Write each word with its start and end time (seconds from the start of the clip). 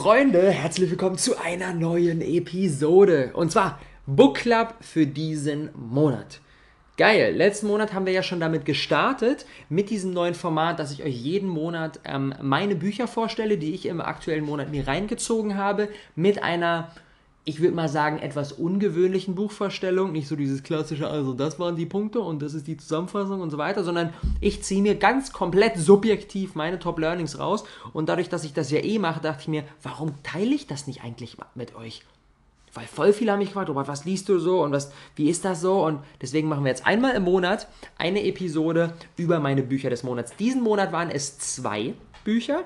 Freunde, 0.00 0.52
herzlich 0.52 0.90
willkommen 0.90 1.18
zu 1.18 1.36
einer 1.40 1.74
neuen 1.74 2.20
Episode. 2.20 3.32
Und 3.34 3.50
zwar 3.50 3.80
Book 4.06 4.36
Club 4.36 4.74
für 4.80 5.08
diesen 5.08 5.70
Monat. 5.74 6.40
Geil, 6.96 7.34
letzten 7.34 7.66
Monat 7.66 7.92
haben 7.92 8.06
wir 8.06 8.12
ja 8.12 8.22
schon 8.22 8.38
damit 8.38 8.64
gestartet, 8.64 9.44
mit 9.68 9.90
diesem 9.90 10.12
neuen 10.12 10.34
Format, 10.34 10.78
dass 10.78 10.92
ich 10.92 11.02
euch 11.02 11.16
jeden 11.16 11.48
Monat 11.48 11.98
ähm, 12.04 12.32
meine 12.40 12.76
Bücher 12.76 13.08
vorstelle, 13.08 13.58
die 13.58 13.74
ich 13.74 13.86
im 13.86 14.00
aktuellen 14.00 14.44
Monat 14.44 14.70
mir 14.70 14.86
reingezogen 14.86 15.56
habe, 15.56 15.88
mit 16.14 16.44
einer 16.44 16.92
ich 17.48 17.60
würde 17.60 17.74
mal 17.74 17.88
sagen, 17.88 18.18
etwas 18.18 18.52
ungewöhnlichen 18.52 19.34
Buchvorstellung. 19.34 20.12
Nicht 20.12 20.28
so 20.28 20.36
dieses 20.36 20.62
klassische, 20.62 21.08
also 21.08 21.32
das 21.32 21.58
waren 21.58 21.76
die 21.76 21.86
Punkte 21.86 22.20
und 22.20 22.42
das 22.42 22.52
ist 22.52 22.66
die 22.66 22.76
Zusammenfassung 22.76 23.40
und 23.40 23.48
so 23.48 23.56
weiter, 23.56 23.84
sondern 23.84 24.12
ich 24.42 24.62
ziehe 24.62 24.82
mir 24.82 24.96
ganz 24.96 25.32
komplett 25.32 25.78
subjektiv 25.78 26.54
meine 26.54 26.78
Top 26.78 26.98
Learnings 26.98 27.38
raus. 27.38 27.64
Und 27.94 28.10
dadurch, 28.10 28.28
dass 28.28 28.44
ich 28.44 28.52
das 28.52 28.70
ja 28.70 28.80
eh 28.80 28.98
mache, 28.98 29.22
dachte 29.22 29.40
ich 29.40 29.48
mir, 29.48 29.64
warum 29.82 30.12
teile 30.22 30.54
ich 30.54 30.66
das 30.66 30.86
nicht 30.86 31.02
eigentlich 31.02 31.38
mit 31.54 31.74
euch? 31.74 32.02
Weil 32.74 32.84
voll 32.84 33.14
viele 33.14 33.32
haben 33.32 33.38
mich 33.38 33.48
gefragt, 33.48 33.70
Robert, 33.70 33.88
was 33.88 34.04
liest 34.04 34.28
du 34.28 34.38
so 34.38 34.62
und 34.62 34.72
was, 34.72 34.92
wie 35.16 35.30
ist 35.30 35.46
das 35.46 35.62
so? 35.62 35.82
Und 35.86 36.00
deswegen 36.20 36.48
machen 36.48 36.64
wir 36.64 36.70
jetzt 36.70 36.86
einmal 36.86 37.14
im 37.14 37.22
Monat 37.22 37.66
eine 37.96 38.26
Episode 38.26 38.92
über 39.16 39.40
meine 39.40 39.62
Bücher 39.62 39.88
des 39.88 40.02
Monats. 40.02 40.36
Diesen 40.36 40.60
Monat 40.62 40.92
waren 40.92 41.10
es 41.10 41.38
zwei 41.38 41.94
Bücher. 42.24 42.64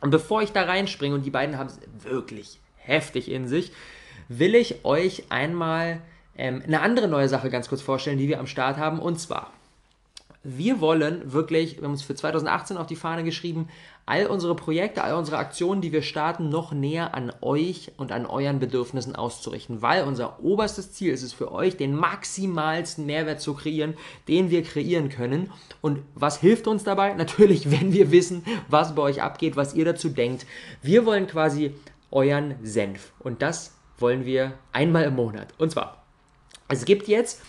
Und 0.00 0.10
bevor 0.10 0.40
ich 0.42 0.52
da 0.52 0.62
reinspringe, 0.62 1.16
und 1.16 1.26
die 1.26 1.30
beiden 1.30 1.58
haben 1.58 1.66
es 1.66 1.80
wirklich 2.04 2.60
heftig 2.76 3.30
in 3.30 3.48
sich, 3.48 3.72
will 4.28 4.54
ich 4.54 4.84
euch 4.84 5.24
einmal 5.30 6.00
ähm, 6.36 6.62
eine 6.66 6.80
andere 6.80 7.08
neue 7.08 7.28
Sache 7.28 7.50
ganz 7.50 7.68
kurz 7.68 7.82
vorstellen, 7.82 8.18
die 8.18 8.28
wir 8.28 8.40
am 8.40 8.46
Start 8.46 8.76
haben. 8.76 8.98
Und 8.98 9.20
zwar, 9.20 9.52
wir 10.42 10.80
wollen 10.80 11.32
wirklich, 11.32 11.78
wir 11.78 11.84
haben 11.84 11.92
uns 11.92 12.02
für 12.02 12.14
2018 12.14 12.76
auf 12.76 12.86
die 12.86 12.96
Fahne 12.96 13.24
geschrieben, 13.24 13.68
all 14.06 14.26
unsere 14.26 14.54
Projekte, 14.54 15.02
all 15.02 15.14
unsere 15.14 15.38
Aktionen, 15.38 15.80
die 15.80 15.92
wir 15.92 16.02
starten, 16.02 16.50
noch 16.50 16.72
näher 16.72 17.14
an 17.14 17.32
euch 17.40 17.92
und 17.96 18.12
an 18.12 18.26
euren 18.26 18.58
Bedürfnissen 18.58 19.16
auszurichten, 19.16 19.80
weil 19.80 20.04
unser 20.04 20.42
oberstes 20.44 20.92
Ziel 20.92 21.12
ist 21.12 21.22
es 21.22 21.32
für 21.32 21.50
euch, 21.50 21.78
den 21.78 21.96
maximalsten 21.96 23.06
Mehrwert 23.06 23.40
zu 23.40 23.54
kreieren, 23.54 23.94
den 24.28 24.50
wir 24.50 24.62
kreieren 24.62 25.08
können. 25.08 25.50
Und 25.80 26.00
was 26.14 26.38
hilft 26.38 26.66
uns 26.66 26.84
dabei? 26.84 27.14
Natürlich, 27.14 27.70
wenn 27.70 27.92
wir 27.92 28.10
wissen, 28.10 28.44
was 28.68 28.94
bei 28.94 29.02
euch 29.02 29.22
abgeht, 29.22 29.56
was 29.56 29.74
ihr 29.74 29.86
dazu 29.86 30.10
denkt. 30.10 30.44
Wir 30.82 31.06
wollen 31.06 31.26
quasi 31.26 31.74
euren 32.10 32.56
Senf. 32.62 33.12
Und 33.20 33.40
das 33.40 33.73
wollen 33.98 34.24
wir 34.24 34.54
einmal 34.72 35.04
im 35.04 35.14
Monat. 35.14 35.48
Und 35.58 35.70
zwar, 35.70 36.04
es 36.68 36.84
gibt 36.84 37.08
jetzt 37.08 37.42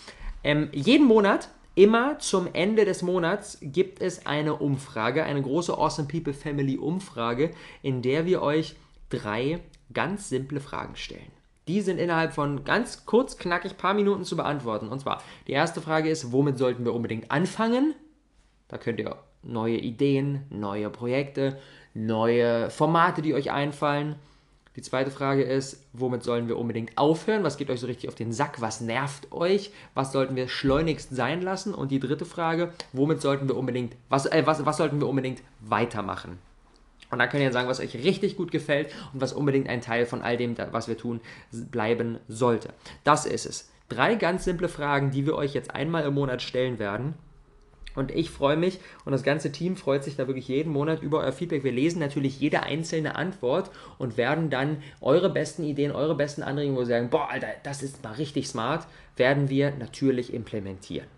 ähm, 0.44 0.68
jeden 0.72 1.06
Monat, 1.06 1.48
immer 1.74 2.18
zum 2.18 2.48
Ende 2.52 2.84
des 2.84 3.02
Monats, 3.02 3.58
gibt 3.60 4.00
es 4.00 4.26
eine 4.26 4.56
Umfrage, 4.56 5.24
eine 5.24 5.42
große 5.42 5.76
Awesome 5.76 6.08
People 6.08 6.32
Family 6.32 6.78
Umfrage, 6.78 7.50
in 7.82 8.00
der 8.02 8.24
wir 8.24 8.42
euch 8.42 8.76
drei 9.10 9.60
ganz 9.92 10.28
simple 10.28 10.60
Fragen 10.60 10.96
stellen. 10.96 11.30
Die 11.68 11.80
sind 11.80 11.98
innerhalb 11.98 12.32
von 12.32 12.64
ganz 12.64 13.06
kurz, 13.06 13.38
knackig, 13.38 13.76
paar 13.76 13.92
Minuten 13.92 14.24
zu 14.24 14.36
beantworten. 14.36 14.88
Und 14.88 15.00
zwar, 15.00 15.22
die 15.48 15.52
erste 15.52 15.80
Frage 15.80 16.08
ist, 16.08 16.32
womit 16.32 16.58
sollten 16.58 16.84
wir 16.84 16.94
unbedingt 16.94 17.30
anfangen? 17.30 17.94
Da 18.68 18.78
könnt 18.78 19.00
ihr 19.00 19.16
neue 19.42 19.76
Ideen, 19.76 20.44
neue 20.48 20.90
Projekte, 20.90 21.58
neue 21.92 22.70
Formate, 22.70 23.20
die 23.20 23.34
euch 23.34 23.50
einfallen, 23.50 24.16
die 24.76 24.82
zweite 24.82 25.10
Frage 25.10 25.42
ist, 25.42 25.82
womit 25.94 26.22
sollen 26.22 26.48
wir 26.48 26.58
unbedingt 26.58 26.98
aufhören? 26.98 27.42
Was 27.42 27.56
geht 27.56 27.70
euch 27.70 27.80
so 27.80 27.86
richtig 27.86 28.08
auf 28.08 28.14
den 28.14 28.32
Sack? 28.32 28.60
Was 28.60 28.82
nervt 28.82 29.32
euch? 29.32 29.70
Was 29.94 30.12
sollten 30.12 30.36
wir 30.36 30.48
schleunigst 30.48 31.16
sein 31.16 31.40
lassen? 31.40 31.74
Und 31.74 31.90
die 31.90 31.98
dritte 31.98 32.26
Frage, 32.26 32.72
womit 32.92 33.22
sollten 33.22 33.48
wir 33.48 33.56
unbedingt, 33.56 33.96
was, 34.10 34.26
äh, 34.26 34.42
was, 34.44 34.66
was 34.66 34.76
sollten 34.76 35.00
wir 35.00 35.08
unbedingt 35.08 35.42
weitermachen? 35.60 36.38
Und 37.10 37.18
dann 37.20 37.28
könnt 37.30 37.42
ihr 37.42 37.52
sagen, 37.52 37.68
was 37.68 37.80
euch 37.80 37.94
richtig 37.94 38.36
gut 38.36 38.50
gefällt 38.50 38.90
und 39.14 39.20
was 39.22 39.32
unbedingt 39.32 39.68
ein 39.68 39.80
Teil 39.80 40.04
von 40.04 40.20
all 40.20 40.36
dem, 40.36 40.56
was 40.72 40.88
wir 40.88 40.98
tun, 40.98 41.20
bleiben 41.52 42.18
sollte. 42.28 42.74
Das 43.02 43.24
ist 43.24 43.46
es. 43.46 43.70
Drei 43.88 44.16
ganz 44.16 44.44
simple 44.44 44.68
Fragen, 44.68 45.10
die 45.10 45.24
wir 45.24 45.36
euch 45.36 45.54
jetzt 45.54 45.74
einmal 45.74 46.04
im 46.04 46.14
Monat 46.14 46.42
stellen 46.42 46.78
werden 46.78 47.14
und 47.96 48.10
ich 48.12 48.30
freue 48.30 48.56
mich 48.56 48.78
und 49.04 49.12
das 49.12 49.22
ganze 49.22 49.50
Team 49.50 49.76
freut 49.76 50.04
sich 50.04 50.16
da 50.16 50.26
wirklich 50.26 50.48
jeden 50.48 50.72
Monat 50.72 51.02
über 51.02 51.20
euer 51.20 51.32
Feedback. 51.32 51.64
Wir 51.64 51.72
lesen 51.72 51.98
natürlich 51.98 52.38
jede 52.38 52.62
einzelne 52.62 53.16
Antwort 53.16 53.70
und 53.98 54.16
werden 54.16 54.50
dann 54.50 54.78
eure 55.00 55.30
besten 55.30 55.64
Ideen, 55.64 55.90
eure 55.90 56.14
besten 56.14 56.42
Anregungen, 56.42 56.78
wo 56.78 56.84
sie 56.84 56.90
sagen, 56.90 57.10
boah, 57.10 57.28
Alter, 57.30 57.48
das 57.62 57.82
ist 57.82 58.04
mal 58.04 58.12
richtig 58.12 58.46
smart, 58.48 58.86
werden 59.16 59.48
wir 59.48 59.72
natürlich 59.72 60.32
implementieren. 60.32 61.08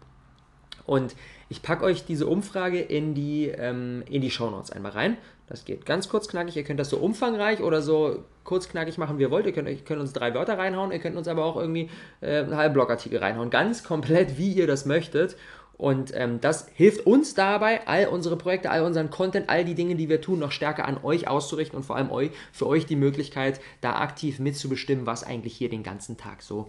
Und 0.87 1.15
ich 1.51 1.61
packe 1.61 1.85
euch 1.85 2.07
diese 2.07 2.27
Umfrage 2.27 2.81
in 2.81 3.15
die, 3.15 3.49
ähm, 3.49 4.03
in 4.09 4.23
die 4.23 4.31
Shownotes 4.31 4.71
einmal 4.71 4.93
rein. 4.93 5.19
Das 5.47 5.65
geht 5.65 5.87
ganz 5.87 6.09
kurz 6.09 6.29
knackig. 6.29 6.57
Ihr 6.57 6.65
könnt 6.65 6.81
das 6.81 6.91
so 6.91 6.99
umfangreich 6.99 7.61
oder 7.61 7.81
so 7.81 8.25
kurz 8.45 8.69
knackig 8.69 8.97
machen, 8.99 9.19
wie 9.19 9.23
ihr 9.23 9.31
wollt. 9.31 9.47
Ihr 9.47 9.53
könnt, 9.53 9.69
ihr 9.69 9.77
könnt 9.77 10.01
uns 10.01 10.13
drei 10.13 10.35
Wörter 10.35 10.59
reinhauen. 10.59 10.93
Ihr 10.93 10.99
könnt 10.99 11.17
uns 11.17 11.29
aber 11.29 11.45
auch 11.45 11.57
irgendwie 11.57 11.91
äh, 12.21 12.39
einen 12.39 12.57
halben 12.57 12.75
Blogartikel 12.75 13.19
reinhauen. 13.19 13.51
Ganz 13.51 13.85
komplett, 13.85 14.37
wie 14.39 14.53
ihr 14.53 14.67
das 14.67 14.85
möchtet. 14.85 15.37
Und 15.79 16.11
ähm, 16.13 16.41
das 16.41 16.67
hilft 16.75 17.07
uns 17.07 17.35
dabei, 17.35 17.87
all 17.87 18.09
unsere 18.09 18.37
Projekte, 18.37 18.69
all 18.69 18.83
unseren 18.83 19.11
Content, 19.11 19.49
all 19.49 19.65
die 19.65 19.77
Dinge, 19.77 19.95
die 19.95 20.09
wir 20.09 20.21
tun, 20.21 20.41
noch 20.41 20.51
stärker 20.51 20.85
an 20.87 20.99
euch 21.05 21.29
auszurichten 21.29 21.77
und 21.77 21.85
vor 21.85 21.95
allem 21.95 22.11
euch, 22.11 22.33
für 22.53 22.67
euch 22.67 22.85
die 22.85 22.97
Möglichkeit, 22.97 23.61
da 23.81 24.01
aktiv 24.01 24.41
mitzubestimmen, 24.41 25.07
was 25.07 25.23
eigentlich 25.23 25.57
hier 25.57 25.71
den 25.71 25.85
ganzen 25.85 26.17
Tag 26.17 26.43
so 26.43 26.69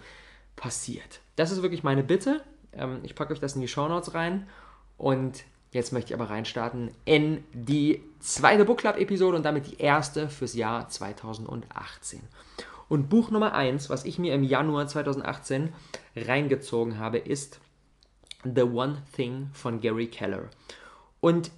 passiert. 0.55 1.21
Das 1.35 1.51
ist 1.51 1.63
wirklich 1.63 1.81
meine 1.81 2.03
Bitte. 2.03 2.43
Ähm, 2.71 2.99
ich 3.01 3.15
packe 3.15 3.33
euch 3.33 3.39
das 3.39 3.55
in 3.55 3.61
die 3.61 3.67
Show 3.67 3.87
Notes 3.87 4.13
rein. 4.13 4.47
Und 4.99 5.43
jetzt 5.71 5.91
möchte 5.91 6.13
ich 6.13 6.19
aber 6.19 6.29
reinstarten 6.29 6.91
in 7.05 7.43
die 7.51 8.03
zweite 8.19 8.63
Book 8.63 8.77
Club-Episode 8.77 9.37
und 9.37 9.43
damit 9.43 9.65
die 9.71 9.81
erste 9.81 10.29
fürs 10.29 10.53
Jahr 10.53 10.87
2018. 10.87 12.21
Und 12.89 13.09
Buch 13.09 13.31
Nummer 13.31 13.53
1, 13.53 13.89
was 13.89 14.05
ich 14.05 14.19
mir 14.19 14.35
im 14.35 14.43
Januar 14.43 14.87
2018 14.87 15.73
reingezogen 16.15 16.99
habe, 16.99 17.17
ist 17.17 17.59
The 18.43 18.63
One 18.63 19.01
Thing 19.15 19.49
von 19.53 19.81
Gary 19.81 20.07
Keller. 20.07 20.49
Und 21.19 21.51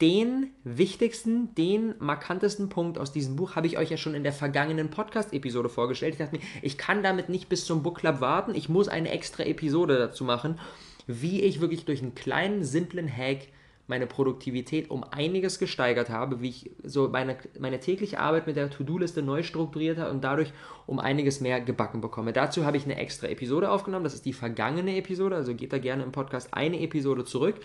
den 0.00 0.50
wichtigsten, 0.64 1.54
den 1.54 1.94
markantesten 1.98 2.68
Punkt 2.68 2.98
aus 2.98 3.12
diesem 3.12 3.36
Buch 3.36 3.56
habe 3.56 3.66
ich 3.66 3.78
euch 3.78 3.90
ja 3.90 3.96
schon 3.96 4.14
in 4.14 4.24
der 4.24 4.32
vergangenen 4.32 4.90
Podcast-Episode 4.90 5.68
vorgestellt. 5.68 6.14
Ich 6.14 6.18
dachte 6.18 6.36
mir, 6.36 6.42
ich 6.62 6.76
kann 6.76 7.02
damit 7.02 7.28
nicht 7.28 7.48
bis 7.48 7.64
zum 7.64 7.82
Book 7.82 7.98
Club 7.98 8.20
warten. 8.20 8.54
Ich 8.54 8.68
muss 8.68 8.88
eine 8.88 9.10
extra 9.10 9.44
Episode 9.44 9.96
dazu 9.98 10.24
machen, 10.24 10.58
wie 11.06 11.42
ich 11.42 11.60
wirklich 11.60 11.84
durch 11.84 12.02
einen 12.02 12.14
kleinen, 12.14 12.64
simplen 12.64 13.10
Hack 13.10 13.48
meine 13.86 14.06
Produktivität 14.06 14.90
um 14.90 15.04
einiges 15.04 15.58
gesteigert 15.58 16.08
habe, 16.08 16.40
wie 16.40 16.48
ich 16.48 16.70
so 16.82 17.08
meine, 17.08 17.36
meine 17.58 17.80
tägliche 17.80 18.18
Arbeit 18.18 18.46
mit 18.46 18.56
der 18.56 18.70
To-Do-Liste 18.70 19.22
neu 19.22 19.42
strukturiert 19.42 19.98
habe 19.98 20.10
und 20.10 20.24
dadurch 20.24 20.52
um 20.86 20.98
einiges 20.98 21.40
mehr 21.40 21.60
gebacken 21.60 22.00
bekomme. 22.00 22.32
Dazu 22.32 22.64
habe 22.64 22.78
ich 22.78 22.84
eine 22.84 22.96
extra 22.96 23.26
Episode 23.26 23.70
aufgenommen, 23.70 24.04
das 24.04 24.14
ist 24.14 24.24
die 24.24 24.32
vergangene 24.32 24.96
Episode, 24.96 25.36
also 25.36 25.54
geht 25.54 25.72
da 25.72 25.78
gerne 25.78 26.02
im 26.02 26.12
Podcast 26.12 26.54
eine 26.54 26.80
Episode 26.80 27.24
zurück 27.24 27.56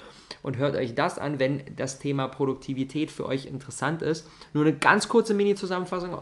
und 0.44 0.58
hört 0.58 0.76
euch 0.76 0.94
das 0.94 1.20
an, 1.20 1.40
wenn 1.40 1.64
das 1.78 2.00
Thema 2.00 2.28
Produktivität 2.28 3.12
für 3.12 3.26
euch 3.26 3.46
interessant 3.46 4.02
ist. 4.02 4.30
Nur 4.54 4.66
eine 4.66 4.76
ganz 4.76 5.08
kurze 5.08 5.34
Mini-Zusammenfassung. 5.34 6.18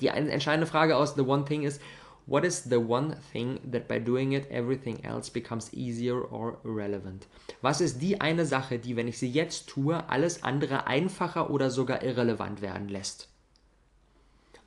Die 0.00 0.06
entscheidende 0.06 0.66
Frage 0.66 0.96
aus 0.96 1.16
The 1.16 1.22
One 1.22 1.44
Thing 1.44 1.64
ist, 1.64 1.82
What 2.26 2.44
is 2.44 2.64
the 2.64 2.76
one 2.76 3.16
thing 3.32 3.58
that 3.70 3.88
by 3.88 3.98
doing 3.98 4.32
it 4.32 4.48
everything 4.50 5.04
else 5.04 5.28
becomes 5.28 5.72
easier 5.72 6.22
or 6.22 6.58
irrelevant? 6.64 7.26
Was 7.62 7.80
ist 7.80 8.00
die 8.00 8.20
eine 8.20 8.46
Sache, 8.46 8.78
die, 8.78 8.94
wenn 8.94 9.08
ich 9.08 9.18
sie 9.18 9.30
jetzt 9.30 9.68
tue, 9.68 10.08
alles 10.08 10.44
andere 10.44 10.86
einfacher 10.86 11.50
oder 11.50 11.70
sogar 11.70 12.02
irrelevant 12.02 12.62
werden 12.62 12.88
lässt? 12.88 13.28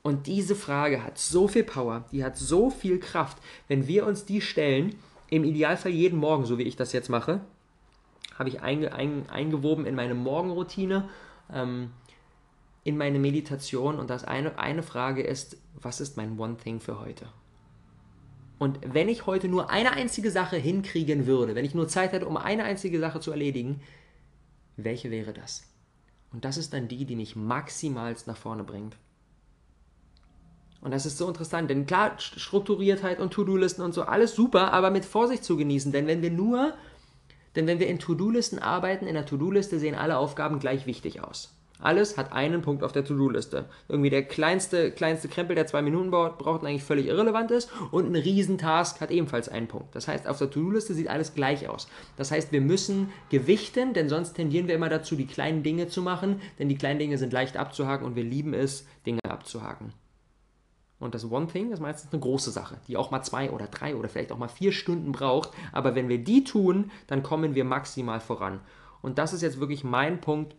Und 0.02 0.26
diese 0.26 0.54
Frage 0.54 1.02
hat 1.02 1.18
so 1.18 1.48
viel 1.48 1.64
Power, 1.64 2.04
die 2.12 2.22
hat 2.22 2.36
so 2.36 2.70
viel 2.70 3.00
Kraft. 3.00 3.38
Wenn 3.68 3.88
wir 3.88 4.06
uns 4.06 4.24
die 4.24 4.40
stellen, 4.40 4.94
im 5.30 5.42
Idealfall 5.42 5.90
jeden 5.90 6.20
Morgen, 6.20 6.44
so 6.44 6.58
wie 6.58 6.62
ich 6.62 6.76
das 6.76 6.92
jetzt 6.92 7.08
mache, 7.08 7.40
habe 8.38 8.48
ich 8.50 8.60
einge, 8.60 8.92
ein, 8.92 9.28
eingewoben 9.30 9.86
in 9.86 9.94
meine 9.94 10.14
Morgenroutine, 10.14 11.08
ähm, 11.52 11.90
in 12.84 12.96
meine 12.96 13.18
Meditation. 13.18 13.98
Und 13.98 14.10
das 14.10 14.24
eine, 14.24 14.58
eine 14.58 14.82
Frage 14.82 15.22
ist, 15.22 15.56
was 15.74 16.00
ist 16.00 16.16
mein 16.16 16.38
One 16.38 16.56
Thing 16.56 16.80
für 16.80 17.00
heute? 17.00 17.26
Und 18.58 18.78
wenn 18.82 19.08
ich 19.08 19.26
heute 19.26 19.48
nur 19.48 19.70
eine 19.70 19.92
einzige 19.92 20.30
Sache 20.30 20.56
hinkriegen 20.56 21.26
würde, 21.26 21.54
wenn 21.54 21.64
ich 21.64 21.74
nur 21.74 21.88
Zeit 21.88 22.12
hätte, 22.12 22.26
um 22.26 22.36
eine 22.36 22.64
einzige 22.64 22.98
Sache 22.98 23.20
zu 23.20 23.30
erledigen, 23.30 23.82
welche 24.76 25.10
wäre 25.10 25.32
das? 25.32 25.64
Und 26.32 26.44
das 26.44 26.56
ist 26.56 26.72
dann 26.72 26.88
die, 26.88 27.04
die 27.04 27.16
mich 27.16 27.36
maximalst 27.36 28.26
nach 28.26 28.36
vorne 28.36 28.64
bringt. 28.64 28.96
Und 30.80 30.90
das 30.92 31.06
ist 31.06 31.18
so 31.18 31.26
interessant, 31.26 31.68
denn 31.68 31.86
klar, 31.86 32.18
Strukturiertheit 32.18 33.18
und 33.18 33.32
To-Do-Listen 33.32 33.82
und 33.82 33.92
so, 33.92 34.02
alles 34.02 34.34
super, 34.34 34.72
aber 34.72 34.90
mit 34.90 35.04
Vorsicht 35.04 35.44
zu 35.44 35.56
genießen, 35.56 35.90
denn 35.92 36.06
wenn 36.06 36.22
wir 36.22 36.30
nur, 36.30 36.74
denn 37.56 37.66
wenn 37.66 37.80
wir 37.80 37.88
in 37.88 37.98
To-Do-Listen 37.98 38.58
arbeiten, 38.58 39.06
in 39.06 39.14
der 39.14 39.26
To-Do-Liste 39.26 39.78
sehen 39.78 39.94
alle 39.94 40.18
Aufgaben 40.18 40.60
gleich 40.60 40.86
wichtig 40.86 41.22
aus. 41.22 41.55
Alles 41.78 42.16
hat 42.16 42.32
einen 42.32 42.62
Punkt 42.62 42.82
auf 42.82 42.92
der 42.92 43.04
To-Do-Liste. 43.04 43.66
Irgendwie 43.88 44.10
der 44.10 44.24
kleinste, 44.24 44.90
kleinste 44.90 45.28
Krempel, 45.28 45.54
der 45.54 45.66
zwei 45.66 45.82
Minuten 45.82 46.10
braucht, 46.10 46.40
und 46.40 46.66
eigentlich 46.66 46.84
völlig 46.84 47.06
irrelevant 47.06 47.50
ist. 47.50 47.70
Und 47.90 48.06
ein 48.06 48.16
Riesentask 48.16 49.00
hat 49.00 49.10
ebenfalls 49.10 49.48
einen 49.48 49.68
Punkt. 49.68 49.94
Das 49.94 50.08
heißt, 50.08 50.26
auf 50.26 50.38
der 50.38 50.50
To-Do-Liste 50.50 50.94
sieht 50.94 51.08
alles 51.08 51.34
gleich 51.34 51.68
aus. 51.68 51.88
Das 52.16 52.30
heißt, 52.30 52.52
wir 52.52 52.60
müssen 52.60 53.12
gewichten, 53.30 53.92
denn 53.92 54.08
sonst 54.08 54.34
tendieren 54.34 54.68
wir 54.68 54.74
immer 54.74 54.88
dazu, 54.88 55.16
die 55.16 55.26
kleinen 55.26 55.62
Dinge 55.62 55.88
zu 55.88 56.02
machen. 56.02 56.40
Denn 56.58 56.68
die 56.68 56.78
kleinen 56.78 56.98
Dinge 56.98 57.18
sind 57.18 57.32
leicht 57.32 57.56
abzuhaken 57.56 58.06
und 58.06 58.16
wir 58.16 58.24
lieben 58.24 58.54
es, 58.54 58.86
Dinge 59.04 59.20
abzuhaken. 59.28 59.92
Und 60.98 61.14
das 61.14 61.30
One 61.30 61.46
Thing 61.46 61.72
ist 61.72 61.80
meistens 61.80 62.12
eine 62.12 62.20
große 62.20 62.50
Sache, 62.50 62.78
die 62.88 62.96
auch 62.96 63.10
mal 63.10 63.22
zwei 63.22 63.50
oder 63.50 63.66
drei 63.66 63.94
oder 63.96 64.08
vielleicht 64.08 64.32
auch 64.32 64.38
mal 64.38 64.48
vier 64.48 64.72
Stunden 64.72 65.12
braucht. 65.12 65.50
Aber 65.72 65.94
wenn 65.94 66.08
wir 66.08 66.18
die 66.18 66.42
tun, 66.42 66.90
dann 67.06 67.22
kommen 67.22 67.54
wir 67.54 67.64
maximal 67.64 68.20
voran. 68.20 68.60
Und 69.02 69.18
das 69.18 69.34
ist 69.34 69.42
jetzt 69.42 69.60
wirklich 69.60 69.84
mein 69.84 70.20
Punkt, 70.22 70.56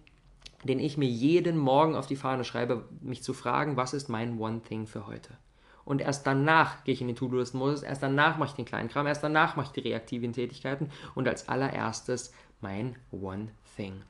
den 0.63 0.79
ich 0.79 0.97
mir 0.97 1.07
jeden 1.07 1.57
Morgen 1.57 1.95
auf 1.95 2.07
die 2.07 2.15
Fahne 2.15 2.43
schreibe, 2.43 2.85
mich 3.01 3.23
zu 3.23 3.33
fragen, 3.33 3.77
was 3.77 3.93
ist 3.93 4.09
mein 4.09 4.39
One 4.39 4.61
Thing 4.61 4.87
für 4.87 5.07
heute? 5.07 5.37
Und 5.85 6.01
erst 6.01 6.27
danach 6.27 6.83
gehe 6.83 6.93
ich 6.93 7.01
in 7.01 7.07
den 7.07 7.15
To-Do-Listen-Modus, 7.15 7.83
erst 7.83 8.03
danach 8.03 8.37
mache 8.37 8.49
ich 8.49 8.55
den 8.55 8.65
kleinen 8.65 8.89
Kram, 8.89 9.07
erst 9.07 9.23
danach 9.23 9.55
mache 9.55 9.67
ich 9.67 9.81
die 9.81 9.87
reaktiven 9.87 10.33
Tätigkeiten 10.33 10.89
und 11.15 11.27
als 11.27 11.47
allererstes 11.47 12.33
mein 12.59 12.97
One 13.11 13.49
Thing. 13.75 14.01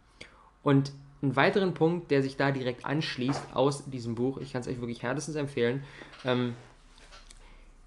Und 0.63 0.91
einen 1.21 1.35
weiteren 1.35 1.73
Punkt, 1.73 2.11
der 2.11 2.23
sich 2.23 2.37
da 2.37 2.51
direkt 2.51 2.85
anschließt 2.85 3.55
aus 3.55 3.85
diesem 3.85 4.15
Buch, 4.15 4.37
ich 4.37 4.53
kann 4.53 4.61
es 4.61 4.67
euch 4.67 4.79
wirklich 4.79 5.03
herzlich 5.03 5.35
empfehlen, 5.35 5.83
ähm, 6.25 6.55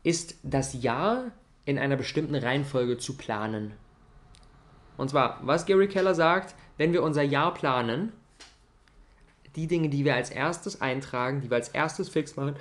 ist 0.03 0.39
das 0.43 0.81
Jahr 0.83 1.33
in 1.65 1.79
einer 1.79 1.97
bestimmten 1.97 2.35
Reihenfolge 2.35 2.99
zu 2.99 3.17
planen. 3.17 3.73
Und 4.97 5.11
zwar, 5.11 5.41
was 5.43 5.67
Gary 5.67 5.89
Keller 5.89 6.15
sagt, 6.15 6.55
wenn 6.77 6.93
wir 6.93 7.03
unser 7.03 7.23
Jahr 7.23 7.55
planen, 7.55 8.13
die 9.57 9.67
Dinge, 9.67 9.89
die 9.89 10.05
wir 10.05 10.15
als 10.15 10.31
erstes 10.31 10.81
eintragen, 10.81 11.41
die 11.41 11.51
wir 11.51 11.57
als 11.57 11.69
erstes 11.69 12.09
fix 12.09 12.37
machen, 12.37 12.57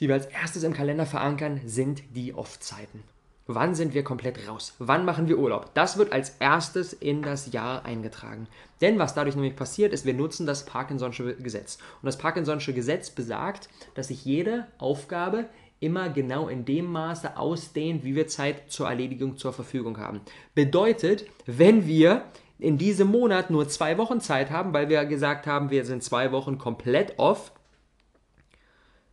die 0.00 0.08
wir 0.08 0.14
als 0.14 0.26
erstes 0.26 0.62
im 0.62 0.72
Kalender 0.72 1.06
verankern, 1.06 1.60
sind 1.64 2.02
die 2.14 2.34
Off-Zeiten. 2.34 3.02
Wann 3.50 3.74
sind 3.74 3.94
wir 3.94 4.04
komplett 4.04 4.46
raus? 4.46 4.74
Wann 4.78 5.06
machen 5.06 5.26
wir 5.26 5.38
Urlaub? 5.38 5.72
Das 5.72 5.96
wird 5.96 6.12
als 6.12 6.34
erstes 6.38 6.92
in 6.92 7.22
das 7.22 7.50
Jahr 7.50 7.86
eingetragen. 7.86 8.46
Denn 8.82 8.98
was 8.98 9.14
dadurch 9.14 9.36
nämlich 9.36 9.56
passiert 9.56 9.94
ist, 9.94 10.04
wir 10.04 10.12
nutzen 10.12 10.44
das 10.44 10.68
Parkinson'sche 10.68 11.34
Gesetz. 11.42 11.78
Und 12.02 12.06
das 12.06 12.20
Parkinson'sche 12.20 12.74
Gesetz 12.74 13.08
besagt, 13.08 13.70
dass 13.94 14.08
sich 14.08 14.22
jede 14.26 14.66
Aufgabe 14.76 15.46
immer 15.80 16.10
genau 16.10 16.48
in 16.48 16.66
dem 16.66 16.92
Maße 16.92 17.38
ausdehnt, 17.38 18.04
wie 18.04 18.14
wir 18.14 18.26
Zeit 18.26 18.70
zur 18.70 18.88
Erledigung 18.88 19.38
zur 19.38 19.54
Verfügung 19.54 19.96
haben. 19.96 20.20
Bedeutet, 20.54 21.24
wenn 21.46 21.86
wir 21.86 22.24
in 22.58 22.78
diesem 22.78 23.08
Monat 23.08 23.50
nur 23.50 23.68
zwei 23.68 23.98
Wochen 23.98 24.20
Zeit 24.20 24.50
haben, 24.50 24.72
weil 24.72 24.88
wir 24.88 25.04
gesagt 25.04 25.46
haben, 25.46 25.70
wir 25.70 25.84
sind 25.84 26.02
zwei 26.02 26.32
Wochen 26.32 26.58
komplett 26.58 27.18
off, 27.18 27.52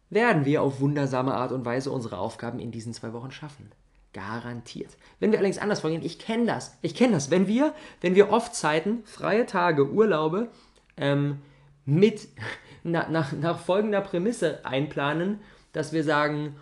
werden 0.10 0.46
wir 0.46 0.62
auf 0.62 0.80
wundersame 0.80 1.34
Art 1.34 1.52
und 1.52 1.66
Weise 1.66 1.92
unsere 1.92 2.18
Aufgaben 2.18 2.60
in 2.60 2.72
diesen 2.72 2.94
zwei 2.94 3.14
Wochen 3.14 3.32
schaffen. 3.32 3.72
Garantiert. 4.14 4.98
Wenn 5.20 5.32
wir 5.32 5.40
allerdings 5.40 5.58
anders 5.58 5.82
vorgehen, 5.82 6.04
ich 6.04 6.20
kenne 6.20 6.46
das, 6.46 6.78
ich 6.82 6.96
kenne 6.96 7.14
das, 7.14 7.32
wenn 7.32 7.48
wir, 7.48 7.74
wenn 8.02 8.16
wir 8.16 8.30
oft 8.30 8.56
Zeiten, 8.56 9.04
freie 9.04 9.46
Tage, 9.46 9.90
Urlaube 9.90 10.50
ähm, 10.96 11.42
mit 11.86 12.28
na, 12.84 13.10
nach, 13.10 13.34
nach 13.34 13.60
folgender 13.60 14.02
Prämisse 14.02 14.66
einplanen, 14.66 15.40
dass 15.74 15.92
wir 15.92 16.04
sagen, 16.04 16.56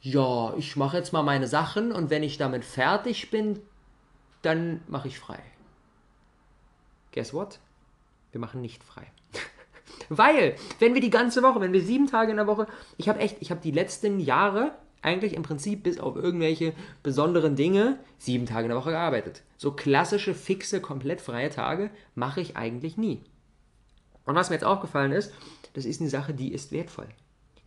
ja, 0.00 0.54
ich 0.56 0.76
mache 0.76 0.98
jetzt 0.98 1.12
mal 1.12 1.22
meine 1.22 1.48
Sachen 1.48 1.90
und 1.90 2.10
wenn 2.10 2.22
ich 2.22 2.38
damit 2.38 2.64
fertig 2.64 3.30
bin, 3.30 3.60
dann 4.42 4.82
mache 4.86 5.08
ich 5.08 5.18
frei. 5.18 5.40
Guess 7.12 7.32
what? 7.32 7.58
Wir 8.32 8.40
machen 8.40 8.60
nicht 8.60 8.82
frei. 8.82 9.06
Weil, 10.08 10.56
wenn 10.78 10.94
wir 10.94 11.00
die 11.00 11.10
ganze 11.10 11.42
Woche, 11.42 11.60
wenn 11.60 11.72
wir 11.72 11.82
sieben 11.82 12.06
Tage 12.06 12.30
in 12.30 12.36
der 12.36 12.46
Woche, 12.46 12.66
ich 12.96 13.08
habe 13.08 13.18
echt, 13.20 13.36
ich 13.40 13.50
habe 13.50 13.60
die 13.60 13.70
letzten 13.70 14.20
Jahre 14.20 14.72
eigentlich 15.02 15.34
im 15.34 15.42
Prinzip 15.42 15.82
bis 15.84 15.98
auf 16.00 16.16
irgendwelche 16.16 16.72
besonderen 17.02 17.56
Dinge 17.56 17.98
sieben 18.18 18.46
Tage 18.46 18.64
in 18.64 18.68
der 18.70 18.78
Woche 18.78 18.90
gearbeitet. 18.90 19.42
So 19.56 19.72
klassische, 19.72 20.34
fixe, 20.34 20.80
komplett 20.80 21.20
freie 21.20 21.50
Tage 21.50 21.90
mache 22.14 22.40
ich 22.40 22.56
eigentlich 22.56 22.96
nie. 22.96 23.22
Und 24.24 24.34
was 24.34 24.50
mir 24.50 24.56
jetzt 24.56 24.64
aufgefallen 24.64 25.12
ist, 25.12 25.32
das 25.74 25.84
ist 25.84 26.00
eine 26.00 26.10
Sache, 26.10 26.34
die 26.34 26.52
ist 26.52 26.72
wertvoll. 26.72 27.08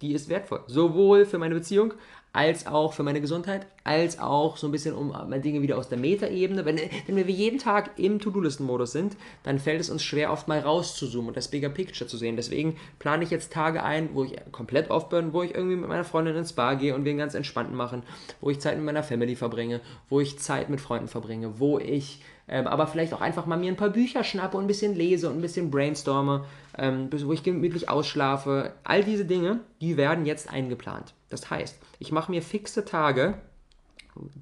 Die 0.01 0.13
ist 0.13 0.29
wertvoll. 0.29 0.63
Sowohl 0.67 1.25
für 1.25 1.38
meine 1.38 1.55
Beziehung 1.55 1.93
als 2.33 2.65
auch 2.65 2.93
für 2.93 3.03
meine 3.03 3.19
Gesundheit, 3.19 3.67
als 3.83 4.19
auch 4.19 4.55
so 4.55 4.67
ein 4.67 4.71
bisschen 4.71 4.95
um 4.95 5.13
Dinge 5.41 5.61
wieder 5.61 5.77
aus 5.77 5.89
der 5.89 5.97
Metaebene. 5.97 6.63
Wenn, 6.63 6.79
wenn 7.07 7.15
wir 7.15 7.25
jeden 7.25 7.59
Tag 7.59 7.91
im 7.97 8.19
To-Do-Listen-Modus 8.19 8.93
sind, 8.93 9.17
dann 9.43 9.59
fällt 9.59 9.81
es 9.81 9.89
uns 9.89 10.03
schwer, 10.03 10.31
oft 10.31 10.47
mal 10.47 10.59
rauszuzoomen 10.59 11.29
und 11.29 11.37
das 11.37 11.49
Bigger 11.49 11.69
Picture 11.69 12.09
zu 12.09 12.17
sehen. 12.17 12.37
Deswegen 12.37 12.77
plane 12.99 13.23
ich 13.23 13.31
jetzt 13.31 13.51
Tage 13.51 13.83
ein, 13.83 14.09
wo 14.13 14.23
ich 14.23 14.35
komplett 14.51 14.89
bin, 15.09 15.33
wo 15.33 15.43
ich 15.43 15.53
irgendwie 15.55 15.75
mit 15.75 15.89
meiner 15.89 16.05
Freundin 16.05 16.35
ins 16.35 16.53
Bar 16.53 16.77
gehe 16.77 16.95
und 16.95 17.03
wir 17.03 17.11
einen 17.11 17.19
ganz 17.19 17.33
entspannten 17.33 17.75
machen, 17.75 18.03
wo 18.39 18.49
ich 18.49 18.59
Zeit 18.59 18.77
mit 18.77 18.85
meiner 18.85 19.03
Family 19.03 19.35
verbringe, 19.35 19.81
wo 20.09 20.21
ich 20.21 20.39
Zeit 20.39 20.69
mit 20.69 20.79
Freunden 20.79 21.07
verbringe, 21.07 21.59
wo 21.59 21.79
ich 21.79 22.21
ähm, 22.47 22.67
aber 22.67 22.85
vielleicht 22.87 23.13
auch 23.13 23.21
einfach 23.21 23.45
mal 23.45 23.57
mir 23.57 23.71
ein 23.71 23.77
paar 23.77 23.89
Bücher 23.89 24.23
schnappe 24.23 24.57
und 24.57 24.65
ein 24.65 24.67
bisschen 24.67 24.93
lese 24.93 25.29
und 25.29 25.37
ein 25.37 25.41
bisschen 25.41 25.71
brainstorme, 25.71 26.45
ähm, 26.77 27.09
wo 27.11 27.31
ich 27.31 27.43
gemütlich 27.43 27.89
ausschlafe. 27.89 28.73
All 28.83 29.03
diese 29.03 29.25
Dinge, 29.25 29.61
die 29.79 29.95
werden 29.95 30.25
jetzt 30.25 30.51
eingeplant. 30.51 31.13
Das 31.31 31.49
heißt, 31.49 31.79
ich 31.99 32.11
mache 32.11 32.31
mir 32.31 32.41
fixe 32.41 32.85
Tage, 32.85 33.41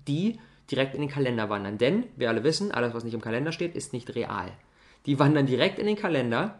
die 0.07 0.39
direkt 0.69 0.95
in 0.95 1.01
den 1.01 1.09
Kalender 1.09 1.49
wandern. 1.49 1.77
Denn 1.77 2.05
wir 2.15 2.29
alle 2.29 2.43
wissen, 2.43 2.71
alles, 2.71 2.93
was 2.93 3.03
nicht 3.03 3.13
im 3.13 3.21
Kalender 3.21 3.51
steht, 3.51 3.75
ist 3.75 3.93
nicht 3.93 4.15
real. 4.15 4.51
Die 5.05 5.19
wandern 5.19 5.45
direkt 5.45 5.79
in 5.79 5.87
den 5.87 5.95
Kalender. 5.95 6.59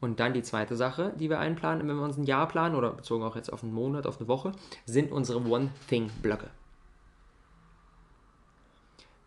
Und 0.00 0.18
dann 0.18 0.34
die 0.34 0.42
zweite 0.42 0.74
Sache, 0.74 1.12
die 1.18 1.30
wir 1.30 1.38
einplanen, 1.38 1.86
wenn 1.88 1.96
wir 1.96 2.02
uns 2.02 2.16
ein 2.16 2.24
Jahr 2.24 2.48
planen 2.48 2.74
oder 2.74 2.90
bezogen 2.90 3.22
auch 3.22 3.36
jetzt 3.36 3.52
auf 3.52 3.62
einen 3.62 3.72
Monat, 3.72 4.06
auf 4.06 4.18
eine 4.18 4.26
Woche, 4.26 4.52
sind 4.84 5.12
unsere 5.12 5.40
One-Thing-Blöcke 5.40 6.50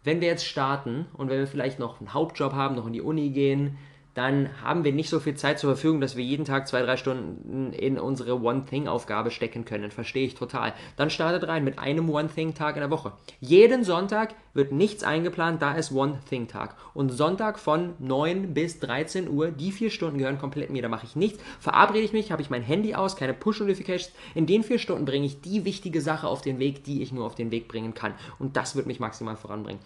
wenn 0.05 0.21
wir 0.21 0.27
jetzt 0.27 0.45
starten 0.45 1.07
und 1.13 1.29
wenn 1.29 1.39
wir 1.39 1.47
vielleicht 1.47 1.79
noch 1.79 1.99
einen 1.99 2.13
Hauptjob 2.13 2.53
haben, 2.53 2.75
noch 2.75 2.87
in 2.87 2.93
die 2.93 3.01
Uni 3.01 3.31
gehen, 3.31 3.77
dann 4.15 4.49
haben 4.63 4.83
wir 4.83 4.91
nicht 4.91 5.09
so 5.09 5.19
viel 5.19 5.35
Zeit 5.35 5.59
zur 5.59 5.71
Verfügung, 5.75 6.01
dass 6.01 6.15
wir 6.15 6.23
jeden 6.23 6.45
Tag 6.45 6.67
zwei, 6.67 6.81
drei 6.81 6.97
Stunden 6.97 7.71
in 7.73 7.99
unsere 7.99 8.41
One-Thing-Aufgabe 8.41 9.29
stecken 9.29 9.65
können. 9.65 9.91
Verstehe 9.91 10.25
ich 10.25 10.33
total. 10.33 10.73
Dann 10.95 11.09
startet 11.09 11.47
rein 11.47 11.63
mit 11.63 11.77
einem 11.77 12.09
One-Thing-Tag 12.09 12.75
in 12.75 12.81
der 12.81 12.89
Woche. 12.89 13.13
Jeden 13.39 13.83
Sonntag 13.83 14.33
wird 14.53 14.71
nichts 14.71 15.03
eingeplant, 15.03 15.61
da 15.61 15.73
ist 15.73 15.91
One-Thing-Tag. 15.91 16.75
Und 16.93 17.09
Sonntag 17.09 17.59
von 17.59 17.93
9 17.99 18.53
bis 18.53 18.79
13 18.79 19.29
Uhr, 19.29 19.51
die 19.51 19.71
vier 19.71 19.91
Stunden 19.91 20.17
gehören 20.17 20.39
komplett 20.39 20.71
mir. 20.71 20.81
Da 20.81 20.89
mache 20.89 21.05
ich 21.05 21.15
nichts. 21.15 21.43
Verabrede 21.59 22.05
ich 22.05 22.13
mich, 22.13 22.31
habe 22.31 22.41
ich 22.41 22.49
mein 22.49 22.63
Handy 22.63 22.95
aus, 22.95 23.15
keine 23.15 23.33
Push-Notifications. 23.33 24.15
In 24.33 24.47
den 24.47 24.63
vier 24.63 24.79
Stunden 24.79 25.05
bringe 25.05 25.25
ich 25.25 25.41
die 25.41 25.65
wichtige 25.65 26.01
Sache 26.01 26.27
auf 26.27 26.41
den 26.41 26.57
Weg, 26.57 26.83
die 26.83 27.03
ich 27.03 27.11
nur 27.11 27.25
auf 27.25 27.35
den 27.35 27.51
Weg 27.51 27.67
bringen 27.67 27.93
kann. 27.93 28.13
Und 28.39 28.57
das 28.57 28.75
wird 28.75 28.87
mich 28.87 28.99
maximal 28.99 29.35
voranbringen 29.35 29.79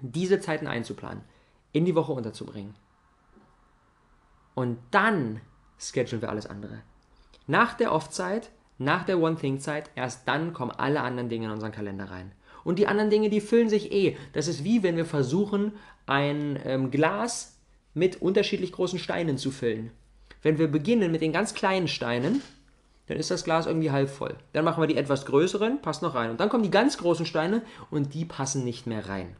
diese 0.00 0.40
Zeiten 0.40 0.66
einzuplanen, 0.66 1.22
in 1.72 1.84
die 1.84 1.94
Woche 1.94 2.12
unterzubringen. 2.12 2.74
Und 4.54 4.78
dann 4.90 5.40
schedulen 5.78 6.22
wir 6.22 6.30
alles 6.30 6.46
andere. 6.46 6.82
Nach 7.46 7.74
der 7.74 7.92
Off-Zeit, 7.92 8.50
nach 8.78 9.04
der 9.04 9.20
One-Thing-Zeit, 9.20 9.90
erst 9.94 10.26
dann 10.28 10.52
kommen 10.52 10.70
alle 10.70 11.00
anderen 11.00 11.28
Dinge 11.28 11.46
in 11.46 11.52
unseren 11.52 11.72
Kalender 11.72 12.10
rein. 12.10 12.32
Und 12.64 12.78
die 12.78 12.86
anderen 12.86 13.10
Dinge, 13.10 13.30
die 13.30 13.40
füllen 13.40 13.68
sich 13.68 13.92
eh. 13.92 14.16
Das 14.32 14.48
ist 14.48 14.64
wie 14.64 14.82
wenn 14.82 14.96
wir 14.96 15.06
versuchen, 15.06 15.72
ein 16.06 16.58
ähm, 16.64 16.90
Glas 16.90 17.58
mit 17.94 18.20
unterschiedlich 18.20 18.72
großen 18.72 18.98
Steinen 18.98 19.38
zu 19.38 19.50
füllen. 19.50 19.90
Wenn 20.42 20.58
wir 20.58 20.68
beginnen 20.68 21.10
mit 21.10 21.22
den 21.22 21.32
ganz 21.32 21.54
kleinen 21.54 21.88
Steinen, 21.88 22.42
dann 23.06 23.16
ist 23.16 23.30
das 23.30 23.44
Glas 23.44 23.66
irgendwie 23.66 23.90
halb 23.90 24.10
voll. 24.10 24.36
Dann 24.52 24.64
machen 24.64 24.82
wir 24.82 24.86
die 24.86 24.96
etwas 24.96 25.24
größeren, 25.26 25.80
passt 25.80 26.02
noch 26.02 26.14
rein. 26.14 26.30
Und 26.30 26.40
dann 26.40 26.48
kommen 26.48 26.62
die 26.62 26.70
ganz 26.70 26.98
großen 26.98 27.26
Steine 27.26 27.62
und 27.90 28.14
die 28.14 28.24
passen 28.24 28.64
nicht 28.64 28.86
mehr 28.86 29.08
rein. 29.08 29.34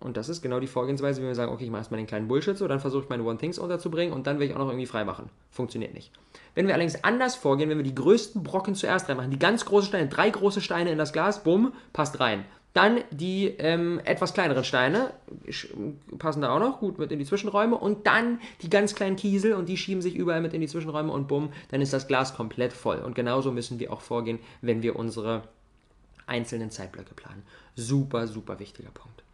Und 0.00 0.16
das 0.16 0.28
ist 0.28 0.42
genau 0.42 0.60
die 0.60 0.68
Vorgehensweise, 0.68 1.20
wenn 1.20 1.28
wir 1.28 1.34
sagen, 1.34 1.52
okay, 1.52 1.64
ich 1.64 1.70
mache 1.70 1.80
erstmal 1.80 1.98
den 1.98 2.06
kleinen 2.06 2.28
Bullshit 2.28 2.56
so, 2.56 2.68
dann 2.68 2.78
versuche 2.78 3.04
ich 3.04 3.08
meine 3.08 3.24
One-Things 3.24 3.58
unterzubringen 3.58 4.14
und 4.14 4.26
dann 4.26 4.38
will 4.38 4.46
ich 4.46 4.54
auch 4.54 4.58
noch 4.58 4.68
irgendwie 4.68 4.86
frei 4.86 5.04
machen. 5.04 5.28
Funktioniert 5.50 5.92
nicht. 5.92 6.12
Wenn 6.54 6.66
wir 6.68 6.74
allerdings 6.74 7.02
anders 7.02 7.34
vorgehen, 7.34 7.68
wenn 7.68 7.78
wir 7.78 7.84
die 7.84 7.94
größten 7.94 8.44
Brocken 8.44 8.76
zuerst 8.76 9.08
reinmachen, 9.08 9.30
die 9.30 9.38
ganz 9.38 9.64
großen 9.64 9.88
Steine, 9.88 10.08
drei 10.08 10.30
große 10.30 10.60
Steine 10.60 10.92
in 10.92 10.98
das 10.98 11.12
Glas, 11.12 11.42
bumm, 11.42 11.72
passt 11.92 12.20
rein. 12.20 12.44
Dann 12.74 13.00
die 13.10 13.46
ähm, 13.58 14.00
etwas 14.04 14.34
kleineren 14.34 14.62
Steine 14.62 15.12
passen 16.18 16.42
da 16.42 16.54
auch 16.54 16.60
noch 16.60 16.78
gut 16.78 16.98
mit 16.98 17.10
in 17.10 17.18
die 17.18 17.24
Zwischenräume 17.24 17.76
und 17.76 18.06
dann 18.06 18.40
die 18.62 18.70
ganz 18.70 18.94
kleinen 18.94 19.16
Kiesel 19.16 19.54
und 19.54 19.68
die 19.68 19.76
schieben 19.76 20.02
sich 20.02 20.14
überall 20.14 20.40
mit 20.40 20.54
in 20.54 20.60
die 20.60 20.68
Zwischenräume 20.68 21.10
und 21.10 21.26
bumm, 21.26 21.50
dann 21.70 21.80
ist 21.80 21.92
das 21.92 22.06
Glas 22.06 22.36
komplett 22.36 22.72
voll. 22.72 22.98
Und 22.98 23.14
genauso 23.14 23.50
müssen 23.50 23.80
wir 23.80 23.92
auch 23.92 24.02
vorgehen, 24.02 24.38
wenn 24.60 24.82
wir 24.82 24.94
unsere 24.94 25.42
einzelnen 26.26 26.70
Zeitblöcke 26.70 27.14
planen. 27.14 27.42
Super, 27.74 28.28
super 28.28 28.60
wichtiger 28.60 28.90
Punkt. 28.90 29.24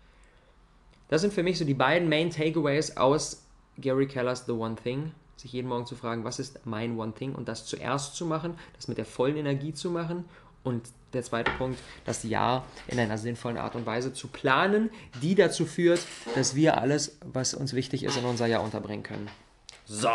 Das 1.14 1.20
sind 1.20 1.32
für 1.32 1.44
mich 1.44 1.58
so 1.58 1.64
die 1.64 1.74
beiden 1.74 2.08
Main 2.08 2.30
Takeaways 2.30 2.96
aus 2.96 3.46
Gary 3.78 4.08
Kellers 4.08 4.46
The 4.46 4.52
One 4.52 4.74
Thing. 4.74 5.12
Sich 5.36 5.52
jeden 5.52 5.68
Morgen 5.68 5.86
zu 5.86 5.94
fragen, 5.94 6.24
was 6.24 6.40
ist 6.40 6.66
mein 6.66 6.98
One 6.98 7.14
Thing 7.14 7.36
und 7.36 7.46
das 7.46 7.66
zuerst 7.66 8.16
zu 8.16 8.26
machen, 8.26 8.58
das 8.74 8.88
mit 8.88 8.98
der 8.98 9.04
vollen 9.04 9.36
Energie 9.36 9.72
zu 9.72 9.92
machen 9.92 10.24
Und 10.64 10.88
der 11.12 11.22
zweite 11.22 11.52
Punkt, 11.52 11.78
das 12.04 12.24
Jahr 12.24 12.64
in 12.88 12.98
einer 12.98 13.18
sinnvollen 13.18 13.58
Art 13.58 13.76
und 13.76 13.86
Weise 13.86 14.12
zu 14.12 14.26
planen, 14.26 14.90
die 15.22 15.36
dazu 15.36 15.66
führt, 15.66 16.00
dass 16.34 16.56
wir 16.56 16.78
alles, 16.78 17.18
was 17.24 17.54
uns 17.54 17.74
wichtig 17.74 18.02
ist, 18.02 18.16
in 18.16 18.24
unser 18.24 18.46
Jahr 18.46 18.64
unterbringen 18.64 19.04
können. 19.04 19.28
So. 19.84 20.10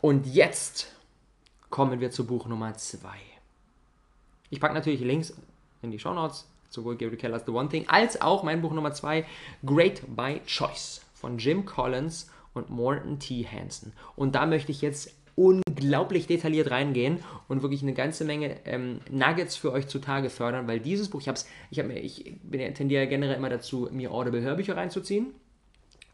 Und 0.00 0.26
jetzt 0.26 0.88
kommen 1.70 2.00
wir 2.00 2.10
zu 2.10 2.26
Buch 2.26 2.46
Nummer 2.46 2.74
2. 2.74 3.08
Ich 4.50 4.58
packe 4.58 4.74
natürlich 4.74 5.00
Links 5.00 5.34
in 5.82 5.90
die 5.90 5.98
Show 5.98 6.14
Notes, 6.14 6.48
sowohl 6.74 6.96
Gary 6.96 7.16
Keller's 7.16 7.44
The 7.46 7.52
One 7.52 7.68
Thing, 7.68 7.88
als 7.88 8.20
auch 8.20 8.42
mein 8.42 8.60
Buch 8.60 8.72
Nummer 8.72 8.92
2, 8.92 9.24
Great 9.64 10.02
by 10.14 10.40
Choice 10.46 11.00
von 11.14 11.38
Jim 11.38 11.64
Collins 11.64 12.30
und 12.52 12.70
Morton 12.70 13.18
T. 13.18 13.46
Hansen. 13.46 13.92
Und 14.16 14.34
da 14.34 14.46
möchte 14.46 14.72
ich 14.72 14.82
jetzt 14.82 15.14
unglaublich 15.36 16.26
detailliert 16.26 16.70
reingehen 16.70 17.18
und 17.48 17.62
wirklich 17.62 17.82
eine 17.82 17.94
ganze 17.94 18.24
Menge 18.24 18.56
ähm, 18.66 19.00
Nuggets 19.10 19.56
für 19.56 19.72
euch 19.72 19.88
zutage 19.88 20.30
fördern, 20.30 20.68
weil 20.68 20.78
dieses 20.78 21.08
Buch, 21.08 21.20
ich 21.20 21.28
hab's, 21.28 21.48
ich 21.70 21.78
habe 21.80 21.92
ich 21.94 22.36
bin, 22.42 22.72
tendiere 22.74 23.08
generell 23.08 23.36
immer 23.36 23.48
dazu, 23.48 23.88
mir 23.90 24.12
Audible 24.12 24.42
Hörbücher 24.42 24.76
reinzuziehen 24.76 25.34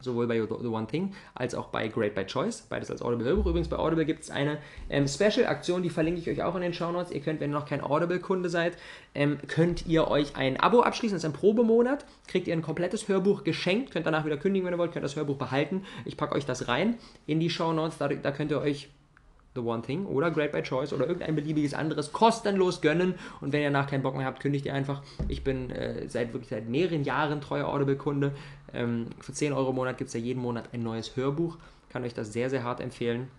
sowohl 0.01 0.27
bei 0.27 0.41
The 0.41 0.67
One 0.67 0.87
Thing 0.87 1.13
als 1.33 1.55
auch 1.55 1.67
bei 1.67 1.87
Great 1.87 2.15
by 2.15 2.25
Choice, 2.25 2.61
beides 2.69 2.91
als 2.91 3.01
Audible 3.01 3.25
Hörbuch. 3.25 3.45
Übrigens 3.45 3.69
bei 3.69 3.77
Audible 3.77 4.05
gibt 4.05 4.23
es 4.23 4.31
eine 4.31 4.57
ähm, 4.89 5.07
Special-Aktion, 5.07 5.83
die 5.83 5.89
verlinke 5.89 6.19
ich 6.19 6.29
euch 6.29 6.43
auch 6.43 6.55
in 6.55 6.61
den 6.61 6.73
Show 6.73 6.91
Notes. 6.91 7.11
Ihr 7.11 7.21
könnt, 7.21 7.39
wenn 7.39 7.51
ihr 7.51 7.55
noch 7.55 7.65
kein 7.65 7.81
Audible-Kunde 7.81 8.49
seid, 8.49 8.77
ähm, 9.15 9.37
könnt 9.47 9.87
ihr 9.87 10.07
euch 10.07 10.35
ein 10.35 10.59
Abo 10.59 10.81
abschließen, 10.81 11.15
das 11.15 11.23
ist 11.23 11.29
ein 11.29 11.33
Probemonat, 11.33 12.05
kriegt 12.27 12.47
ihr 12.47 12.53
ein 12.53 12.61
komplettes 12.61 13.07
Hörbuch 13.07 13.43
geschenkt, 13.43 13.91
könnt 13.91 14.05
danach 14.05 14.25
wieder 14.25 14.37
kündigen, 14.37 14.65
wenn 14.65 14.73
ihr 14.73 14.77
wollt, 14.77 14.91
könnt 14.91 15.05
das 15.05 15.15
Hörbuch 15.15 15.37
behalten. 15.37 15.83
Ich 16.05 16.17
packe 16.17 16.35
euch 16.35 16.45
das 16.45 16.67
rein 16.67 16.97
in 17.27 17.39
die 17.39 17.49
Show 17.49 17.73
Notes, 17.73 17.97
da, 17.97 18.07
da 18.07 18.31
könnt 18.31 18.51
ihr 18.51 18.59
euch 18.59 18.89
The 19.53 19.61
One 19.61 19.81
Thing 19.81 20.05
oder 20.05 20.31
Great 20.31 20.51
by 20.51 20.61
Choice 20.61 20.93
oder 20.93 21.07
irgendein 21.07 21.35
beliebiges 21.35 21.73
anderes 21.73 22.13
kostenlos 22.13 22.81
gönnen. 22.81 23.15
Und 23.41 23.51
wenn 23.51 23.61
ihr 23.61 23.69
nach 23.69 23.87
keinen 23.87 24.01
Bock 24.01 24.15
mehr 24.15 24.25
habt, 24.25 24.39
kündigt 24.39 24.65
ihr 24.65 24.73
einfach. 24.73 25.01
Ich 25.27 25.43
bin 25.43 25.69
äh, 25.71 26.07
seit 26.07 26.33
wirklich 26.33 26.49
seit 26.49 26.69
mehreren 26.69 27.03
Jahren 27.03 27.41
treuer 27.41 27.67
Audible-Kunde. 27.67 28.31
Ähm, 28.73 29.07
für 29.19 29.33
10 29.33 29.53
Euro 29.53 29.69
im 29.69 29.75
Monat 29.75 29.97
gibt 29.97 30.09
es 30.09 30.13
ja 30.13 30.19
jeden 30.19 30.41
Monat 30.41 30.69
ein 30.73 30.83
neues 30.83 31.15
Hörbuch. 31.15 31.57
Kann 31.89 32.03
euch 32.03 32.13
das 32.13 32.31
sehr, 32.31 32.49
sehr 32.49 32.63
hart 32.63 32.79
empfehlen. 32.79 33.29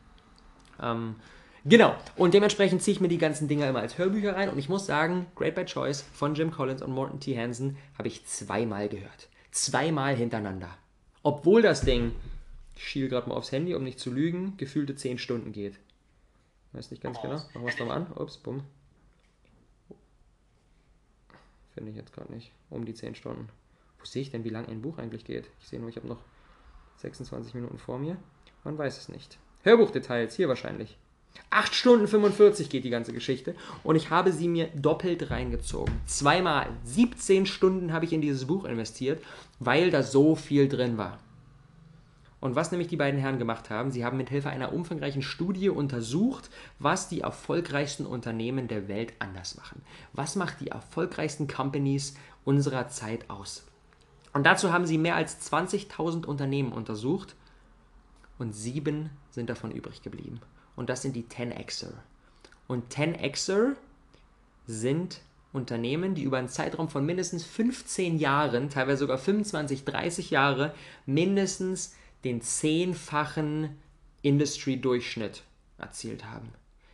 Ähm, 0.81 1.17
genau, 1.65 1.95
und 2.17 2.35
dementsprechend 2.35 2.83
ziehe 2.83 2.95
ich 2.95 3.01
mir 3.01 3.09
die 3.09 3.19
ganzen 3.19 3.49
Dinger 3.49 3.69
immer 3.69 3.81
als 3.81 3.99
Hörbücher 3.99 4.37
rein. 4.37 4.49
Und 4.49 4.59
ich 4.59 4.69
muss 4.69 4.87
sagen, 4.87 5.27
Great 5.35 5.55
by 5.55 5.65
Choice 5.65 6.03
von 6.13 6.35
Jim 6.35 6.51
Collins 6.51 6.83
und 6.83 6.93
Morton 6.93 7.21
T. 7.21 7.39
Hansen 7.39 7.77
habe 7.97 8.09
ich 8.09 8.27
zweimal 8.27 8.89
gehört. 8.89 9.29
Zweimal 9.51 10.15
hintereinander. 10.17 10.71
Obwohl 11.23 11.63
das 11.63 11.83
Ding, 11.83 12.13
ich 12.77 12.89
schiele 12.89 13.09
gerade 13.09 13.29
mal 13.29 13.37
aufs 13.37 13.53
Handy, 13.53 13.75
um 13.75 13.85
nicht 13.85 14.01
zu 14.01 14.11
lügen, 14.11 14.57
gefühlte 14.57 14.97
10 14.97 15.19
Stunden 15.19 15.53
geht. 15.53 15.79
Weiß 16.73 16.91
nicht 16.91 17.03
ganz 17.03 17.21
genau. 17.21 17.35
Machen 17.35 17.63
wir 17.63 17.69
es 17.69 17.79
nochmal 17.79 17.99
an. 17.99 18.13
Ups, 18.15 18.39
bumm. 18.39 18.65
Finde 21.75 21.91
ich 21.91 21.97
jetzt 21.97 22.13
gerade 22.13 22.33
nicht. 22.33 22.53
Um 22.71 22.85
die 22.85 22.95
10 22.95 23.15
Stunden. 23.15 23.49
Wo 24.03 24.07
sehe 24.07 24.23
ich 24.23 24.33
denn, 24.33 24.43
wie 24.43 24.51
lang 24.51 24.67
ein 24.67 24.83
Buch 24.83 24.99
eigentlich 24.99 25.25
geht? 25.25 25.49
Ich 25.61 25.69
sehe 25.69 25.79
nur, 25.79 25.89
ich 25.89 25.95
habe 25.95 26.09
noch 26.09 26.19
26 26.97 27.55
Minuten 27.55 27.79
vor 27.79 28.01
mir. 28.01 28.17
Man 28.65 28.77
weiß 28.77 28.99
es 28.99 29.09
nicht. 29.09 29.39
Hörbuchdetails, 29.63 30.35
hier 30.35 30.49
wahrscheinlich. 30.49 30.99
8 31.51 31.73
Stunden 31.73 32.09
45 32.09 32.69
geht 32.69 32.85
die 32.85 32.91
ganze 32.91 33.13
Geschichte 33.13 33.55
und 33.85 33.95
ich 33.95 34.11
habe 34.11 34.33
sie 34.33 34.49
mir 34.49 34.67
doppelt 34.75 35.31
reingezogen. 35.31 35.95
Zweimal. 36.07 36.67
17 36.83 37.47
Stunden 37.47 37.93
habe 37.93 38.05
ich 38.05 38.13
in 38.13 38.21
dieses 38.21 38.47
Buch 38.47 38.65
investiert, 38.65 39.23
weil 39.61 39.93
da 39.93 40.03
so 40.03 40.35
viel 40.35 40.69
drin 40.69 40.99
war. 40.99 41.21
Und 42.41 42.57
was 42.57 42.73
nämlich 42.73 42.89
die 42.89 42.97
beiden 42.97 43.21
Herren 43.21 43.39
gemacht 43.39 43.71
haben, 43.71 43.93
sie 43.93 44.05
haben 44.05 44.17
mit 44.17 44.31
Hilfe 44.31 44.51
einer 44.51 44.73
umfangreichen 44.73 45.23
Studie 45.23 45.69
untersucht, 45.69 46.51
was 46.81 47.09
die 47.09 47.21
erfolgreichsten 47.21 48.05
Unternehmen 48.05 48.67
der 48.67 48.89
Welt 48.89 49.13
anders 49.21 49.57
machen. 49.57 49.81
Was 50.13 50.35
macht 50.35 50.61
die 50.61 50.69
erfolgreichsten 50.69 51.47
Companies 51.47 52.17
unserer 52.45 52.89
Zeit 52.89 53.31
aus? 53.31 53.65
Und 54.33 54.45
dazu 54.45 54.73
haben 54.73 54.87
sie 54.87 54.99
mehr 54.99 55.17
als 55.17 55.53
20.000 55.53 56.25
Unternehmen 56.27 56.73
untersucht 56.73 57.37
und 58.39 58.53
sieben 58.53 59.11
sind 59.31 59.51
davon 59.51 59.71
übrig 59.71 60.03
geblieben. 60.03 60.41
Und 60.75 60.89
das 60.89 61.03
sind 61.03 61.15
die 61.15 61.25
10Xer. 61.25 61.93
Und 62.67 62.93
10Xer 62.95 63.75
sind 64.67 65.21
Unternehmen, 65.53 66.15
die 66.15 66.23
über 66.23 66.39
einen 66.39 66.49
Zeitraum 66.49 66.89
von 66.89 67.05
mindestens 67.05 67.45
15 67.45 68.19
Jahren, 68.19 68.71
teilweise 68.71 69.01
sogar 69.01 69.19
25, 69.19 69.85
30 69.85 70.31
Jahre, 70.31 70.75
mindestens 71.05 71.95
den 72.25 72.41
zehnfachen 72.41 73.77
Industry-Durchschnitt 74.23 75.43
erzielt 75.79 76.25
haben. 76.25 76.49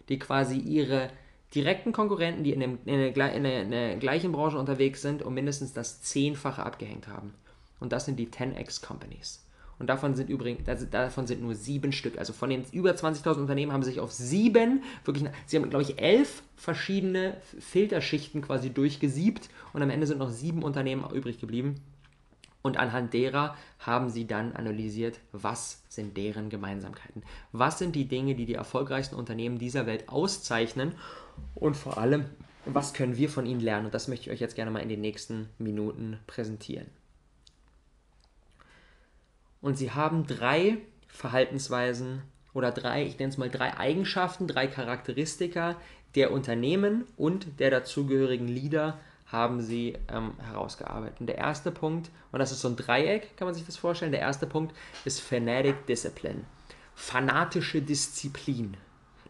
Die 0.08 0.18
quasi 0.18 0.56
ihre 0.56 1.10
direkten 1.54 1.92
Konkurrenten, 1.92 2.44
die 2.44 2.52
in, 2.52 2.60
dem, 2.60 2.78
in, 2.84 3.14
der, 3.14 3.34
in, 3.34 3.44
der, 3.44 3.62
in, 3.62 3.70
der, 3.70 3.96
gleichen 3.96 4.32
Branche 4.32 4.58
unterwegs 4.58 5.02
sind, 5.02 5.22
um 5.22 5.34
mindestens 5.34 5.72
das 5.72 6.02
Zehnfache 6.02 6.64
abgehängt 6.64 7.08
haben. 7.08 7.34
Und 7.80 7.92
das 7.92 8.04
sind 8.04 8.18
die 8.18 8.26
10x 8.26 8.84
Companies. 8.84 9.44
Und 9.78 9.86
davon 9.86 10.16
sind 10.16 10.28
übrigens, 10.28 10.64
davon 10.90 11.26
sind 11.28 11.40
nur 11.40 11.54
sieben 11.54 11.92
Stück. 11.92 12.18
Also 12.18 12.32
von 12.32 12.50
den 12.50 12.64
über 12.72 12.90
20.000 12.90 13.38
Unternehmen 13.38 13.72
haben 13.72 13.84
sich 13.84 14.00
auf 14.00 14.10
sieben, 14.10 14.82
wirklich, 15.04 15.28
sie 15.46 15.56
haben, 15.56 15.70
glaube 15.70 15.84
ich, 15.84 16.00
elf 16.00 16.42
verschiedene 16.56 17.36
Filterschichten 17.60 18.42
quasi 18.42 18.70
durchgesiebt 18.70 19.48
und 19.72 19.82
am 19.82 19.90
Ende 19.90 20.06
sind 20.06 20.18
noch 20.18 20.30
sieben 20.30 20.64
Unternehmen 20.64 21.08
übrig 21.12 21.38
geblieben. 21.38 21.76
Und 22.68 22.76
anhand 22.76 23.14
derer 23.14 23.56
haben 23.78 24.10
sie 24.10 24.26
dann 24.26 24.52
analysiert, 24.52 25.20
was 25.32 25.82
sind 25.88 26.18
deren 26.18 26.50
Gemeinsamkeiten. 26.50 27.22
Was 27.50 27.78
sind 27.78 27.96
die 27.96 28.04
Dinge, 28.04 28.34
die 28.34 28.44
die 28.44 28.56
erfolgreichsten 28.56 29.16
Unternehmen 29.16 29.56
dieser 29.56 29.86
Welt 29.86 30.10
auszeichnen 30.10 30.92
und 31.54 31.78
vor 31.78 31.96
allem, 31.96 32.26
was 32.66 32.92
können 32.92 33.16
wir 33.16 33.30
von 33.30 33.46
ihnen 33.46 33.62
lernen? 33.62 33.86
Und 33.86 33.94
das 33.94 34.06
möchte 34.06 34.26
ich 34.26 34.32
euch 34.32 34.40
jetzt 34.40 34.54
gerne 34.54 34.70
mal 34.70 34.80
in 34.80 34.90
den 34.90 35.00
nächsten 35.00 35.48
Minuten 35.56 36.18
präsentieren. 36.26 36.88
Und 39.62 39.78
sie 39.78 39.92
haben 39.92 40.26
drei 40.26 40.76
Verhaltensweisen 41.06 42.20
oder 42.52 42.70
drei, 42.70 43.06
ich 43.06 43.18
nenne 43.18 43.30
es 43.30 43.38
mal 43.38 43.48
drei 43.48 43.78
Eigenschaften, 43.78 44.46
drei 44.46 44.66
Charakteristika 44.66 45.76
der 46.14 46.32
Unternehmen 46.32 47.06
und 47.16 47.60
der 47.60 47.70
dazugehörigen 47.70 48.46
Leader 48.46 49.00
haben 49.30 49.60
sie 49.60 49.96
ähm, 50.08 50.32
herausgearbeitet. 50.38 51.20
Und 51.20 51.26
der 51.26 51.38
erste 51.38 51.70
Punkt, 51.70 52.10
und 52.32 52.38
das 52.38 52.52
ist 52.52 52.60
so 52.60 52.68
ein 52.68 52.76
Dreieck, 52.76 53.36
kann 53.36 53.46
man 53.46 53.54
sich 53.54 53.66
das 53.66 53.76
vorstellen, 53.76 54.12
der 54.12 54.20
erste 54.20 54.46
Punkt 54.46 54.74
ist 55.04 55.20
Fanatic 55.20 55.86
Discipline. 55.86 56.44
Fanatische 56.94 57.82
Disziplin. 57.82 58.76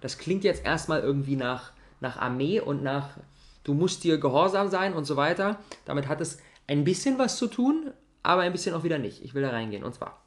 Das 0.00 0.18
klingt 0.18 0.44
jetzt 0.44 0.64
erstmal 0.64 1.00
irgendwie 1.00 1.36
nach, 1.36 1.72
nach 2.00 2.16
Armee 2.16 2.60
und 2.60 2.82
nach, 2.82 3.18
du 3.64 3.74
musst 3.74 4.04
dir 4.04 4.18
gehorsam 4.18 4.68
sein 4.68 4.94
und 4.94 5.04
so 5.04 5.16
weiter. 5.16 5.58
Damit 5.84 6.06
hat 6.06 6.20
es 6.20 6.38
ein 6.68 6.84
bisschen 6.84 7.18
was 7.18 7.36
zu 7.36 7.48
tun, 7.48 7.90
aber 8.22 8.42
ein 8.42 8.52
bisschen 8.52 8.74
auch 8.74 8.84
wieder 8.84 8.98
nicht. 8.98 9.24
Ich 9.24 9.34
will 9.34 9.42
da 9.42 9.50
reingehen. 9.50 9.82
Und 9.82 9.94
zwar, 9.94 10.22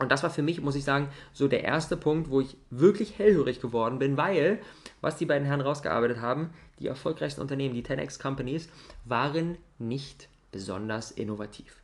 und 0.00 0.10
das 0.10 0.22
war 0.22 0.30
für 0.30 0.42
mich, 0.42 0.60
muss 0.62 0.76
ich 0.76 0.84
sagen, 0.84 1.10
so 1.34 1.46
der 1.46 1.62
erste 1.62 1.96
Punkt, 1.96 2.30
wo 2.30 2.40
ich 2.40 2.56
wirklich 2.70 3.18
hellhörig 3.18 3.60
geworden 3.60 3.98
bin, 3.98 4.16
weil, 4.16 4.58
was 5.02 5.16
die 5.16 5.26
beiden 5.26 5.46
Herren 5.46 5.60
rausgearbeitet 5.60 6.20
haben, 6.20 6.50
die 6.80 6.86
erfolgreichsten 6.86 7.40
Unternehmen, 7.40 7.74
die 7.74 7.84
10x 7.84 8.20
Companies, 8.20 8.68
waren 9.04 9.58
nicht 9.78 10.28
besonders 10.50 11.10
innovativ. 11.10 11.80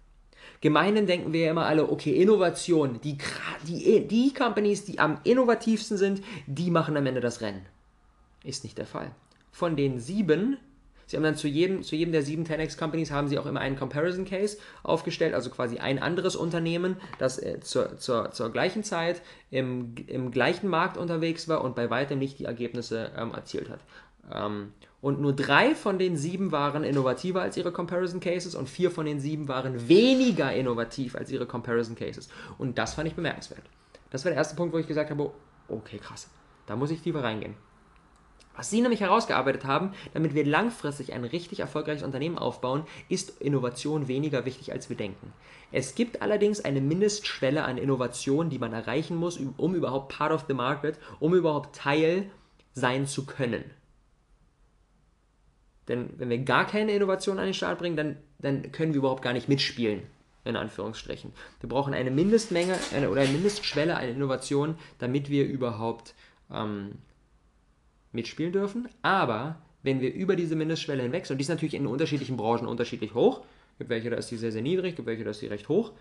Gemeinen 0.60 1.06
denken 1.06 1.32
wir 1.32 1.40
ja 1.46 1.50
immer 1.50 1.66
alle, 1.66 1.90
okay, 1.90 2.12
Innovation, 2.12 3.00
die, 3.02 3.18
die, 3.66 4.06
die 4.06 4.32
Companies, 4.32 4.84
die 4.84 4.98
am 4.98 5.20
innovativsten 5.24 5.96
sind, 5.96 6.22
die 6.46 6.70
machen 6.70 6.96
am 6.96 7.06
Ende 7.06 7.20
das 7.20 7.40
Rennen. 7.40 7.66
Ist 8.44 8.64
nicht 8.64 8.78
der 8.78 8.86
Fall. 8.86 9.10
Von 9.50 9.76
den 9.76 9.98
sieben, 9.98 10.56
sie 11.06 11.16
haben 11.16 11.24
dann 11.24 11.36
zu 11.36 11.48
jedem, 11.48 11.82
zu 11.82 11.96
jedem 11.96 12.12
der 12.12 12.22
sieben 12.22 12.44
10x 12.44 12.78
Companies 12.78 13.10
haben 13.10 13.28
sie 13.28 13.38
auch 13.38 13.46
immer 13.46 13.60
einen 13.60 13.76
Comparison 13.76 14.24
Case 14.24 14.58
aufgestellt, 14.82 15.34
also 15.34 15.50
quasi 15.50 15.78
ein 15.78 15.98
anderes 15.98 16.36
Unternehmen, 16.36 16.96
das 17.18 17.38
äh, 17.38 17.60
zur, 17.60 17.98
zur, 17.98 18.30
zur 18.30 18.50
gleichen 18.50 18.84
Zeit 18.84 19.22
im, 19.50 19.94
im 20.06 20.30
gleichen 20.30 20.68
Markt 20.68 20.96
unterwegs 20.96 21.48
war 21.48 21.62
und 21.64 21.74
bei 21.74 21.90
weitem 21.90 22.18
nicht 22.18 22.38
die 22.38 22.44
Ergebnisse 22.44 23.12
ähm, 23.16 23.32
erzielt 23.32 23.68
hat. 23.68 23.80
Ähm, 24.32 24.72
und 25.00 25.20
nur 25.20 25.34
drei 25.34 25.74
von 25.74 25.98
den 25.98 26.16
sieben 26.16 26.52
waren 26.52 26.82
innovativer 26.82 27.42
als 27.42 27.56
ihre 27.56 27.72
Comparison 27.72 28.18
Cases 28.20 28.54
und 28.54 28.68
vier 28.68 28.90
von 28.90 29.06
den 29.06 29.20
sieben 29.20 29.46
waren 29.46 29.88
weniger 29.88 30.52
innovativ 30.52 31.14
als 31.14 31.30
ihre 31.30 31.46
Comparison 31.46 31.94
Cases. 31.94 32.28
Und 32.58 32.78
das 32.78 32.94
fand 32.94 33.08
ich 33.08 33.14
bemerkenswert. 33.14 33.62
Das 34.10 34.24
war 34.24 34.30
der 34.30 34.38
erste 34.38 34.56
Punkt, 34.56 34.74
wo 34.74 34.78
ich 34.78 34.86
gesagt 34.86 35.10
habe, 35.10 35.30
okay, 35.68 35.98
krass, 35.98 36.28
da 36.66 36.76
muss 36.76 36.90
ich 36.90 37.02
tiefer 37.02 37.22
reingehen. 37.22 37.54
Was 38.56 38.70
Sie 38.70 38.80
nämlich 38.80 39.00
herausgearbeitet 39.00 39.66
haben, 39.66 39.92
damit 40.14 40.34
wir 40.34 40.46
langfristig 40.46 41.12
ein 41.12 41.24
richtig 41.24 41.60
erfolgreiches 41.60 42.02
Unternehmen 42.02 42.38
aufbauen, 42.38 42.84
ist 43.10 43.42
Innovation 43.42 44.08
weniger 44.08 44.46
wichtig, 44.46 44.72
als 44.72 44.88
wir 44.88 44.96
denken. 44.96 45.32
Es 45.72 45.94
gibt 45.94 46.22
allerdings 46.22 46.64
eine 46.64 46.80
Mindestschwelle 46.80 47.64
an 47.64 47.76
Innovation, 47.76 48.48
die 48.48 48.58
man 48.58 48.72
erreichen 48.72 49.16
muss, 49.16 49.38
um 49.58 49.74
überhaupt 49.74 50.16
Part 50.16 50.32
of 50.32 50.46
the 50.48 50.54
Market, 50.54 50.98
um 51.20 51.34
überhaupt 51.34 51.76
Teil 51.76 52.30
sein 52.72 53.06
zu 53.06 53.26
können. 53.26 53.64
Denn 55.88 56.10
wenn 56.16 56.30
wir 56.30 56.38
gar 56.38 56.66
keine 56.66 56.92
Innovation 56.92 57.38
an 57.38 57.44
den 57.44 57.54
Start 57.54 57.78
bringen, 57.78 57.96
dann, 57.96 58.16
dann 58.38 58.72
können 58.72 58.92
wir 58.92 58.98
überhaupt 58.98 59.22
gar 59.22 59.32
nicht 59.32 59.48
mitspielen, 59.48 60.02
in 60.44 60.56
Anführungsstrichen. 60.56 61.32
Wir 61.60 61.68
brauchen 61.68 61.94
eine 61.94 62.10
Mindestmenge 62.10 62.76
eine, 62.94 63.10
oder 63.10 63.20
eine 63.22 63.32
Mindestschwelle 63.32 63.96
an 63.96 64.08
Innovation, 64.08 64.76
damit 64.98 65.30
wir 65.30 65.46
überhaupt 65.46 66.14
ähm, 66.52 66.96
mitspielen 68.12 68.52
dürfen. 68.52 68.88
Aber 69.02 69.56
wenn 69.82 70.00
wir 70.00 70.12
über 70.12 70.34
diese 70.34 70.56
Mindestschwelle 70.56 71.02
hinweg 71.02 71.26
sind, 71.26 71.34
und 71.34 71.38
die 71.38 71.42
ist 71.42 71.48
natürlich 71.48 71.74
in 71.74 71.86
unterschiedlichen 71.86 72.36
Branchen 72.36 72.66
unterschiedlich 72.66 73.14
hoch, 73.14 73.44
gibt 73.78 73.90
welche, 73.90 74.10
da 74.10 74.16
ist 74.16 74.30
die 74.30 74.36
sehr, 74.36 74.52
sehr 74.52 74.62
niedrig, 74.62 74.96
gibt 74.96 75.06
welche, 75.06 75.22
da 75.22 75.30
ist 75.30 75.42
die 75.42 75.46
recht 75.46 75.68
hoch, 75.68 75.92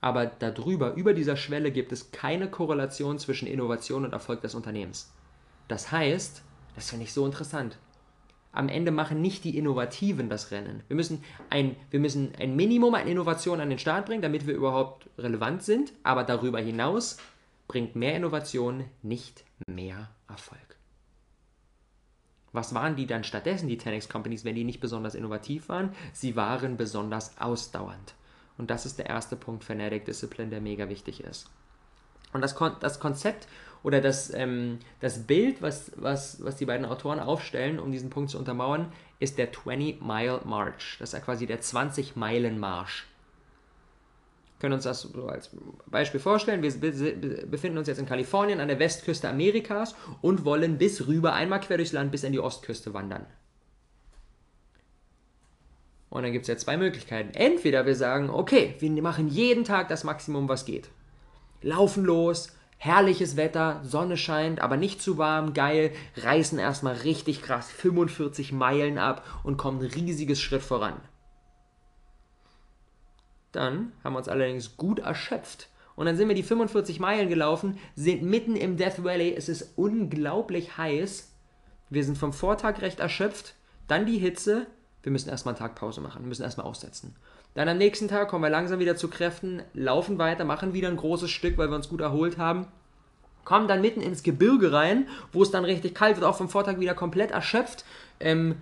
aber 0.00 0.26
darüber, 0.26 0.94
über 0.94 1.12
dieser 1.12 1.36
Schwelle 1.36 1.70
gibt 1.70 1.92
es 1.92 2.10
keine 2.10 2.50
Korrelation 2.50 3.18
zwischen 3.18 3.46
Innovation 3.46 4.04
und 4.04 4.12
Erfolg 4.12 4.40
des 4.40 4.54
Unternehmens. 4.54 5.12
Das 5.68 5.92
heißt, 5.92 6.42
das 6.74 6.90
finde 6.90 7.04
ich 7.04 7.12
so 7.12 7.26
interessant, 7.26 7.78
am 8.52 8.68
Ende 8.68 8.90
machen 8.90 9.20
nicht 9.20 9.44
die 9.44 9.56
Innovativen 9.56 10.28
das 10.28 10.50
Rennen. 10.50 10.82
Wir 10.88 10.96
müssen 10.96 11.22
ein, 11.50 11.76
wir 11.90 12.00
müssen 12.00 12.32
ein 12.38 12.56
Minimum 12.56 12.94
an 12.94 13.06
Innovation 13.06 13.60
an 13.60 13.70
den 13.70 13.78
Start 13.78 14.06
bringen, 14.06 14.22
damit 14.22 14.46
wir 14.46 14.54
überhaupt 14.54 15.08
relevant 15.18 15.62
sind, 15.62 15.92
aber 16.02 16.24
darüber 16.24 16.60
hinaus 16.60 17.18
bringt 17.68 17.94
mehr 17.94 18.16
Innovation 18.16 18.84
nicht 19.02 19.44
mehr 19.66 20.10
Erfolg. 20.28 20.60
Was 22.52 22.74
waren 22.74 22.96
die 22.96 23.06
dann 23.06 23.22
stattdessen, 23.22 23.68
die 23.68 23.78
10x 23.78 24.10
Companies, 24.10 24.44
wenn 24.44 24.56
die 24.56 24.64
nicht 24.64 24.80
besonders 24.80 25.14
innovativ 25.14 25.68
waren? 25.68 25.94
Sie 26.12 26.34
waren 26.34 26.76
besonders 26.76 27.38
ausdauernd. 27.38 28.14
Und 28.58 28.70
das 28.70 28.86
ist 28.86 28.98
der 28.98 29.06
erste 29.06 29.36
Punkt 29.36 29.62
Fanatic 29.62 30.04
Discipline, 30.04 30.50
der 30.50 30.60
mega 30.60 30.88
wichtig 30.88 31.22
ist. 31.22 31.48
Und 32.32 32.40
das, 32.40 32.54
Kon 32.54 32.72
das 32.80 32.98
Konzept 33.00 33.46
oder 33.82 34.00
das, 34.00 34.32
ähm, 34.34 34.78
das 35.00 35.26
Bild, 35.26 35.62
was, 35.62 35.92
was, 35.96 36.44
was 36.44 36.56
die 36.56 36.66
beiden 36.66 36.84
Autoren 36.84 37.18
aufstellen, 37.18 37.78
um 37.78 37.92
diesen 37.92 38.10
Punkt 38.10 38.30
zu 38.30 38.38
untermauern, 38.38 38.92
ist 39.18 39.38
der 39.38 39.52
20-Mile 39.52 40.42
March. 40.44 40.96
Das 40.98 41.10
ist 41.10 41.12
ja 41.14 41.20
quasi 41.20 41.46
der 41.46 41.60
20-Meilen-Marsch. 41.60 43.06
Wir 44.56 44.60
können 44.60 44.74
uns 44.74 44.84
das 44.84 45.02
so 45.02 45.26
als 45.26 45.50
Beispiel 45.86 46.20
vorstellen. 46.20 46.62
Wir 46.62 47.46
befinden 47.46 47.78
uns 47.78 47.88
jetzt 47.88 47.98
in 47.98 48.06
Kalifornien 48.06 48.60
an 48.60 48.68
der 48.68 48.78
Westküste 48.78 49.28
Amerikas 49.28 49.94
und 50.20 50.44
wollen 50.44 50.76
bis 50.76 51.06
rüber 51.06 51.32
einmal 51.32 51.60
quer 51.60 51.78
durchs 51.78 51.92
Land 51.92 52.12
bis 52.12 52.24
in 52.24 52.32
die 52.32 52.40
Ostküste 52.40 52.92
wandern. 52.92 53.24
Und 56.10 56.24
dann 56.24 56.32
gibt 56.32 56.42
es 56.42 56.48
ja 56.48 56.56
zwei 56.56 56.76
Möglichkeiten. 56.76 57.30
Entweder 57.34 57.86
wir 57.86 57.94
sagen, 57.94 58.28
okay, 58.28 58.74
wir 58.80 58.90
machen 59.02 59.28
jeden 59.28 59.64
Tag 59.64 59.88
das 59.88 60.04
Maximum, 60.04 60.48
was 60.48 60.66
geht. 60.66 60.90
Laufen 61.62 62.04
los, 62.04 62.52
herrliches 62.82 63.36
Wetter, 63.36 63.80
Sonne 63.84 64.16
scheint, 64.16 64.62
aber 64.62 64.78
nicht 64.78 65.02
zu 65.02 65.18
warm, 65.18 65.52
geil, 65.52 65.92
reißen 66.16 66.58
erstmal 66.58 66.94
richtig 66.94 67.42
krass 67.42 67.70
45 67.70 68.52
Meilen 68.52 68.96
ab 68.96 69.22
und 69.44 69.58
kommen 69.58 69.80
ein 69.80 69.90
riesiges 69.90 70.40
Schritt 70.40 70.62
voran. 70.62 70.94
Dann 73.52 73.92
haben 74.02 74.14
wir 74.14 74.18
uns 74.18 74.28
allerdings 74.28 74.78
gut 74.78 75.00
erschöpft. 75.00 75.68
Und 75.94 76.06
dann 76.06 76.16
sind 76.16 76.28
wir 76.28 76.34
die 76.34 76.42
45 76.42 77.00
Meilen 77.00 77.28
gelaufen, 77.28 77.78
sind 77.96 78.22
mitten 78.22 78.56
im 78.56 78.78
Death 78.78 79.04
Valley, 79.04 79.34
es 79.36 79.50
ist 79.50 79.76
unglaublich 79.76 80.78
heiß. 80.78 81.34
Wir 81.90 82.02
sind 82.02 82.16
vom 82.16 82.32
Vortag 82.32 82.80
recht 82.80 82.98
erschöpft, 82.98 83.56
dann 83.88 84.06
die 84.06 84.16
Hitze, 84.16 84.66
wir 85.02 85.12
müssen 85.12 85.28
erstmal 85.28 85.54
einen 85.54 85.58
Tag 85.58 85.74
Pause 85.74 86.00
machen, 86.00 86.22
wir 86.22 86.28
müssen 86.28 86.44
erstmal 86.44 86.66
aussetzen. 86.66 87.14
Dann 87.54 87.68
am 87.68 87.78
nächsten 87.78 88.08
Tag 88.08 88.28
kommen 88.28 88.44
wir 88.44 88.50
langsam 88.50 88.78
wieder 88.78 88.96
zu 88.96 89.08
Kräften, 89.08 89.62
laufen 89.74 90.18
weiter, 90.18 90.44
machen 90.44 90.72
wieder 90.72 90.88
ein 90.88 90.96
großes 90.96 91.30
Stück, 91.30 91.58
weil 91.58 91.68
wir 91.68 91.76
uns 91.76 91.88
gut 91.88 92.00
erholt 92.00 92.38
haben. 92.38 92.66
Kommen 93.44 93.66
dann 93.66 93.80
mitten 93.80 94.00
ins 94.00 94.22
Gebirge 94.22 94.72
rein, 94.72 95.08
wo 95.32 95.42
es 95.42 95.50
dann 95.50 95.64
richtig 95.64 95.94
kalt 95.94 96.16
wird, 96.16 96.26
auch 96.26 96.36
vom 96.36 96.48
Vortag 96.48 96.78
wieder 96.78 96.94
komplett 96.94 97.32
erschöpft. 97.32 97.84
Ähm, 98.20 98.56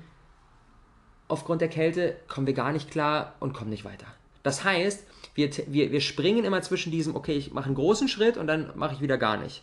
aufgrund 1.26 1.60
der 1.60 1.68
Kälte 1.68 2.16
kommen 2.28 2.46
wir 2.46 2.54
gar 2.54 2.72
nicht 2.72 2.90
klar 2.90 3.34
und 3.40 3.52
kommen 3.52 3.70
nicht 3.70 3.84
weiter. 3.84 4.06
Das 4.42 4.64
heißt, 4.64 5.04
wir, 5.34 5.50
wir, 5.66 5.92
wir 5.92 6.00
springen 6.00 6.44
immer 6.44 6.62
zwischen 6.62 6.90
diesem, 6.90 7.14
okay, 7.14 7.34
ich 7.34 7.52
mache 7.52 7.66
einen 7.66 7.74
großen 7.74 8.08
Schritt 8.08 8.36
und 8.38 8.46
dann 8.46 8.72
mache 8.76 8.94
ich 8.94 9.00
wieder 9.02 9.18
gar 9.18 9.36
nicht. 9.36 9.62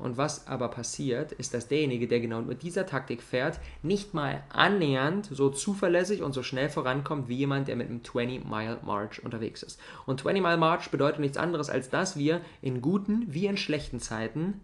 Und 0.00 0.16
was 0.16 0.46
aber 0.46 0.68
passiert, 0.68 1.32
ist, 1.32 1.52
dass 1.52 1.68
derjenige, 1.68 2.08
der 2.08 2.20
genau 2.20 2.40
mit 2.40 2.62
dieser 2.62 2.86
Taktik 2.86 3.22
fährt, 3.22 3.60
nicht 3.82 4.14
mal 4.14 4.42
annähernd 4.48 5.28
so 5.30 5.50
zuverlässig 5.50 6.22
und 6.22 6.32
so 6.32 6.42
schnell 6.42 6.70
vorankommt 6.70 7.28
wie 7.28 7.36
jemand, 7.36 7.68
der 7.68 7.76
mit 7.76 7.88
einem 7.88 8.00
20-Mile-March 8.00 9.22
unterwegs 9.22 9.62
ist. 9.62 9.78
Und 10.06 10.22
20-Mile-March 10.22 10.90
bedeutet 10.90 11.20
nichts 11.20 11.36
anderes, 11.36 11.68
als 11.68 11.90
dass 11.90 12.16
wir 12.16 12.40
in 12.62 12.80
guten 12.80 13.26
wie 13.28 13.46
in 13.46 13.58
schlechten 13.58 14.00
Zeiten 14.00 14.60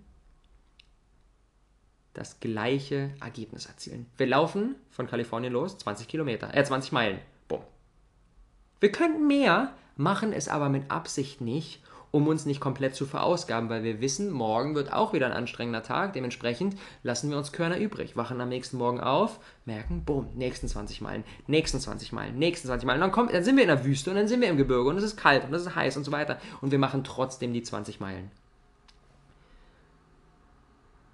das 2.15 2.41
gleiche 2.41 3.11
Ergebnis 3.21 3.67
erzielen. 3.67 4.07
Wir 4.17 4.27
laufen 4.27 4.77
von 4.89 5.07
Kalifornien 5.07 5.53
los 5.53 5.77
20 5.77 6.09
Kilometer, 6.09 6.55
äh 6.55 6.65
20 6.65 6.93
Meilen. 6.93 7.19
Bumm. 7.47 7.61
Wir 8.81 8.91
könnten 8.91 9.27
mehr, 9.27 9.75
machen 9.97 10.33
es 10.33 10.49
aber 10.49 10.71
mit 10.71 10.91
Absicht 10.91 11.43
nicht 11.43 11.83
um 12.17 12.27
uns 12.29 12.47
nicht 12.47 12.61
komplett 12.61 12.95
zu 12.95 13.05
verausgaben, 13.05 13.69
weil 13.69 13.83
wir 13.83 14.01
wissen, 14.01 14.31
morgen 14.31 14.75
wird 14.75 14.91
auch 14.91 15.13
wieder 15.13 15.27
ein 15.27 15.33
anstrengender 15.33 15.83
Tag. 15.83 16.15
Dementsprechend 16.15 16.77
lassen 17.03 17.31
wir 17.31 17.37
uns 17.37 17.53
Körner 17.53 17.79
übrig, 17.79 18.17
wachen 18.17 18.41
am 18.41 18.49
nächsten 18.49 18.79
Morgen 18.79 19.01
auf, 19.01 19.39
merken, 19.67 20.03
bumm, 20.05 20.29
nächsten 20.35 20.67
20 20.67 21.03
Meilen, 21.03 21.25
nächsten 21.47 21.79
20 21.79 22.13
Meilen, 22.13 22.39
nächsten 22.39 22.69
20 22.69 22.87
Meilen. 22.87 23.03
Und 23.03 23.09
dann, 23.09 23.13
kommt, 23.13 23.35
dann 23.35 23.45
sind 23.45 23.57
wir 23.57 23.65
in 23.65 23.69
der 23.69 23.85
Wüste 23.85 24.11
und 24.11 24.17
dann 24.17 24.29
sind 24.29 24.41
wir 24.41 24.49
im 24.49 24.57
Gebirge 24.57 24.89
und 24.89 24.97
es 24.97 25.05
ist 25.05 25.19
kalt 25.19 25.45
und 25.45 25.53
es 25.53 25.63
ist 25.63 25.75
heiß 25.75 25.99
und 25.99 26.05
so 26.05 26.13
weiter. 26.13 26.39
Und 26.63 26.71
wir 26.71 26.79
machen 26.79 27.05
trotzdem 27.05 27.53
die 27.53 27.63
20 27.63 28.01
Meilen. 28.01 28.31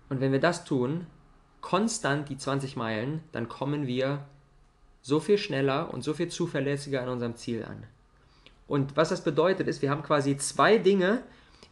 Und 0.09 0.21
wenn 0.21 0.31
wir 0.31 0.41
das 0.41 0.65
tun, 0.65 1.07
konstant 1.61 2.29
die 2.29 2.37
20 2.37 2.77
Meilen, 2.77 3.25
dann 3.33 3.49
kommen 3.49 3.89
wir 3.89 4.25
so 5.01 5.19
viel 5.19 5.39
schneller 5.39 5.93
und 5.93 6.05
so 6.05 6.15
viel 6.15 6.29
zuverlässiger 6.29 7.03
an 7.03 7.09
unserem 7.09 7.35
Ziel 7.35 7.65
an. 7.65 7.85
Und 8.67 8.97
was 8.97 9.11
das 9.11 9.23
bedeutet, 9.23 9.69
ist, 9.69 9.83
wir 9.83 9.91
haben 9.91 10.03
quasi 10.03 10.37
zwei 10.37 10.79
Dinge, 10.79 11.23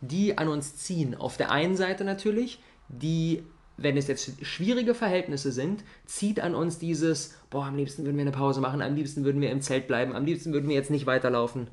die 0.00 0.38
an 0.38 0.48
uns 0.48 0.76
ziehen. 0.76 1.14
Auf 1.14 1.36
der 1.36 1.50
einen 1.50 1.76
Seite 1.76 2.04
natürlich, 2.04 2.62
die, 2.88 3.42
wenn 3.76 3.96
es 3.96 4.08
jetzt 4.08 4.44
schwierige 4.44 4.94
Verhältnisse 4.94 5.52
sind, 5.52 5.84
zieht 6.06 6.40
an 6.40 6.54
uns 6.54 6.78
dieses, 6.78 7.34
boah, 7.50 7.66
am 7.66 7.76
liebsten 7.76 8.04
würden 8.04 8.16
wir 8.16 8.22
eine 8.22 8.32
Pause 8.32 8.60
machen, 8.60 8.82
am 8.82 8.94
liebsten 8.94 9.24
würden 9.24 9.40
wir 9.40 9.50
im 9.50 9.60
Zelt 9.60 9.86
bleiben, 9.86 10.14
am 10.14 10.24
liebsten 10.24 10.52
würden 10.52 10.68
wir 10.68 10.76
jetzt 10.76 10.90
nicht 10.90 11.06
weiterlaufen. 11.06 11.68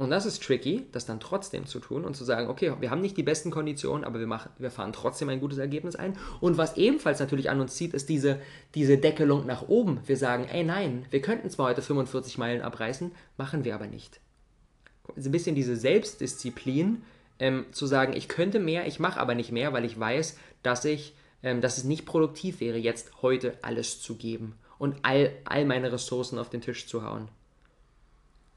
Und 0.00 0.08
das 0.08 0.24
ist 0.24 0.42
tricky, 0.42 0.86
das 0.92 1.04
dann 1.04 1.20
trotzdem 1.20 1.66
zu 1.66 1.78
tun 1.78 2.06
und 2.06 2.16
zu 2.16 2.24
sagen, 2.24 2.48
okay, 2.48 2.72
wir 2.80 2.90
haben 2.90 3.02
nicht 3.02 3.18
die 3.18 3.22
besten 3.22 3.50
Konditionen, 3.50 4.02
aber 4.02 4.18
wir, 4.18 4.26
machen, 4.26 4.50
wir 4.56 4.70
fahren 4.70 4.94
trotzdem 4.94 5.28
ein 5.28 5.40
gutes 5.40 5.58
Ergebnis 5.58 5.94
ein. 5.94 6.16
Und 6.40 6.56
was 6.56 6.78
ebenfalls 6.78 7.20
natürlich 7.20 7.50
an 7.50 7.60
uns 7.60 7.74
zieht, 7.74 7.92
ist 7.92 8.08
diese, 8.08 8.40
diese 8.74 8.96
Deckelung 8.96 9.44
nach 9.44 9.68
oben. 9.68 10.00
Wir 10.06 10.16
sagen, 10.16 10.46
ey 10.50 10.64
nein, 10.64 11.04
wir 11.10 11.20
könnten 11.20 11.50
zwar 11.50 11.68
heute 11.68 11.82
45 11.82 12.38
Meilen 12.38 12.62
abreißen, 12.62 13.12
machen 13.36 13.64
wir 13.64 13.74
aber 13.74 13.88
nicht. 13.88 14.20
Ein 15.14 15.32
bisschen 15.32 15.54
diese 15.54 15.76
Selbstdisziplin, 15.76 17.02
ähm, 17.38 17.66
zu 17.70 17.84
sagen, 17.84 18.14
ich 18.14 18.26
könnte 18.26 18.58
mehr, 18.58 18.86
ich 18.86 19.00
mache 19.00 19.20
aber 19.20 19.34
nicht 19.34 19.52
mehr, 19.52 19.74
weil 19.74 19.84
ich 19.84 20.00
weiß, 20.00 20.38
dass 20.62 20.86
ich, 20.86 21.14
ähm, 21.42 21.60
dass 21.60 21.76
es 21.76 21.84
nicht 21.84 22.06
produktiv 22.06 22.60
wäre, 22.60 22.78
jetzt 22.78 23.20
heute 23.20 23.58
alles 23.60 24.00
zu 24.00 24.14
geben 24.14 24.54
und 24.78 24.96
all, 25.02 25.30
all 25.44 25.66
meine 25.66 25.92
Ressourcen 25.92 26.38
auf 26.38 26.48
den 26.48 26.62
Tisch 26.62 26.86
zu 26.86 27.04
hauen. 27.04 27.28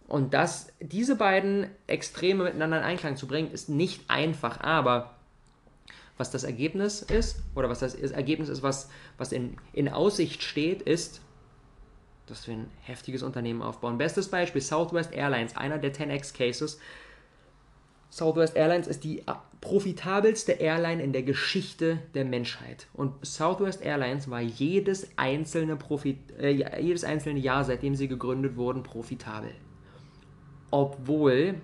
Und 0.08 0.34
das, 0.34 0.68
diese 0.80 1.16
beiden 1.16 1.68
Extreme 1.88 2.44
miteinander 2.44 2.78
in 2.78 2.84
Einklang 2.84 3.16
zu 3.16 3.28
bringen, 3.28 3.52
ist 3.52 3.70
nicht 3.70 4.10
einfach, 4.10 4.60
aber 4.60 5.16
was 6.18 6.30
das 6.30 6.44
Ergebnis 6.44 7.02
ist, 7.02 7.42
oder 7.56 7.70
was 7.70 7.80
das 7.80 7.96
Ergebnis 7.96 8.50
ist, 8.50 8.62
was, 8.62 8.89
was 9.18 9.32
in, 9.32 9.58
in 9.72 9.89
Aussicht 9.89 10.44
steht, 10.44 10.82
ist, 10.82 11.22
dass 12.28 12.48
wir 12.48 12.56
ein 12.56 12.70
heftiges 12.82 13.24
Unternehmen 13.24 13.62
aufbauen. 13.62 13.98
Bestes 13.98 14.30
Beispiel, 14.30 14.62
Southwest 14.62 15.12
Airlines, 15.13 15.58
einer 15.58 15.78
der 15.78 15.94
10x 15.94 16.34
Cases. 16.34 16.80
Southwest 18.10 18.56
Airlines 18.56 18.88
ist 18.88 19.04
die 19.04 19.24
profitabelste 19.60 20.54
Airline 20.54 21.02
in 21.02 21.13
der 21.13 21.24
Geschichte 21.24 21.98
der 22.13 22.26
Menschheit. 22.26 22.88
Und 22.94 23.26
Southwest 23.26 23.82
Airlines 23.82 24.30
war 24.30 24.42
jedes 24.42 25.08
einzelne, 25.18 25.76
Profit, 25.76 26.18
äh, 26.39 26.52
jedes 26.80 27.04
einzelne 27.04 27.39
Jahr, 27.39 27.63
seitdem 27.63 27.96
sie 27.96 28.08
gegründet 28.08 28.56
wurden, 28.56 28.84
profitabel 28.84 29.52
obwohl, 30.74 31.62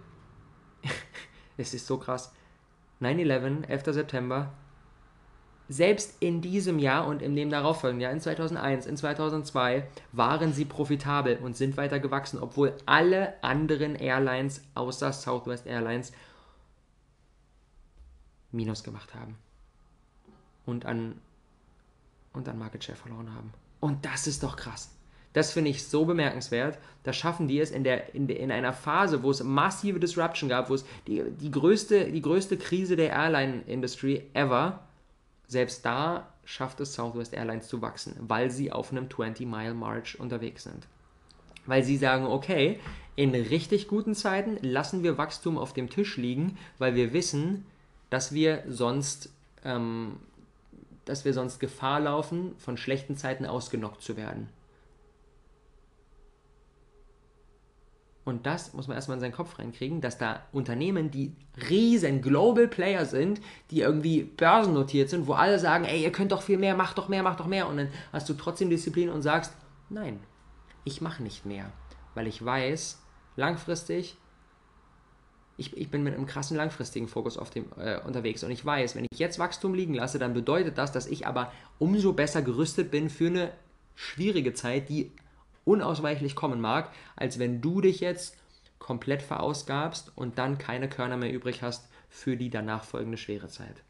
es 1.57 1.73
ist 1.73 1.87
so 1.87 1.97
krass, 1.97 2.31
9-11, 3.01 3.65
11. 3.67 3.83
September, 3.85 4.53
selbst 5.67 6.21
in 6.21 6.41
diesem 6.41 6.77
Jahr 6.77 7.07
und 7.07 7.23
in 7.23 7.35
dem 7.35 7.49
darauffolgenden 7.49 8.03
Jahr, 8.03 8.11
in 8.11 8.19
2001, 8.19 8.85
in 8.85 8.97
2002, 8.97 9.87
waren 10.11 10.53
sie 10.53 10.65
profitabel 10.65 11.37
und 11.37 11.57
sind 11.57 11.75
weiter 11.75 11.99
gewachsen, 11.99 12.39
obwohl 12.39 12.75
alle 12.85 13.43
anderen 13.43 13.95
Airlines 13.95 14.61
außer 14.75 15.11
Southwest 15.11 15.65
Airlines 15.65 16.11
Minus 18.51 18.83
gemacht 18.83 19.15
haben 19.15 19.37
und 20.67 20.85
an, 20.85 21.19
und 22.33 22.47
an 22.47 22.59
Market 22.59 22.83
Share 22.83 22.97
verloren 22.97 23.33
haben. 23.33 23.53
Und 23.79 24.05
das 24.05 24.27
ist 24.27 24.43
doch 24.43 24.55
krass. 24.55 24.91
Das 25.33 25.51
finde 25.51 25.69
ich 25.69 25.87
so 25.87 26.05
bemerkenswert. 26.05 26.77
Da 27.03 27.13
schaffen 27.13 27.47
die 27.47 27.59
es 27.59 27.71
in, 27.71 27.83
der, 27.83 28.13
in, 28.15 28.27
in 28.27 28.51
einer 28.51 28.73
Phase, 28.73 29.23
wo 29.23 29.31
es 29.31 29.43
massive 29.43 29.99
Disruption 29.99 30.49
gab, 30.49 30.69
wo 30.69 30.75
es 30.75 30.85
die, 31.07 31.23
die, 31.39 31.51
größte, 31.51 32.11
die 32.11 32.21
größte 32.21 32.57
Krise 32.57 32.95
der 32.95 33.11
Airline-Industry 33.11 34.23
ever, 34.33 34.79
selbst 35.47 35.85
da 35.85 36.27
schafft 36.45 36.79
es 36.79 36.93
Southwest 36.93 37.33
Airlines 37.33 37.67
zu 37.67 37.81
wachsen, 37.81 38.15
weil 38.19 38.49
sie 38.49 38.71
auf 38.71 38.91
einem 38.91 39.05
20-Mile-March 39.05 40.19
unterwegs 40.19 40.63
sind. 40.63 40.87
Weil 41.65 41.83
sie 41.83 41.97
sagen, 41.97 42.25
okay, 42.25 42.79
in 43.15 43.35
richtig 43.35 43.87
guten 43.87 44.15
Zeiten 44.15 44.57
lassen 44.61 45.03
wir 45.03 45.17
Wachstum 45.17 45.57
auf 45.57 45.73
dem 45.73 45.89
Tisch 45.89 46.17
liegen, 46.17 46.57
weil 46.79 46.95
wir 46.95 47.13
wissen, 47.13 47.65
dass 48.09 48.33
wir 48.33 48.63
sonst 48.67 49.29
ähm, 49.63 50.17
dass 51.09 51.25
wir 51.25 51.33
sonst 51.33 51.59
Gefahr 51.59 51.99
laufen, 51.99 52.53
von 52.59 52.77
schlechten 52.77 53.17
Zeiten 53.17 53.45
ausgenockt 53.45 54.01
zu 54.01 54.15
werden. 54.15 54.47
Und 58.29 58.45
das 58.45 58.73
muss 58.73 58.87
man 58.87 58.95
erstmal 58.95 59.17
in 59.17 59.21
seinen 59.21 59.33
Kopf 59.33 59.57
reinkriegen, 59.59 60.01
dass 60.01 60.17
da 60.17 60.43
Unternehmen, 60.51 61.11
die 61.11 61.33
riesen 61.69 62.21
Global 62.21 62.67
Player 62.67 63.05
sind, 63.05 63.41
die 63.71 63.81
irgendwie 63.81 64.23
börsennotiert 64.23 65.09
sind, 65.09 65.27
wo 65.27 65.33
alle 65.33 65.59
sagen, 65.59 65.85
ey, 65.85 66.03
ihr 66.03 66.11
könnt 66.11 66.31
doch 66.31 66.43
viel 66.43 66.57
mehr, 66.57 66.75
macht 66.75 66.97
doch 66.97 67.09
mehr, 67.09 67.23
macht 67.23 67.39
doch 67.39 67.47
mehr. 67.47 67.67
Und 67.67 67.77
dann 67.77 67.89
hast 68.13 68.29
du 68.29 68.35
trotzdem 68.35 68.69
Disziplin 68.69 69.09
und 69.09 69.23
sagst, 69.23 69.53
nein, 69.89 70.19
ich 70.83 71.01
mache 71.01 71.23
nicht 71.23 71.45
mehr. 71.45 71.71
Weil 72.13 72.27
ich 72.27 72.43
weiß, 72.43 73.01
langfristig, 73.35 74.15
ich, 75.57 75.75
ich 75.75 75.89
bin 75.89 76.03
mit 76.03 76.13
einem 76.13 76.25
krassen 76.25 76.55
langfristigen 76.55 77.07
Fokus 77.07 77.37
auf 77.37 77.49
dem, 77.49 77.65
äh, 77.77 77.99
unterwegs. 78.01 78.43
Und 78.43 78.51
ich 78.51 78.63
weiß, 78.63 78.95
wenn 78.95 79.05
ich 79.11 79.19
jetzt 79.19 79.39
Wachstum 79.39 79.73
liegen 79.73 79.93
lasse, 79.93 80.19
dann 80.19 80.33
bedeutet 80.33 80.77
das, 80.77 80.91
dass 80.91 81.07
ich 81.07 81.25
aber 81.27 81.51
umso 81.79 82.13
besser 82.13 82.41
gerüstet 82.41 82.91
bin 82.91 83.09
für 83.09 83.27
eine 83.27 83.51
schwierige 83.95 84.53
Zeit, 84.53 84.87
die 84.87 85.11
unausweichlich 85.69 86.35
kommen 86.35 86.59
mag, 86.59 86.91
als 87.15 87.37
wenn 87.37 87.61
du 87.61 87.79
dich 87.79 87.99
jetzt 87.99 88.35
komplett 88.79 89.21
verausgabst 89.21 90.11
und 90.15 90.39
dann 90.39 90.57
keine 90.57 90.89
Körner 90.89 91.15
mehr 91.15 91.31
übrig 91.31 91.61
hast 91.61 91.87
für 92.09 92.35
die 92.35 92.49
danach 92.49 92.83
folgende 92.83 93.17
schwere 93.17 93.47
Zeit. 93.47 93.83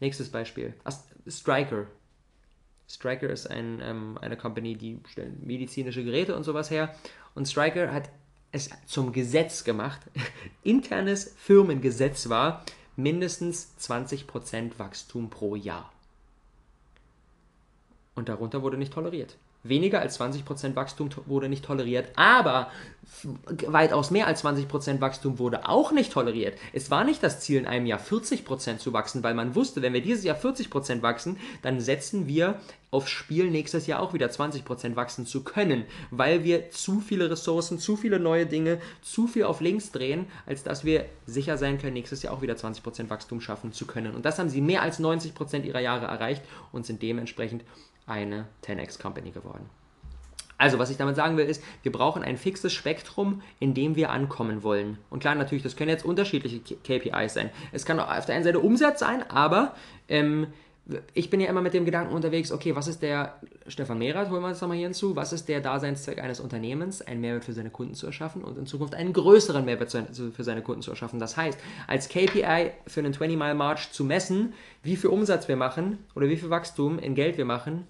Nächstes 0.00 0.30
Beispiel. 0.30 0.74
Striker. 1.28 1.86
Striker 2.88 3.28
ist 3.28 3.50
ein, 3.50 3.80
ähm, 3.82 4.18
eine 4.20 4.36
Company, 4.36 4.76
die 4.76 5.00
stellen 5.08 5.38
medizinische 5.44 6.04
Geräte 6.04 6.36
und 6.36 6.44
sowas 6.44 6.70
her. 6.70 6.94
Und 7.34 7.46
Striker 7.46 7.92
hat 7.92 8.08
es 8.52 8.70
zum 8.86 9.12
Gesetz 9.12 9.64
gemacht, 9.64 10.00
internes 10.62 11.34
Firmengesetz 11.36 12.28
war, 12.30 12.64
mindestens 12.96 13.74
20% 13.80 14.78
Wachstum 14.78 15.28
pro 15.28 15.54
Jahr. 15.54 15.92
Und 18.14 18.30
darunter 18.30 18.62
wurde 18.62 18.78
nicht 18.78 18.94
toleriert. 18.94 19.36
Weniger 19.68 20.00
als 20.00 20.20
20% 20.20 20.74
Wachstum 20.76 21.10
wurde 21.26 21.48
nicht 21.48 21.64
toleriert, 21.64 22.08
aber 22.16 22.70
weitaus 23.66 24.10
mehr 24.10 24.26
als 24.26 24.44
20% 24.44 25.00
Wachstum 25.00 25.38
wurde 25.38 25.68
auch 25.68 25.92
nicht 25.92 26.12
toleriert. 26.12 26.58
Es 26.72 26.90
war 26.90 27.04
nicht 27.04 27.22
das 27.22 27.40
Ziel, 27.40 27.58
in 27.58 27.66
einem 27.66 27.86
Jahr 27.86 28.00
40% 28.00 28.78
zu 28.78 28.92
wachsen, 28.92 29.22
weil 29.22 29.34
man 29.34 29.54
wusste, 29.54 29.80
wenn 29.82 29.92
wir 29.92 30.02
dieses 30.02 30.24
Jahr 30.24 30.36
40% 30.36 31.02
wachsen, 31.02 31.38
dann 31.62 31.80
setzen 31.80 32.26
wir 32.26 32.60
aufs 32.90 33.10
Spiel, 33.10 33.50
nächstes 33.50 33.86
Jahr 33.86 34.00
auch 34.00 34.12
wieder 34.12 34.28
20% 34.28 34.96
wachsen 34.96 35.26
zu 35.26 35.44
können, 35.44 35.84
weil 36.10 36.44
wir 36.44 36.70
zu 36.70 37.00
viele 37.00 37.30
Ressourcen, 37.30 37.78
zu 37.78 37.96
viele 37.96 38.18
neue 38.18 38.46
Dinge, 38.46 38.80
zu 39.02 39.26
viel 39.26 39.44
auf 39.44 39.60
links 39.60 39.92
drehen, 39.92 40.26
als 40.46 40.62
dass 40.62 40.84
wir 40.84 41.06
sicher 41.26 41.58
sein 41.58 41.78
können, 41.78 41.94
nächstes 41.94 42.22
Jahr 42.22 42.32
auch 42.32 42.42
wieder 42.42 42.54
20% 42.54 43.10
Wachstum 43.10 43.40
schaffen 43.40 43.72
zu 43.72 43.86
können. 43.86 44.14
Und 44.14 44.24
das 44.24 44.38
haben 44.38 44.48
sie 44.48 44.60
mehr 44.60 44.82
als 44.82 45.00
90% 45.00 45.64
ihrer 45.64 45.80
Jahre 45.80 46.06
erreicht 46.06 46.42
und 46.72 46.86
sind 46.86 47.02
dementsprechend 47.02 47.64
eine 48.06 48.46
10x 48.64 49.00
Company 49.00 49.30
geworden. 49.30 49.68
Also, 50.58 50.78
was 50.78 50.90
ich 50.90 50.96
damit 50.96 51.16
sagen 51.16 51.36
will, 51.36 51.46
ist, 51.46 51.62
wir 51.82 51.92
brauchen 51.92 52.22
ein 52.22 52.38
fixes 52.38 52.72
Spektrum, 52.72 53.42
in 53.58 53.74
dem 53.74 53.94
wir 53.94 54.10
ankommen 54.10 54.62
wollen. 54.62 54.98
Und 55.10 55.20
klar, 55.20 55.34
natürlich, 55.34 55.62
das 55.62 55.76
können 55.76 55.90
jetzt 55.90 56.04
unterschiedliche 56.04 56.60
KPIs 56.60 57.34
sein. 57.34 57.50
Es 57.72 57.84
kann 57.84 58.00
auf 58.00 58.24
der 58.24 58.36
einen 58.36 58.44
Seite 58.44 58.60
Umsatz 58.60 59.00
sein, 59.00 59.22
aber 59.28 59.74
ähm, 60.08 60.46
ich 61.14 61.30
bin 61.30 61.40
ja 61.40 61.48
immer 61.48 61.62
mit 61.62 61.74
dem 61.74 61.84
Gedanken 61.84 62.14
unterwegs, 62.14 62.52
okay, 62.52 62.76
was 62.76 62.86
ist 62.86 63.02
der, 63.02 63.40
Stefan 63.66 63.98
Mehrath, 63.98 64.30
holen 64.30 64.42
wir 64.42 64.48
uns 64.48 64.60
nochmal 64.60 64.76
hier 64.76 64.86
hinzu, 64.86 65.16
was 65.16 65.32
ist 65.32 65.48
der 65.48 65.60
Daseinszweck 65.60 66.22
eines 66.22 66.38
Unternehmens, 66.38 67.02
einen 67.02 67.20
Mehrwert 67.20 67.44
für 67.44 67.52
seine 67.52 67.70
Kunden 67.70 67.94
zu 67.94 68.06
erschaffen 68.06 68.44
und 68.44 68.56
in 68.56 68.66
Zukunft 68.66 68.94
einen 68.94 69.12
größeren 69.12 69.64
Mehrwert 69.64 69.90
für 69.90 70.44
seine 70.44 70.62
Kunden 70.62 70.82
zu 70.82 70.90
erschaffen. 70.90 71.18
Das 71.18 71.36
heißt, 71.36 71.58
als 71.88 72.08
KPI 72.08 72.70
für 72.86 73.00
einen 73.00 73.12
20-Mile-March 73.12 73.90
zu 73.90 74.04
messen, 74.04 74.54
wie 74.84 74.96
viel 74.96 75.10
Umsatz 75.10 75.48
wir 75.48 75.56
machen 75.56 75.98
oder 76.14 76.28
wie 76.28 76.36
viel 76.36 76.50
Wachstum 76.50 77.00
in 77.00 77.16
Geld 77.16 77.36
wir 77.36 77.46
machen, 77.46 77.86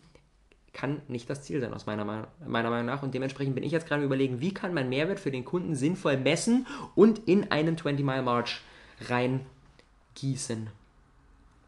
kann 0.76 1.00
nicht 1.08 1.30
das 1.30 1.42
Ziel 1.42 1.58
sein, 1.60 1.72
aus 1.72 1.86
meiner, 1.86 2.04
meiner 2.04 2.70
Meinung 2.70 2.84
nach. 2.84 3.02
Und 3.02 3.14
dementsprechend 3.14 3.54
bin 3.54 3.64
ich 3.64 3.72
jetzt 3.72 3.88
gerade 3.88 4.04
überlegen, 4.04 4.42
wie 4.42 4.52
kann 4.52 4.74
mein 4.74 4.90
Mehrwert 4.90 5.18
für 5.18 5.30
den 5.30 5.46
Kunden 5.46 5.74
sinnvoll 5.74 6.18
messen 6.18 6.66
und 6.94 7.20
in 7.26 7.50
einen 7.50 7.76
20-Mile-March 7.76 8.60
reingießen. 9.08 10.68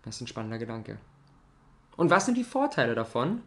Das 0.05 0.17
ist 0.17 0.21
ein 0.21 0.27
spannender 0.27 0.59
Gedanke. 0.59 0.99
Und 1.97 2.11
was 2.11 2.27
sind 2.27 2.37
die 2.37 2.45
Vorteile 2.45 2.95
davon? 2.95 3.41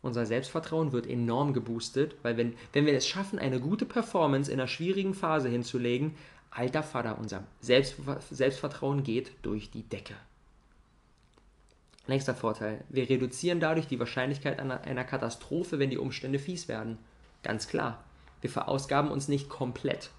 Unser 0.00 0.24
Selbstvertrauen 0.26 0.92
wird 0.92 1.08
enorm 1.08 1.52
geboostet, 1.52 2.14
weil 2.22 2.36
wenn, 2.36 2.54
wenn 2.72 2.86
wir 2.86 2.94
es 2.94 3.08
schaffen, 3.08 3.40
eine 3.40 3.58
gute 3.58 3.84
Performance 3.84 4.50
in 4.50 4.60
einer 4.60 4.68
schwierigen 4.68 5.14
Phase 5.14 5.48
hinzulegen, 5.48 6.14
alter 6.52 6.84
Vater, 6.84 7.18
unser 7.18 7.42
Selbst, 7.60 7.96
Selbstvertrauen 8.30 9.02
geht 9.02 9.32
durch 9.42 9.72
die 9.72 9.82
Decke. 9.82 10.14
Nächster 12.08 12.34
Vorteil. 12.34 12.84
Wir 12.88 13.08
reduzieren 13.08 13.58
dadurch 13.58 13.88
die 13.88 13.98
Wahrscheinlichkeit 13.98 14.60
einer 14.60 15.04
Katastrophe, 15.04 15.78
wenn 15.78 15.90
die 15.90 15.98
Umstände 15.98 16.38
fies 16.38 16.68
werden. 16.68 16.98
Ganz 17.42 17.66
klar. 17.68 18.04
Wir 18.40 18.50
verausgaben 18.50 19.10
uns 19.10 19.28
nicht 19.28 19.48
komplett. 19.48 20.10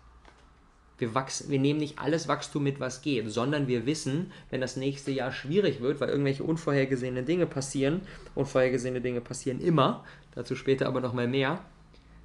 Wir, 0.98 1.14
wachsen, 1.14 1.50
wir 1.52 1.60
nehmen 1.60 1.80
nicht 1.80 2.00
alles 2.00 2.28
Wachstum 2.28 2.64
mit, 2.64 2.80
was 2.80 3.02
geht, 3.02 3.30
sondern 3.32 3.68
wir 3.68 3.86
wissen, 3.86 4.32
wenn 4.50 4.62
das 4.62 4.76
nächste 4.76 5.12
Jahr 5.12 5.32
schwierig 5.32 5.80
wird, 5.80 6.02
weil 6.02 6.10
irgendwelche 6.10 6.44
unvorhergesehene 6.44 7.24
Dinge 7.24 7.46
passieren, 7.46 8.02
unvorhergesehene 8.34 9.00
Dinge 9.00 9.22
passieren 9.22 9.62
immer, 9.62 10.04
dazu 10.34 10.56
später 10.56 10.88
aber 10.88 11.00
nochmal 11.00 11.28
mehr, 11.28 11.64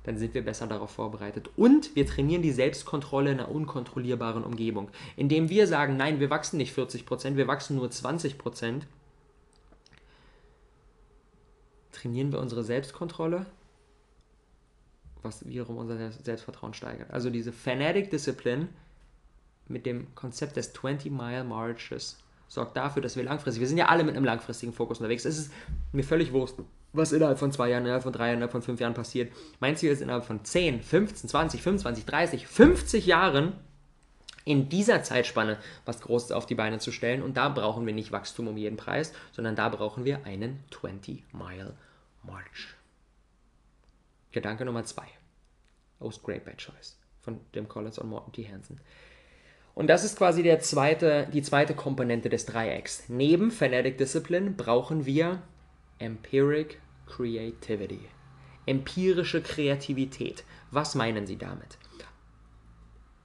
dann 0.05 0.17
sind 0.17 0.35
wir 0.35 0.43
besser 0.43 0.67
darauf 0.67 0.91
vorbereitet. 0.91 1.51
Und 1.57 1.95
wir 1.95 2.07
trainieren 2.07 2.43
die 2.43 2.51
Selbstkontrolle 2.51 3.33
in 3.33 3.41
einer 3.41 3.51
unkontrollierbaren 3.51 4.43
Umgebung. 4.43 4.89
Indem 5.17 5.51
wir 5.51 5.67
sagen, 5.67 5.97
nein, 5.97 6.19
wir 6.19 6.31
wachsen 6.31 6.57
nicht 6.57 6.77
40%, 6.77 7.37
wir 7.37 7.47
wachsen 7.47 7.77
nur 7.77 7.89
20%, 7.89 8.83
trainieren 11.93 12.33
wir 12.33 12.41
unsere 12.41 12.65
Selbstkontrolle, 12.65 13.47
was 15.23 15.47
wiederum 15.47 15.77
unser 15.77 16.11
Selbstvertrauen 16.11 16.75
steigert. 16.75 17.11
Also 17.11 17.31
diese 17.31 17.53
Fanatic 17.53 18.11
Discipline 18.11 18.69
mit 19.69 19.87
dem 19.87 20.15
Konzept 20.15 20.57
des 20.57 20.75
20-Mile 20.75 21.45
Marches 21.45 22.19
sorgt 22.49 22.77
dafür, 22.77 23.01
dass 23.01 23.17
wir 23.17 23.23
langfristig, 23.23 23.61
wir 23.61 23.69
sind 23.69 23.79
ja 23.79 23.87
alle 23.87 24.05
mit 24.05 24.17
einem 24.17 24.25
langfristigen 24.25 24.73
Fokus 24.73 24.99
unterwegs. 24.99 25.25
Es 25.25 25.39
ist 25.39 25.53
mir 25.93 26.05
völlig 26.05 26.33
wurscht, 26.33 26.57
was 26.93 27.13
innerhalb 27.13 27.39
von 27.39 27.53
zwei 27.53 27.71
Jahren, 27.71 27.85
innerhalb 27.85 28.03
von 28.03 28.13
drei 28.13 28.27
Jahren, 28.27 28.37
innerhalb 28.37 28.53
von 28.53 28.63
fünf 28.63 28.81
Jahren 28.81 28.95
passiert. 28.95 29.33
Mein 29.61 29.77
Ziel 29.77 29.91
ist 29.91 30.03
innerhalb 30.03 30.25
von 30.25 30.45
10, 30.45 30.83
15, 30.83 31.31
20, 31.31 31.63
25, 31.63 32.05
30, 32.05 32.47
50 32.47 33.07
Jahren 33.07 33.55
in 34.45 34.69
dieser 34.69 35.03
Zeitspanne 35.03 35.59
was 35.85 36.01
Großes 36.01 36.33
auf 36.33 36.47
die 36.47 36.55
Beine 36.55 36.79
zu 36.79 36.93
stellen. 36.93 37.23
Und 37.23 37.37
da 37.37 37.49
brauchen 37.49 37.87
wir 37.87 37.95
nicht 37.95 38.13
Wachstum 38.13 38.49
um 38.49 38.57
jeden 38.57 38.77
Preis, 38.77 39.13
sondern 39.33 39.57
da 39.57 39.69
brauchen 39.69 40.05
wir 40.05 40.25
einen 40.25 40.63
20-Mile 40.71 41.77
March. 42.23 42.75
Gedanke 44.33 44.65
Nummer 44.65 44.85
zwei. 44.85 45.07
Aus 46.01 46.23
Great 46.23 46.45
Bad 46.45 46.59
Choice 46.59 46.99
von 47.21 47.41
Jim 47.55 47.69
Collins 47.69 47.99
und 47.99 48.09
Morton 48.09 48.33
T. 48.33 48.49
Hansen. 48.49 48.81
Und 49.75 49.87
das 49.87 50.05
ist 50.05 50.19
quasi 50.19 50.43
der 50.43 50.61
zweite, 50.61 51.29
die 51.33 51.43
zweite 51.43 51.75
Komponente 51.75 52.29
des 52.29 52.45
Dreiecks. 52.45 53.05
Neben 53.09 53.51
Fanatic 53.51 53.97
Discipline 53.97 54.51
brauchen 54.51 55.07
wir 55.07 55.43
Empiric 55.99 56.81
Creativity. 57.07 58.01
Empirische 58.67 59.41
Kreativität. 59.41 60.45
Was 60.71 60.95
meinen 60.95 61.27
Sie 61.27 61.37
damit? 61.37 61.79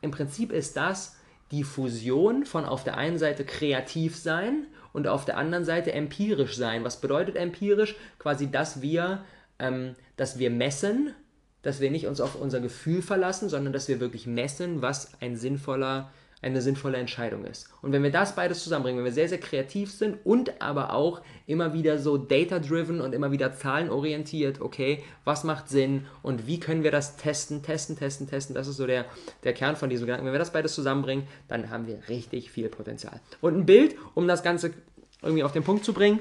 Im 0.02 0.12
Prinzip 0.12 0.52
ist 0.52 0.78
das 0.78 1.16
die 1.52 1.64
Fusion 1.64 2.46
von 2.46 2.66
auf 2.66 2.84
der 2.84 2.98
einen 2.98 3.18
Seite 3.18 3.46
kreativ 3.46 4.18
sein 4.18 4.68
und 4.94 5.08
auf 5.08 5.26
der 5.26 5.38
anderen 5.38 5.64
Seite 5.64 5.94
empirisch 5.94 6.56
sein. 6.58 6.84
Was 6.84 7.00
bedeutet 7.00 7.36
empirisch? 7.36 7.96
Quasi, 8.20 8.52
dass 8.52 8.82
wir, 8.82 9.24
ähm, 9.60 9.96
dass 10.18 10.40
wir 10.40 10.50
messen, 10.50 11.14
dass 11.62 11.80
wir 11.80 11.92
nicht 11.92 12.08
uns 12.08 12.22
auf 12.22 12.36
unser 12.36 12.60
Gefühl 12.60 13.02
verlassen, 13.02 13.50
sondern 13.50 13.74
dass 13.74 13.88
wir 13.88 14.00
wirklich 14.00 14.28
messen, 14.28 14.82
was 14.82 15.12
ein 15.22 15.36
sinnvoller 15.36 16.12
eine 16.42 16.62
sinnvolle 16.62 16.98
Entscheidung 16.98 17.46
ist. 17.46 17.70
Und 17.82 17.92
wenn 17.92 18.04
wir 18.04 18.12
das 18.12 18.36
beides 18.36 18.64
zusammenbringen, 18.64 19.00
wenn 19.00 19.06
wir 19.06 19.12
sehr, 19.12 19.28
sehr 19.28 19.40
kreativ 19.40 19.92
sind 19.92 20.18
und 20.24 20.62
aber 20.62 20.94
auch 20.94 21.22
immer 21.48 21.74
wieder 21.74 21.98
so 21.98 22.18
data-driven 22.18 23.02
und 23.02 23.14
immer 23.14 23.32
wieder 23.32 23.56
zahlenorientiert, 23.56 24.62
okay, 24.62 25.04
was 25.24 25.44
macht 25.44 25.68
Sinn 25.68 26.06
und 26.22 26.46
wie 26.46 26.60
können 26.60 26.84
wir 26.84 26.92
das 26.92 27.18
testen, 27.18 27.64
testen, 27.64 27.98
testen, 27.98 28.28
testen, 28.28 28.54
das 28.54 28.68
ist 28.68 28.78
so 28.78 28.86
der, 28.86 29.06
der 29.44 29.54
Kern 29.54 29.76
von 29.76 29.90
diesem 29.90 30.06
Gedanken. 30.06 30.28
Wenn 30.28 30.34
wir 30.34 30.40
das 30.40 30.54
beides 30.54 30.76
zusammenbringen, 30.76 31.28
dann 31.48 31.72
haben 31.72 31.88
wir 31.88 32.08
richtig 32.08 32.52
viel 32.52 32.70
Potenzial. 32.70 33.20
Und 33.42 33.58
ein 33.58 33.66
Bild, 33.66 33.96
um 34.14 34.28
das 34.28 34.44
Ganze 34.44 34.74
irgendwie 35.22 35.44
auf 35.44 35.54
den 35.54 35.64
Punkt 35.64 35.86
zu 35.86 35.94
bringen. 35.94 36.20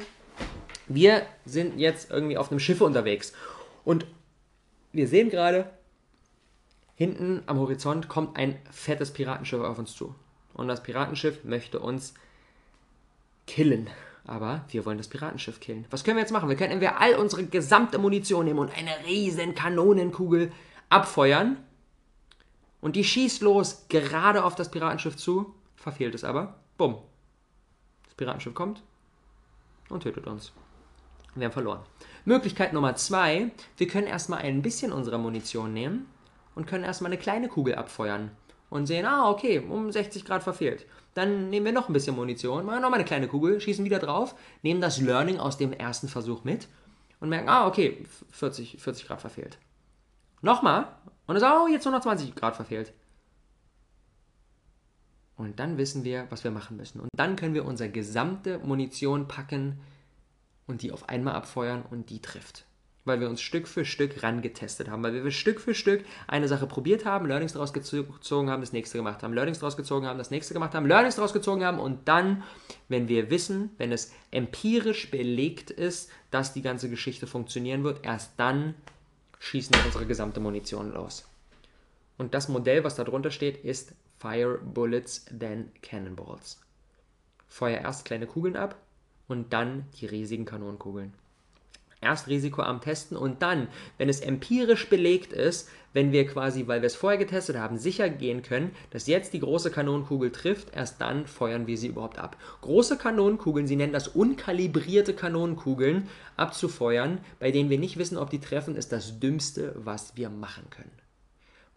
Wir 0.89 1.23
sind 1.45 1.79
jetzt 1.79 2.11
irgendwie 2.11 2.39
auf 2.39 2.51
einem 2.51 2.61
Schiff 2.61 2.81
unterwegs 2.81 3.33
und 3.85 4.07
wir 4.93 5.09
sehen 5.09 5.31
gerade, 5.31 5.69
Hinten 6.97 7.43
am 7.45 7.59
Horizont 7.59 8.09
kommt 8.09 8.39
ein 8.39 8.59
fettes 8.71 9.13
Piratenschiff 9.13 9.61
auf 9.61 9.79
uns 9.79 9.95
zu. 9.95 10.15
Und 10.55 10.67
das 10.67 10.83
Piratenschiff 10.83 11.45
möchte 11.45 11.79
uns 11.79 12.15
killen. 13.47 13.91
Aber 14.25 14.65
wir 14.71 14.87
wollen 14.87 14.97
das 14.97 15.09
Piratenschiff 15.09 15.61
killen. 15.61 15.85
Was 15.91 16.03
können 16.03 16.17
wir 16.17 16.23
jetzt 16.23 16.33
machen? 16.33 16.49
Wir 16.49 16.57
können 16.57 16.73
entweder 16.73 16.99
all 16.99 17.15
unsere 17.15 17.45
gesamte 17.45 17.99
Munition 17.99 18.47
nehmen 18.47 18.59
und 18.59 18.77
eine 18.77 19.05
riesen 19.07 19.55
Kanonenkugel 19.55 20.51
abfeuern. 20.89 21.59
Und 22.81 22.97
die 22.97 23.05
schießt 23.05 23.43
los 23.43 23.85
gerade 23.91 24.43
auf 24.43 24.55
das 24.55 24.71
Piratenschiff 24.71 25.17
zu, 25.17 25.55
verfehlt 25.77 26.15
es 26.15 26.25
aber. 26.25 26.55
Bumm. 26.79 26.97
Das 28.07 28.15
Piratenschiff 28.15 28.55
kommt, 28.55 28.83
und 29.91 30.03
tötet 30.03 30.27
uns. 30.27 30.53
Wir 31.35 31.45
haben 31.45 31.53
verloren. 31.53 31.81
Möglichkeit 32.25 32.73
Nummer 32.73 32.97
zwei, 32.97 33.51
wir 33.77 33.87
können 33.87 34.07
erstmal 34.07 34.41
ein 34.41 34.63
bisschen 34.63 34.93
unserer 34.93 35.19
Munition 35.19 35.75
nehmen 35.75 36.07
und 36.57 36.67
können 36.67 36.83
erstmal 36.83 37.13
eine 37.13 37.21
kleine 37.21 37.49
Kugel 37.49 37.77
abfeuern 37.77 38.33
und 38.69 38.87
sehen, 38.87 39.07
ah, 39.07 39.31
okay, 39.31 39.61
um 39.61 39.93
60 39.93 40.25
Grad 40.25 40.43
verfehlt. 40.43 40.87
Dann 41.15 41.51
nehmen 41.51 41.67
wir 41.67 41.73
noch 41.73 41.89
ein 41.89 41.93
bisschen 41.93 42.17
Munition, 42.17 42.67
machen 42.67 42.83
nochmal 42.83 42.99
eine 42.99 43.07
kleine 43.07 43.29
Kugel, 43.29 43.61
schießen 43.61 43.85
wieder 43.85 44.01
drauf, 44.01 44.35
nehmen 44.63 44.81
das 44.81 45.01
Learning 45.01 45.39
aus 45.39 45.57
dem 45.57 45.73
ersten 45.73 46.09
Versuch 46.09 46.43
mit 46.43 46.67
und 47.21 47.29
merken, 47.29 47.49
ah, 47.49 47.69
okay, 47.69 48.05
40, 48.31 48.81
40 48.81 49.07
Grad 49.07 49.21
verfehlt. 49.21 49.59
Nochmal 50.43 50.89
und 51.27 51.39
sagen, 51.39 51.63
oh, 51.65 51.69
jetzt 51.69 51.87
120 51.87 52.35
Grad 52.35 52.57
verfehlt. 52.57 52.93
Und 55.37 55.61
dann 55.61 55.77
wissen 55.77 56.05
wir, 56.05 56.27
was 56.31 56.45
wir 56.45 56.51
machen 56.51 56.79
müssen. 56.79 57.01
Und 57.01 57.11
dann 57.15 57.37
können 57.37 57.55
wir 57.55 57.67
unsere 57.67 57.91
gesamte 57.91 58.59
Munition 58.59 59.29
packen 59.29 59.79
und 60.67 60.83
die 60.83 60.93
auf 60.93 61.09
einmal 61.09 61.35
abfeuern 61.35 61.85
und 61.91 62.09
die 62.11 62.21
trifft. 62.21 62.65
Weil 63.07 63.21
wir 63.21 63.31
uns 63.31 63.41
Stück 63.41 63.67
für 63.67 63.87
Stück 63.87 64.23
rangetestet 64.23 64.91
haben, 64.91 65.03
weil 65.03 65.25
wir 65.25 65.31
Stück 65.31 65.61
für 65.61 65.75
Stück 65.75 66.05
eine 66.27 66.49
Sache 66.49 66.67
probiert 66.67 67.07
haben, 67.07 67.27
Learnings 67.27 67.55
daraus 67.55 67.73
gezogen 67.73 68.51
haben, 68.51 68.61
das 68.61 68.73
nächste 68.73 68.99
gemacht 68.99 69.23
haben, 69.23 69.33
Learnings 69.33 69.61
daraus 69.61 69.77
gezogen 69.77 70.07
haben, 70.07 70.19
das 70.19 70.31
nächste 70.31 70.53
gemacht 70.53 70.75
haben, 70.75 70.87
Learnings 70.87 71.17
daraus 71.17 71.33
gezogen 71.33 71.65
haben 71.65 71.79
und 71.79 72.09
dann, 72.09 72.43
wenn 72.89 73.09
wir 73.09 73.31
wissen, 73.31 73.71
wenn 73.79 73.93
es 73.93 74.13
empirisch 74.31 75.11
belegt 75.11 75.71
ist, 75.71 76.11
dass 76.31 76.53
die 76.53 76.63
ganze 76.63 76.91
Geschichte 76.91 77.27
funktionieren 77.27 77.85
wird, 77.85 78.05
erst 78.05 78.33
dann 78.37 78.75
schießen 79.39 79.75
wir 79.75 79.87
unsere 79.87 80.07
gesamte 80.07 80.41
Munition 80.41 80.93
los. 80.93 81.27
Und 82.19 82.35
das 82.35 82.49
Modell, 82.49 82.85
was 82.85 82.97
da 82.97 83.05
drunter 83.05 83.31
steht, 83.31 83.65
ist 83.65 83.95
Fire 84.19 84.59
Bullets, 84.59 85.27
then 85.27 85.71
Cannonballs. 85.83 86.61
Feuer 87.47 87.79
erst 87.79 88.05
kleine 88.05 88.27
Kugeln 88.27 88.57
ab, 88.57 88.77
und 89.29 89.53
dann 89.53 89.87
die 90.01 90.07
riesigen 90.07 90.45
Kanonenkugeln. 90.45 91.13
Erst 92.01 92.29
risikoarm 92.29 92.81
testen 92.81 93.17
und 93.17 93.41
dann, 93.43 93.69
wenn 93.97 94.09
es 94.09 94.21
empirisch 94.21 94.89
belegt 94.89 95.33
ist, 95.33 95.69
wenn 95.97 96.13
wir 96.13 96.27
quasi, 96.27 96.67
weil 96.67 96.83
wir 96.83 96.89
es 96.89 96.95
vorher 96.95 97.19
getestet 97.19 97.57
haben, 97.57 97.79
sicher 97.79 98.11
gehen 98.11 98.43
können, 98.43 98.73
dass 98.91 99.07
jetzt 99.07 99.33
die 99.33 99.41
große 99.41 99.71
Kanonenkugel 99.71 100.31
trifft, 100.31 100.77
erst 100.77 101.01
dann 101.01 101.27
feuern 101.27 101.67
wir 101.67 101.79
sie 101.79 101.87
überhaupt 101.87 102.19
ab. 102.19 102.37
Große 102.61 102.99
Kanonenkugeln, 102.99 103.67
sie 103.67 103.77
nennen 103.77 103.95
das 103.95 104.09
unkalibrierte 104.09 105.15
Kanonenkugeln, 105.15 106.07
abzufeuern, 106.37 107.19
bei 107.39 107.51
denen 107.51 107.71
wir 107.71 107.79
nicht 107.79 107.97
wissen, 107.97 108.19
ob 108.19 108.29
die 108.29 108.41
treffen, 108.41 108.77
ist 108.77 108.93
das 108.93 109.21
Dümmste, 109.21 109.73
was 109.75 110.19
wir 110.19 110.29
machen 110.29 110.69
können. 110.69 110.93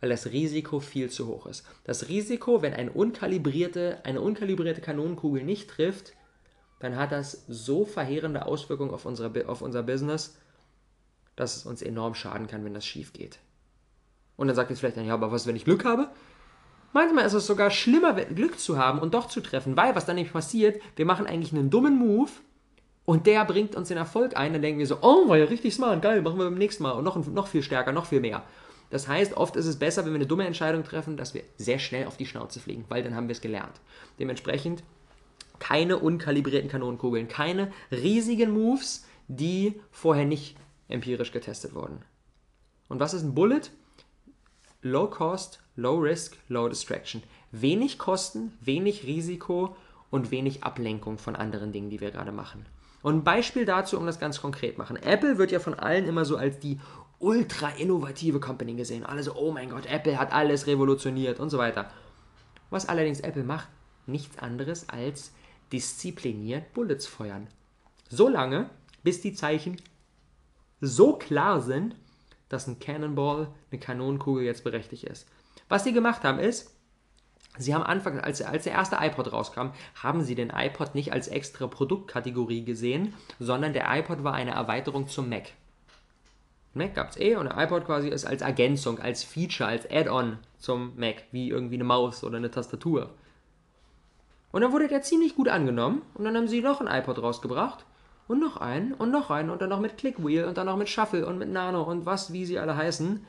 Weil 0.01 0.09
das 0.09 0.27
Risiko 0.27 0.81
viel 0.81 1.09
zu 1.09 1.27
hoch 1.27 1.45
ist. 1.45 1.65
Das 1.85 2.09
Risiko, 2.09 2.61
wenn 2.61 2.73
eine 2.73 2.91
unkalibrierte, 2.91 3.99
eine 4.03 4.19
unkalibrierte 4.19 4.81
Kanonenkugel 4.81 5.43
nicht 5.43 5.69
trifft, 5.69 6.11
dann 6.79 6.95
hat 6.95 7.11
das 7.11 7.45
so 7.47 7.85
verheerende 7.85 8.45
Auswirkungen 8.45 8.91
auf, 8.91 9.05
unsere, 9.05 9.47
auf 9.47 9.61
unser 9.61 9.83
Business, 9.83 10.37
dass 11.35 11.57
es 11.57 11.65
uns 11.65 11.81
enorm 11.81 12.15
schaden 12.15 12.47
kann, 12.47 12.65
wenn 12.65 12.73
das 12.73 12.85
schief 12.85 13.13
geht. 13.13 13.39
Und 14.37 14.47
dann 14.47 14.55
sagt 14.55 14.69
jetzt 14.69 14.79
vielleicht, 14.79 14.97
ja, 14.97 15.13
aber 15.13 15.31
was, 15.31 15.47
wenn 15.47 15.55
ich 15.55 15.65
Glück 15.65 15.83
habe? 15.85 16.09
Manchmal 16.93 17.25
ist 17.25 17.33
es 17.33 17.45
sogar 17.45 17.69
schlimmer, 17.69 18.13
Glück 18.13 18.59
zu 18.59 18.77
haben 18.77 18.99
und 18.99 19.13
doch 19.13 19.27
zu 19.27 19.41
treffen, 19.41 19.77
weil 19.77 19.95
was 19.95 20.05
dann 20.05 20.15
nämlich 20.15 20.33
passiert, 20.33 20.81
wir 20.95 21.05
machen 21.05 21.27
eigentlich 21.27 21.53
einen 21.53 21.69
dummen 21.69 21.97
Move 21.97 22.31
und 23.05 23.27
der 23.27 23.45
bringt 23.45 23.75
uns 23.75 23.89
den 23.89 23.97
Erfolg 23.97 24.35
ein. 24.35 24.53
Dann 24.53 24.61
denken 24.61 24.79
wir 24.79 24.87
so, 24.87 24.99
oh, 25.01 25.27
war 25.27 25.37
ja 25.37 25.45
richtig 25.45 25.75
smart, 25.75 26.01
geil, 26.01 26.21
machen 26.21 26.39
wir 26.39 26.45
beim 26.45 26.57
nächsten 26.57 26.83
Mal 26.83 26.91
und 26.91 27.03
noch, 27.03 27.23
noch 27.27 27.47
viel 27.47 27.61
stärker, 27.61 27.91
noch 27.91 28.05
viel 28.05 28.21
mehr. 28.21 28.43
Das 28.89 29.07
heißt, 29.07 29.37
oft 29.37 29.55
ist 29.55 29.67
es 29.67 29.77
besser, 29.77 30.03
wenn 30.03 30.13
wir 30.13 30.19
eine 30.19 30.25
dumme 30.25 30.47
Entscheidung 30.47 30.83
treffen, 30.83 31.15
dass 31.15 31.33
wir 31.33 31.43
sehr 31.57 31.77
schnell 31.77 32.07
auf 32.07 32.17
die 32.17 32.25
Schnauze 32.25 32.59
fliegen, 32.59 32.85
weil 32.89 33.03
dann 33.03 33.15
haben 33.15 33.27
wir 33.27 33.33
es 33.33 33.41
gelernt. 33.41 33.81
Dementsprechend 34.17 34.83
keine 35.59 35.97
unkalibrierten 35.97 36.69
Kanonenkugeln, 36.69 37.27
keine 37.27 37.71
riesigen 37.91 38.51
Moves, 38.51 39.05
die 39.27 39.79
vorher 39.91 40.25
nicht 40.25 40.57
empirisch 40.87 41.31
getestet 41.31 41.73
wurden. 41.75 42.01
Und 42.87 42.99
was 42.99 43.13
ist 43.13 43.23
ein 43.23 43.35
Bullet? 43.35 43.61
Low 44.81 45.07
Cost, 45.07 45.61
Low 45.75 45.97
Risk, 45.97 46.37
Low 46.47 46.67
Distraction. 46.67 47.21
Wenig 47.51 47.97
Kosten, 47.97 48.53
wenig 48.61 49.03
Risiko 49.03 49.75
und 50.09 50.31
wenig 50.31 50.63
Ablenkung 50.63 51.17
von 51.17 51.35
anderen 51.35 51.71
Dingen, 51.71 51.89
die 51.89 52.01
wir 52.01 52.11
gerade 52.11 52.31
machen. 52.31 52.65
Und 53.01 53.17
ein 53.17 53.23
Beispiel 53.23 53.65
dazu, 53.65 53.97
um 53.97 54.05
das 54.05 54.19
ganz 54.19 54.41
konkret 54.41 54.77
machen. 54.77 54.97
Apple 54.97 55.37
wird 55.37 55.51
ja 55.51 55.59
von 55.59 55.73
allen 55.73 56.07
immer 56.07 56.25
so 56.25 56.37
als 56.37 56.59
die 56.59 56.79
ultra 57.19 57.69
innovative 57.69 58.39
Company 58.39 58.73
gesehen. 58.73 59.05
Alle 59.05 59.23
so, 59.23 59.35
oh 59.35 59.51
mein 59.51 59.69
Gott, 59.69 59.85
Apple 59.85 60.19
hat 60.19 60.31
alles 60.31 60.67
revolutioniert 60.67 61.39
und 61.39 61.49
so 61.49 61.57
weiter. 61.57 61.91
Was 62.69 62.87
allerdings 62.87 63.19
Apple 63.19 63.43
macht, 63.43 63.67
nichts 64.05 64.39
anderes 64.39 64.89
als 64.89 65.31
diszipliniert 65.71 66.73
Bullets 66.73 67.07
feuern. 67.07 67.47
So 68.09 68.27
lange, 68.27 68.69
bis 69.03 69.21
die 69.21 69.33
Zeichen 69.33 69.77
so 70.81 71.17
klar 71.17 71.61
sind, 71.61 71.95
dass 72.47 72.67
ein 72.67 72.79
Cannonball, 72.79 73.47
eine 73.71 73.79
Kanonenkugel 73.79 74.43
jetzt 74.43 74.63
berechtigt 74.63 75.03
ist. 75.03 75.27
Was 75.67 75.83
sie 75.83 75.93
gemacht 75.93 76.23
haben 76.23 76.39
ist, 76.39 76.75
sie 77.57 77.75
haben 77.75 77.83
Anfang, 77.83 78.19
als, 78.19 78.41
als 78.41 78.63
der 78.63 78.73
erste 78.73 78.97
iPod 78.99 79.31
rauskam, 79.31 79.69
haben 80.01 80.23
sie 80.23 80.35
den 80.35 80.49
iPod 80.49 80.95
nicht 80.95 81.13
als 81.13 81.27
extra 81.27 81.67
Produktkategorie 81.67 82.65
gesehen, 82.65 83.13
sondern 83.39 83.73
der 83.73 83.85
iPod 83.97 84.23
war 84.23 84.33
eine 84.33 84.51
Erweiterung 84.51 85.07
zum 85.07 85.29
Mac. 85.29 85.51
Mac 86.73 86.95
gab 86.95 87.09
es 87.09 87.17
eh 87.17 87.35
und 87.35 87.45
der 87.45 87.57
iPod 87.57 87.85
quasi 87.85 88.09
ist 88.09 88.25
als 88.25 88.41
Ergänzung, 88.41 88.99
als 88.99 89.23
Feature, 89.23 89.69
als 89.69 89.89
Add-on 89.89 90.37
zum 90.57 90.97
Mac, 90.97 91.23
wie 91.31 91.49
irgendwie 91.49 91.75
eine 91.75 91.83
Maus 91.83 92.23
oder 92.23 92.37
eine 92.37 92.51
Tastatur. 92.51 93.11
Und 94.51 94.61
dann 94.61 94.71
wurde 94.71 94.87
der 94.87 95.01
ziemlich 95.01 95.35
gut 95.35 95.47
angenommen 95.47 96.01
und 96.15 96.25
dann 96.25 96.35
haben 96.35 96.47
sie 96.47 96.61
noch 96.61 96.81
ein 96.81 96.87
iPod 96.87 97.21
rausgebracht 97.21 97.85
und 98.27 98.39
noch 98.39 98.57
einen 98.57 98.93
und 98.93 99.11
noch 99.11 99.29
einen 99.29 99.49
und 99.49 99.61
dann 99.61 99.69
noch 99.69 99.79
mit 99.79 99.97
Clickwheel 99.97 100.45
und 100.45 100.57
dann 100.57 100.65
noch 100.65 100.77
mit 100.77 100.89
Shuffle 100.89 101.25
und 101.25 101.37
mit 101.37 101.49
Nano 101.49 101.83
und 101.83 102.05
was, 102.05 102.33
wie 102.33 102.45
sie 102.45 102.59
alle 102.59 102.75
heißen. 102.75 103.25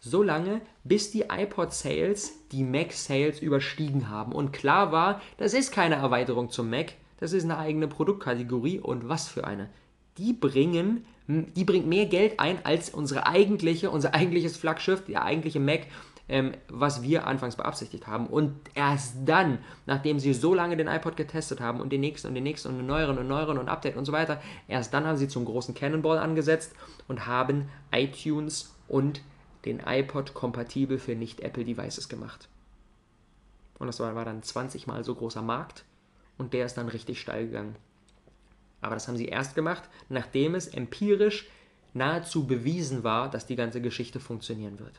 So 0.00 0.22
lange, 0.22 0.60
bis 0.84 1.10
die 1.10 1.24
iPod-Sales 1.30 2.32
die 2.52 2.62
Mac-Sales 2.62 3.40
überstiegen 3.40 4.10
haben. 4.10 4.32
Und 4.32 4.52
klar 4.52 4.92
war, 4.92 5.22
das 5.38 5.54
ist 5.54 5.72
keine 5.72 5.94
Erweiterung 5.94 6.50
zum 6.50 6.68
Mac, 6.68 6.92
das 7.20 7.32
ist 7.32 7.44
eine 7.44 7.58
eigene 7.58 7.88
Produktkategorie 7.88 8.80
und 8.80 9.08
was 9.08 9.28
für 9.28 9.46
eine. 9.46 9.70
Die 10.18 10.34
bringen, 10.34 11.06
die 11.26 11.64
bringt 11.64 11.86
mehr 11.86 12.06
Geld 12.06 12.38
ein 12.38 12.64
als 12.64 12.90
unsere 12.90 13.26
eigentliche, 13.26 13.90
unser 13.90 14.14
eigentliches 14.14 14.56
Flaggschiff, 14.56 15.04
der 15.06 15.24
eigentliche 15.24 15.58
Mac 15.58 15.86
ähm, 16.28 16.52
was 16.68 17.02
wir 17.02 17.26
anfangs 17.26 17.56
beabsichtigt 17.56 18.06
haben. 18.06 18.26
Und 18.26 18.54
erst 18.74 19.16
dann, 19.24 19.58
nachdem 19.86 20.18
sie 20.18 20.32
so 20.32 20.54
lange 20.54 20.76
den 20.76 20.88
iPod 20.88 21.16
getestet 21.16 21.60
haben 21.60 21.80
und 21.80 21.92
den 21.92 22.00
nächsten 22.00 22.28
und 22.28 22.34
den 22.34 22.44
nächsten 22.44 22.68
und 22.68 22.78
den 22.78 22.86
neueren 22.86 23.18
und 23.18 23.28
neueren 23.28 23.58
und 23.58 23.68
Update 23.68 23.96
und 23.96 24.04
so 24.04 24.12
weiter, 24.12 24.40
erst 24.68 24.94
dann 24.94 25.06
haben 25.06 25.16
sie 25.16 25.28
zum 25.28 25.44
großen 25.44 25.74
Cannonball 25.74 26.18
angesetzt 26.18 26.74
und 27.08 27.26
haben 27.26 27.68
iTunes 27.92 28.74
und 28.88 29.20
den 29.64 29.80
iPod 29.84 30.34
kompatibel 30.34 30.98
für 30.98 31.14
Nicht-Apple-Devices 31.14 32.08
gemacht. 32.08 32.48
Und 33.78 33.86
das 33.86 34.00
war, 34.00 34.14
war 34.14 34.24
dann 34.24 34.42
20 34.42 34.86
mal 34.86 35.04
so 35.04 35.14
großer 35.14 35.42
Markt 35.42 35.84
und 36.38 36.52
der 36.52 36.66
ist 36.66 36.74
dann 36.74 36.88
richtig 36.88 37.20
steil 37.20 37.46
gegangen. 37.46 37.76
Aber 38.80 38.94
das 38.94 39.08
haben 39.08 39.16
sie 39.16 39.26
erst 39.26 39.54
gemacht, 39.54 39.82
nachdem 40.08 40.54
es 40.54 40.68
empirisch 40.68 41.48
nahezu 41.94 42.46
bewiesen 42.46 43.04
war, 43.04 43.30
dass 43.30 43.46
die 43.46 43.56
ganze 43.56 43.80
Geschichte 43.80 44.20
funktionieren 44.20 44.78
wird. 44.78 44.94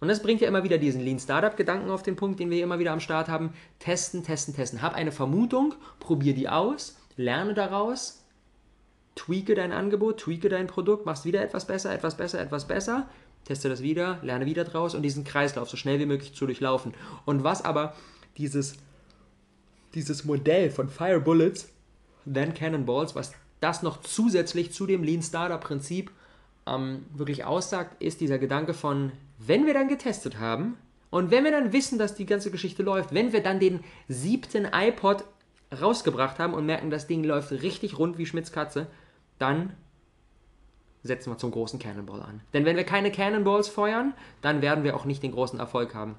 Und 0.00 0.08
das 0.08 0.22
bringt 0.22 0.40
ja 0.40 0.48
immer 0.48 0.62
wieder 0.62 0.78
diesen 0.78 1.00
Lean 1.00 1.18
Startup 1.18 1.56
Gedanken 1.56 1.90
auf 1.90 2.02
den 2.02 2.16
Punkt, 2.16 2.38
den 2.38 2.50
wir 2.50 2.62
immer 2.62 2.78
wieder 2.78 2.92
am 2.92 3.00
Start 3.00 3.28
haben. 3.28 3.52
Testen, 3.78 4.22
testen, 4.22 4.54
testen. 4.54 4.82
Hab 4.82 4.94
eine 4.94 5.12
Vermutung, 5.12 5.74
probier 5.98 6.34
die 6.34 6.48
aus, 6.48 6.96
lerne 7.16 7.54
daraus, 7.54 8.24
tweake 9.16 9.54
dein 9.54 9.72
Angebot, 9.72 10.20
tweake 10.20 10.48
dein 10.48 10.68
Produkt, 10.68 11.04
machst 11.04 11.24
wieder 11.24 11.42
etwas 11.42 11.66
besser, 11.66 11.92
etwas 11.92 12.16
besser, 12.16 12.40
etwas 12.40 12.68
besser, 12.68 13.08
teste 13.44 13.68
das 13.68 13.82
wieder, 13.82 14.18
lerne 14.22 14.46
wieder 14.46 14.64
draus 14.64 14.94
und 14.94 15.02
diesen 15.02 15.24
Kreislauf 15.24 15.68
so 15.68 15.76
schnell 15.76 15.98
wie 15.98 16.06
möglich 16.06 16.34
zu 16.34 16.46
durchlaufen. 16.46 16.94
Und 17.24 17.42
was 17.42 17.64
aber 17.64 17.94
dieses, 18.36 18.76
dieses 19.94 20.24
Modell 20.24 20.70
von 20.70 20.88
Fire 20.88 21.20
Bullets, 21.20 21.68
then 22.32 22.54
Cannonballs, 22.54 23.16
was 23.16 23.32
das 23.60 23.82
noch 23.82 24.00
zusätzlich 24.02 24.72
zu 24.72 24.86
dem 24.86 25.02
Lean 25.02 25.22
Startup 25.22 25.60
Prinzip 25.60 26.12
ähm, 26.66 27.06
wirklich 27.14 27.44
aussagt, 27.44 28.00
ist 28.00 28.20
dieser 28.20 28.38
Gedanke 28.38 28.74
von, 28.74 29.12
wenn 29.38 29.66
wir 29.66 29.74
dann 29.74 29.88
getestet 29.88 30.38
haben 30.38 30.76
und 31.10 31.30
wenn 31.30 31.44
wir 31.44 31.50
dann 31.50 31.72
wissen, 31.72 31.98
dass 31.98 32.14
die 32.14 32.26
ganze 32.26 32.50
Geschichte 32.50 32.82
läuft, 32.82 33.14
wenn 33.14 33.32
wir 33.32 33.42
dann 33.42 33.60
den 33.60 33.80
siebten 34.08 34.68
iPod 34.72 35.24
rausgebracht 35.80 36.38
haben 36.38 36.54
und 36.54 36.66
merken, 36.66 36.90
das 36.90 37.06
Ding 37.06 37.24
läuft 37.24 37.50
richtig 37.52 37.98
rund 37.98 38.18
wie 38.18 38.26
Schmitz 38.26 38.52
Katze, 38.52 38.86
dann 39.38 39.72
setzen 41.02 41.30
wir 41.30 41.38
zum 41.38 41.50
großen 41.50 41.78
Cannonball 41.78 42.22
an. 42.22 42.40
Denn 42.52 42.64
wenn 42.64 42.76
wir 42.76 42.84
keine 42.84 43.10
Cannonballs 43.12 43.68
feuern, 43.68 44.14
dann 44.42 44.62
werden 44.62 44.84
wir 44.84 44.96
auch 44.96 45.04
nicht 45.04 45.22
den 45.22 45.32
großen 45.32 45.58
Erfolg 45.58 45.94
haben. 45.94 46.16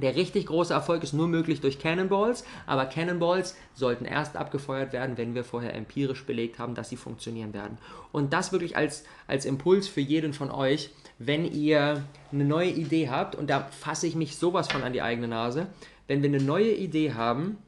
Der 0.00 0.14
richtig 0.16 0.46
große 0.46 0.72
Erfolg 0.72 1.02
ist 1.02 1.12
nur 1.12 1.28
möglich 1.28 1.60
durch 1.60 1.78
Cannonballs, 1.78 2.44
aber 2.66 2.86
Cannonballs 2.86 3.56
sollten 3.74 4.04
erst 4.04 4.36
abgefeuert 4.36 4.92
werden, 4.92 5.18
wenn 5.18 5.34
wir 5.34 5.44
vorher 5.44 5.74
empirisch 5.74 6.24
belegt 6.24 6.58
haben, 6.58 6.74
dass 6.74 6.88
sie 6.88 6.96
funktionieren 6.96 7.52
werden. 7.52 7.78
Und 8.12 8.32
das 8.32 8.52
wirklich 8.52 8.76
als, 8.76 9.04
als 9.26 9.44
Impuls 9.44 9.88
für 9.88 10.00
jeden 10.00 10.32
von 10.32 10.50
euch, 10.50 10.90
wenn 11.18 11.44
ihr 11.44 12.04
eine 12.32 12.44
neue 12.44 12.70
Idee 12.70 13.08
habt, 13.08 13.34
und 13.34 13.50
da 13.50 13.68
fasse 13.70 14.06
ich 14.06 14.14
mich 14.14 14.36
sowas 14.36 14.68
von 14.68 14.82
an 14.82 14.92
die 14.92 15.02
eigene 15.02 15.28
Nase, 15.28 15.66
wenn 16.06 16.22
wir 16.22 16.28
eine 16.28 16.42
neue 16.42 16.72
Idee 16.72 17.12
haben, 17.12 17.58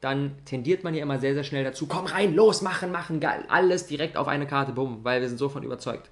dann 0.00 0.32
tendiert 0.46 0.82
man 0.82 0.94
ja 0.94 1.02
immer 1.02 1.18
sehr, 1.18 1.34
sehr 1.34 1.44
schnell 1.44 1.64
dazu, 1.64 1.86
komm 1.86 2.06
rein, 2.06 2.34
los, 2.34 2.62
machen, 2.62 2.90
machen, 2.90 3.20
alles 3.48 3.86
direkt 3.86 4.16
auf 4.16 4.28
eine 4.28 4.46
Karte, 4.46 4.72
bumm, 4.72 5.00
weil 5.02 5.20
wir 5.20 5.28
sind 5.28 5.38
so 5.38 5.48
von 5.48 5.62
überzeugt. 5.62 6.10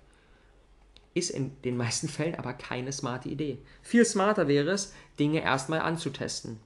Ist 1.15 1.31
in 1.31 1.61
den 1.63 1.77
meisten 1.77 2.09
Fällen 2.09 2.35
aber 2.35 2.53
keine 2.53 2.93
smarte 2.93 3.29
Idee. 3.29 3.59
Viel 3.83 4.05
smarter 4.05 4.49
wäre 4.49 4.71
es, 4.71 4.95
Dinge 5.19 5.43
erstmal 5.43 5.81
anzutesten. 5.81 6.61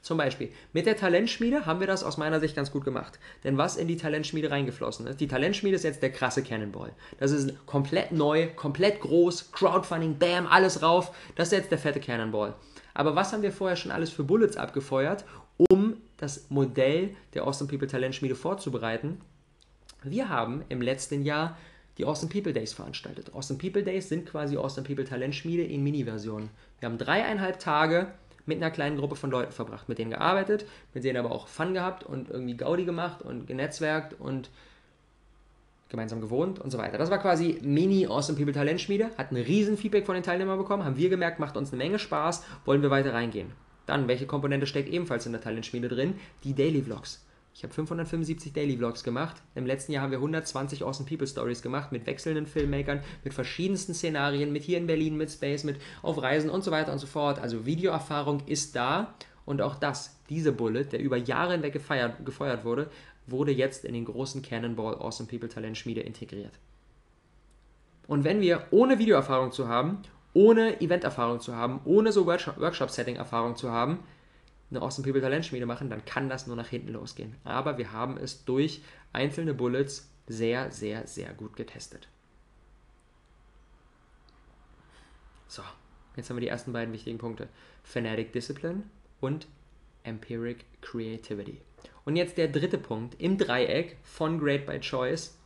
Zum 0.00 0.16
Beispiel, 0.16 0.50
mit 0.72 0.86
der 0.86 0.96
Talentschmiede 0.96 1.66
haben 1.66 1.80
wir 1.80 1.86
das 1.86 2.02
aus 2.02 2.16
meiner 2.16 2.40
Sicht 2.40 2.56
ganz 2.56 2.70
gut 2.70 2.82
gemacht. 2.82 3.18
Denn 3.44 3.58
was 3.58 3.76
in 3.76 3.88
die 3.88 3.98
Talentschmiede 3.98 4.50
reingeflossen 4.50 5.06
ist, 5.06 5.20
die 5.20 5.28
Talentschmiede 5.28 5.76
ist 5.76 5.82
jetzt 5.82 6.02
der 6.02 6.12
krasse 6.12 6.42
Cannonball. 6.42 6.92
Das 7.18 7.30
ist 7.30 7.66
komplett 7.66 8.12
neu, 8.12 8.48
komplett 8.54 9.00
groß, 9.00 9.52
Crowdfunding, 9.52 10.18
bam, 10.18 10.46
alles 10.46 10.82
rauf. 10.82 11.14
Das 11.34 11.48
ist 11.48 11.58
jetzt 11.58 11.70
der 11.70 11.78
fette 11.78 12.00
Cannonball. 12.00 12.54
Aber 12.94 13.16
was 13.16 13.32
haben 13.32 13.42
wir 13.42 13.52
vorher 13.52 13.76
schon 13.76 13.92
alles 13.92 14.10
für 14.10 14.24
Bullets 14.24 14.56
abgefeuert, 14.56 15.26
um 15.70 15.98
das 16.16 16.48
Modell 16.48 17.14
der 17.34 17.42
Awesome 17.42 17.68
People 17.68 17.86
Talentschmiede 17.86 18.34
vorzubereiten? 18.34 19.20
Wir 20.02 20.28
haben 20.28 20.64
im 20.68 20.80
letzten 20.80 21.22
Jahr 21.22 21.58
die 21.98 22.04
Awesome 22.04 22.30
People 22.32 22.52
Days 22.52 22.72
veranstaltet. 22.72 23.34
Awesome 23.34 23.58
People 23.58 23.82
Days 23.82 24.08
sind 24.08 24.26
quasi 24.26 24.56
Awesome 24.56 24.86
People 24.86 25.04
Talentschmiede 25.04 25.64
in 25.64 25.82
Mini-Version. 25.82 26.48
Wir 26.78 26.88
haben 26.88 26.98
dreieinhalb 26.98 27.58
Tage 27.58 28.06
mit 28.46 28.58
einer 28.58 28.70
kleinen 28.70 28.96
Gruppe 28.96 29.16
von 29.16 29.30
Leuten 29.30 29.52
verbracht, 29.52 29.88
mit 29.88 29.98
denen 29.98 30.10
gearbeitet, 30.10 30.64
mit 30.94 31.04
denen 31.04 31.18
aber 31.18 31.32
auch 31.32 31.48
Fun 31.48 31.74
gehabt 31.74 32.04
und 32.04 32.30
irgendwie 32.30 32.56
Gaudi 32.56 32.84
gemacht 32.84 33.20
und 33.22 33.46
genetzwerkt 33.46 34.18
und 34.18 34.48
gemeinsam 35.88 36.20
gewohnt 36.20 36.58
und 36.58 36.70
so 36.70 36.78
weiter. 36.78 36.98
Das 36.98 37.10
war 37.10 37.18
quasi 37.18 37.58
Mini 37.62 38.06
Awesome 38.06 38.38
People 38.38 38.54
Talentschmiede, 38.54 39.10
hat 39.18 39.32
ein 39.32 39.36
riesen 39.36 39.76
Feedback 39.76 40.06
von 40.06 40.14
den 40.14 40.22
Teilnehmern 40.22 40.58
bekommen, 40.58 40.84
haben 40.84 40.96
wir 40.96 41.08
gemerkt, 41.08 41.40
macht 41.40 41.56
uns 41.56 41.72
eine 41.72 41.82
Menge 41.82 41.98
Spaß, 41.98 42.44
wollen 42.64 42.82
wir 42.82 42.90
weiter 42.90 43.12
reingehen. 43.12 43.50
Dann, 43.86 44.06
welche 44.06 44.26
Komponente 44.26 44.66
steckt 44.66 44.88
ebenfalls 44.90 45.26
in 45.26 45.32
der 45.32 45.40
Talentschmiede 45.40 45.88
drin? 45.88 46.14
Die 46.44 46.54
Daily 46.54 46.82
Vlogs. 46.82 47.24
Ich 47.58 47.64
habe 47.64 47.74
575 47.74 48.52
Daily 48.52 48.76
Vlogs 48.76 49.02
gemacht. 49.02 49.42
Im 49.56 49.66
letzten 49.66 49.90
Jahr 49.90 50.04
haben 50.04 50.12
wir 50.12 50.18
120 50.18 50.84
Awesome 50.84 51.08
People 51.08 51.26
Stories 51.26 51.60
gemacht 51.60 51.90
mit 51.90 52.06
wechselnden 52.06 52.46
Filmmakern, 52.46 53.00
mit 53.24 53.34
verschiedensten 53.34 53.94
Szenarien, 53.94 54.52
mit 54.52 54.62
hier 54.62 54.78
in 54.78 54.86
Berlin, 54.86 55.16
mit 55.16 55.28
Space, 55.28 55.64
mit 55.64 55.80
auf 56.02 56.22
Reisen 56.22 56.50
und 56.50 56.62
so 56.62 56.70
weiter 56.70 56.92
und 56.92 57.00
so 57.00 57.08
fort. 57.08 57.40
Also 57.40 57.66
Videoerfahrung 57.66 58.44
ist 58.46 58.76
da 58.76 59.12
und 59.44 59.60
auch 59.60 59.74
das, 59.74 60.20
diese 60.28 60.52
Bullet, 60.52 60.84
der 60.84 61.00
über 61.00 61.16
Jahre 61.16 61.54
hinweg 61.54 61.72
gefeiert, 61.72 62.24
gefeuert 62.24 62.64
wurde, 62.64 62.92
wurde 63.26 63.50
jetzt 63.50 63.84
in 63.84 63.92
den 63.92 64.04
großen 64.04 64.40
Cannonball 64.40 64.94
Awesome 64.94 65.28
People 65.28 65.48
Talent 65.48 65.76
Schmiede 65.76 66.02
integriert. 66.02 66.52
Und 68.06 68.22
wenn 68.22 68.40
wir 68.40 68.68
ohne 68.70 69.00
Videoerfahrung 69.00 69.50
zu 69.50 69.66
haben, 69.66 70.02
ohne 70.32 70.80
Eventerfahrung 70.80 71.40
zu 71.40 71.56
haben, 71.56 71.80
ohne 71.84 72.12
so 72.12 72.24
Workshop-Setting-Erfahrung 72.24 73.56
zu 73.56 73.72
haben, 73.72 73.98
eine 74.70 74.82
Awesome 74.82 75.04
People 75.04 75.20
Talentschmiede 75.20 75.66
machen, 75.66 75.90
dann 75.90 76.04
kann 76.04 76.28
das 76.28 76.46
nur 76.46 76.56
nach 76.56 76.68
hinten 76.68 76.92
losgehen. 76.92 77.36
Aber 77.44 77.78
wir 77.78 77.92
haben 77.92 78.16
es 78.18 78.44
durch 78.44 78.82
einzelne 79.12 79.54
Bullets 79.54 80.10
sehr, 80.26 80.70
sehr, 80.70 81.06
sehr 81.06 81.32
gut 81.32 81.56
getestet. 81.56 82.08
So, 85.46 85.62
jetzt 86.16 86.28
haben 86.28 86.36
wir 86.36 86.42
die 86.42 86.48
ersten 86.48 86.72
beiden 86.72 86.92
wichtigen 86.92 87.18
Punkte. 87.18 87.48
Fanatic 87.82 88.32
Discipline 88.32 88.82
und 89.20 89.46
Empiric 90.04 90.66
Creativity. 90.82 91.60
Und 92.04 92.16
jetzt 92.16 92.36
der 92.36 92.48
dritte 92.48 92.78
Punkt 92.78 93.20
im 93.20 93.38
Dreieck 93.38 93.96
von 94.02 94.38
Great 94.38 94.66
by 94.66 94.78
Choice 94.80 95.36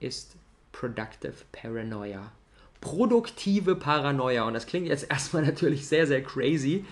ist 0.00 0.36
Productive 0.72 1.34
Paranoia. 1.52 2.32
Produktive 2.80 3.76
Paranoia. 3.76 4.46
Und 4.46 4.54
das 4.54 4.66
klingt 4.66 4.88
jetzt 4.88 5.04
erstmal 5.10 5.44
natürlich 5.44 5.86
sehr, 5.86 6.06
sehr 6.06 6.22
crazy. 6.22 6.84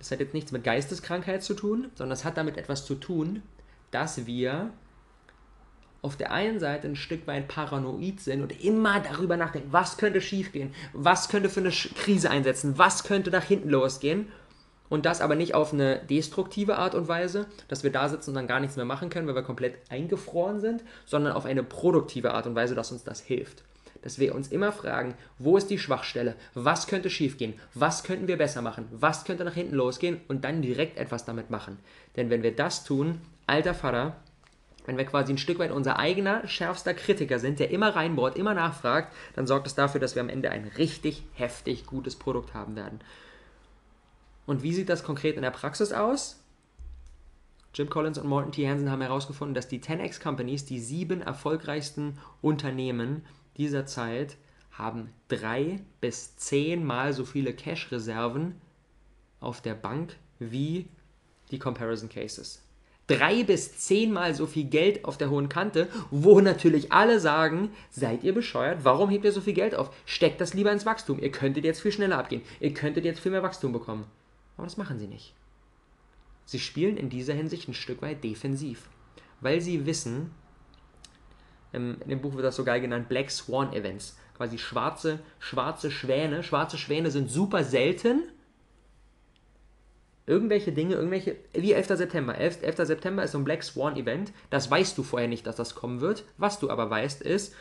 Das 0.00 0.10
hat 0.10 0.20
jetzt 0.20 0.32
nichts 0.34 0.50
mit 0.50 0.64
Geisteskrankheit 0.64 1.42
zu 1.42 1.52
tun, 1.52 1.90
sondern 1.94 2.14
es 2.14 2.24
hat 2.24 2.38
damit 2.38 2.56
etwas 2.56 2.86
zu 2.86 2.94
tun, 2.94 3.42
dass 3.90 4.26
wir 4.26 4.70
auf 6.00 6.16
der 6.16 6.32
einen 6.32 6.58
Seite 6.58 6.88
ein 6.88 6.96
Stück 6.96 7.26
weit 7.26 7.48
paranoid 7.48 8.18
sind 8.18 8.40
und 8.40 8.64
immer 8.64 9.00
darüber 9.00 9.36
nachdenken, 9.36 9.68
was 9.70 9.98
könnte 9.98 10.22
schiefgehen, 10.22 10.74
was 10.94 11.28
könnte 11.28 11.50
für 11.50 11.60
eine 11.60 11.70
Krise 11.70 12.30
einsetzen, 12.30 12.78
was 12.78 13.04
könnte 13.04 13.30
nach 13.30 13.44
hinten 13.44 13.68
losgehen. 13.68 14.28
Und 14.88 15.04
das 15.04 15.20
aber 15.20 15.36
nicht 15.36 15.54
auf 15.54 15.74
eine 15.74 15.98
destruktive 15.98 16.78
Art 16.78 16.94
und 16.94 17.06
Weise, 17.06 17.46
dass 17.68 17.84
wir 17.84 17.92
da 17.92 18.08
sitzen 18.08 18.30
und 18.30 18.36
dann 18.36 18.48
gar 18.48 18.58
nichts 18.58 18.76
mehr 18.76 18.86
machen 18.86 19.10
können, 19.10 19.28
weil 19.28 19.36
wir 19.36 19.42
komplett 19.42 19.74
eingefroren 19.90 20.60
sind, 20.60 20.82
sondern 21.04 21.34
auf 21.34 21.44
eine 21.44 21.62
produktive 21.62 22.32
Art 22.32 22.46
und 22.46 22.54
Weise, 22.54 22.74
dass 22.74 22.90
uns 22.90 23.04
das 23.04 23.20
hilft 23.20 23.62
dass 24.02 24.18
wir 24.18 24.34
uns 24.34 24.48
immer 24.48 24.72
fragen, 24.72 25.14
wo 25.38 25.56
ist 25.56 25.68
die 25.68 25.78
Schwachstelle, 25.78 26.34
was 26.54 26.86
könnte 26.86 27.10
schiefgehen, 27.10 27.54
was 27.74 28.02
könnten 28.02 28.28
wir 28.28 28.36
besser 28.36 28.62
machen, 28.62 28.88
was 28.92 29.24
könnte 29.24 29.44
nach 29.44 29.54
hinten 29.54 29.74
losgehen 29.74 30.20
und 30.28 30.44
dann 30.44 30.62
direkt 30.62 30.98
etwas 30.98 31.24
damit 31.24 31.50
machen. 31.50 31.78
Denn 32.16 32.30
wenn 32.30 32.42
wir 32.42 32.54
das 32.54 32.84
tun, 32.84 33.20
alter 33.46 33.74
Vater, 33.74 34.16
wenn 34.86 34.96
wir 34.96 35.04
quasi 35.04 35.32
ein 35.32 35.38
Stück 35.38 35.58
weit 35.58 35.70
unser 35.70 35.98
eigener 35.98 36.46
schärfster 36.48 36.94
Kritiker 36.94 37.38
sind, 37.38 37.60
der 37.60 37.70
immer 37.70 37.94
reinbohrt, 37.94 38.36
immer 38.36 38.54
nachfragt, 38.54 39.14
dann 39.34 39.46
sorgt 39.46 39.66
es 39.66 39.74
das 39.74 39.84
dafür, 39.84 40.00
dass 40.00 40.14
wir 40.14 40.22
am 40.22 40.28
Ende 40.28 40.50
ein 40.50 40.70
richtig 40.78 41.22
heftig 41.34 41.86
gutes 41.86 42.16
Produkt 42.16 42.54
haben 42.54 42.76
werden. 42.76 43.00
Und 44.46 44.62
wie 44.62 44.72
sieht 44.72 44.88
das 44.88 45.04
konkret 45.04 45.36
in 45.36 45.42
der 45.42 45.50
Praxis 45.50 45.92
aus? 45.92 46.42
Jim 47.72 47.88
Collins 47.88 48.18
und 48.18 48.26
Morton 48.26 48.50
T. 48.50 48.68
Hansen 48.68 48.90
haben 48.90 49.00
herausgefunden, 49.00 49.54
dass 49.54 49.68
die 49.68 49.78
10x 49.78 50.20
Companies, 50.20 50.64
die 50.64 50.80
sieben 50.80 51.22
erfolgreichsten 51.22 52.18
Unternehmen, 52.42 53.24
dieser 53.60 53.84
Zeit 53.84 54.38
haben 54.72 55.10
drei 55.28 55.80
bis 56.00 56.34
zehnmal 56.36 57.12
so 57.12 57.26
viele 57.26 57.52
Cash-Reserven 57.52 58.54
auf 59.38 59.60
der 59.60 59.74
Bank 59.74 60.16
wie 60.38 60.88
die 61.50 61.58
Comparison 61.58 62.08
Cases. 62.08 62.62
Drei 63.06 63.42
bis 63.42 63.76
zehnmal 63.76 64.34
so 64.34 64.46
viel 64.46 64.64
Geld 64.64 65.04
auf 65.04 65.18
der 65.18 65.28
hohen 65.28 65.50
Kante, 65.50 65.88
wo 66.10 66.40
natürlich 66.40 66.92
alle 66.92 67.20
sagen, 67.20 67.70
seid 67.90 68.24
ihr 68.24 68.32
bescheuert, 68.32 68.84
warum 68.84 69.10
hebt 69.10 69.24
ihr 69.24 69.32
so 69.32 69.40
viel 69.42 69.52
Geld 69.52 69.74
auf? 69.74 69.94
Steckt 70.06 70.40
das 70.40 70.54
lieber 70.54 70.72
ins 70.72 70.86
Wachstum, 70.86 71.18
ihr 71.18 71.32
könntet 71.32 71.64
jetzt 71.64 71.80
viel 71.80 71.92
schneller 71.92 72.18
abgehen, 72.18 72.42
ihr 72.60 72.72
könntet 72.72 73.04
jetzt 73.04 73.20
viel 73.20 73.32
mehr 73.32 73.42
Wachstum 73.42 73.72
bekommen. 73.72 74.06
Aber 74.56 74.66
das 74.66 74.76
machen 74.78 74.98
sie 74.98 75.08
nicht. 75.08 75.34
Sie 76.46 76.60
spielen 76.60 76.96
in 76.96 77.10
dieser 77.10 77.34
Hinsicht 77.34 77.68
ein 77.68 77.74
Stück 77.74 78.00
weit 78.00 78.24
defensiv, 78.24 78.88
weil 79.40 79.60
sie 79.60 79.84
wissen, 79.84 80.30
in 81.72 81.98
dem 82.06 82.20
Buch 82.20 82.34
wird 82.34 82.44
das 82.44 82.56
so 82.56 82.64
geil 82.64 82.80
genannt, 82.80 83.08
Black 83.08 83.30
Swan 83.30 83.72
Events. 83.72 84.16
Quasi 84.36 84.58
schwarze, 84.58 85.20
schwarze 85.38 85.90
Schwäne. 85.90 86.42
Schwarze 86.42 86.78
Schwäne 86.78 87.10
sind 87.10 87.30
super 87.30 87.62
selten. 87.62 88.22
Irgendwelche 90.26 90.72
Dinge, 90.72 90.94
irgendwelche, 90.94 91.36
wie 91.52 91.72
11. 91.72 91.88
September. 91.88 92.36
11. 92.36 92.62
11. 92.62 92.76
September 92.86 93.22
ist 93.22 93.32
so 93.32 93.38
ein 93.38 93.44
Black 93.44 93.62
Swan 93.62 93.96
Event. 93.96 94.32
Das 94.48 94.70
weißt 94.70 94.96
du 94.96 95.02
vorher 95.02 95.28
nicht, 95.28 95.46
dass 95.46 95.56
das 95.56 95.74
kommen 95.74 96.00
wird. 96.00 96.24
Was 96.38 96.58
du 96.58 96.70
aber 96.70 96.88
weißt, 96.88 97.22
ist, 97.22 97.54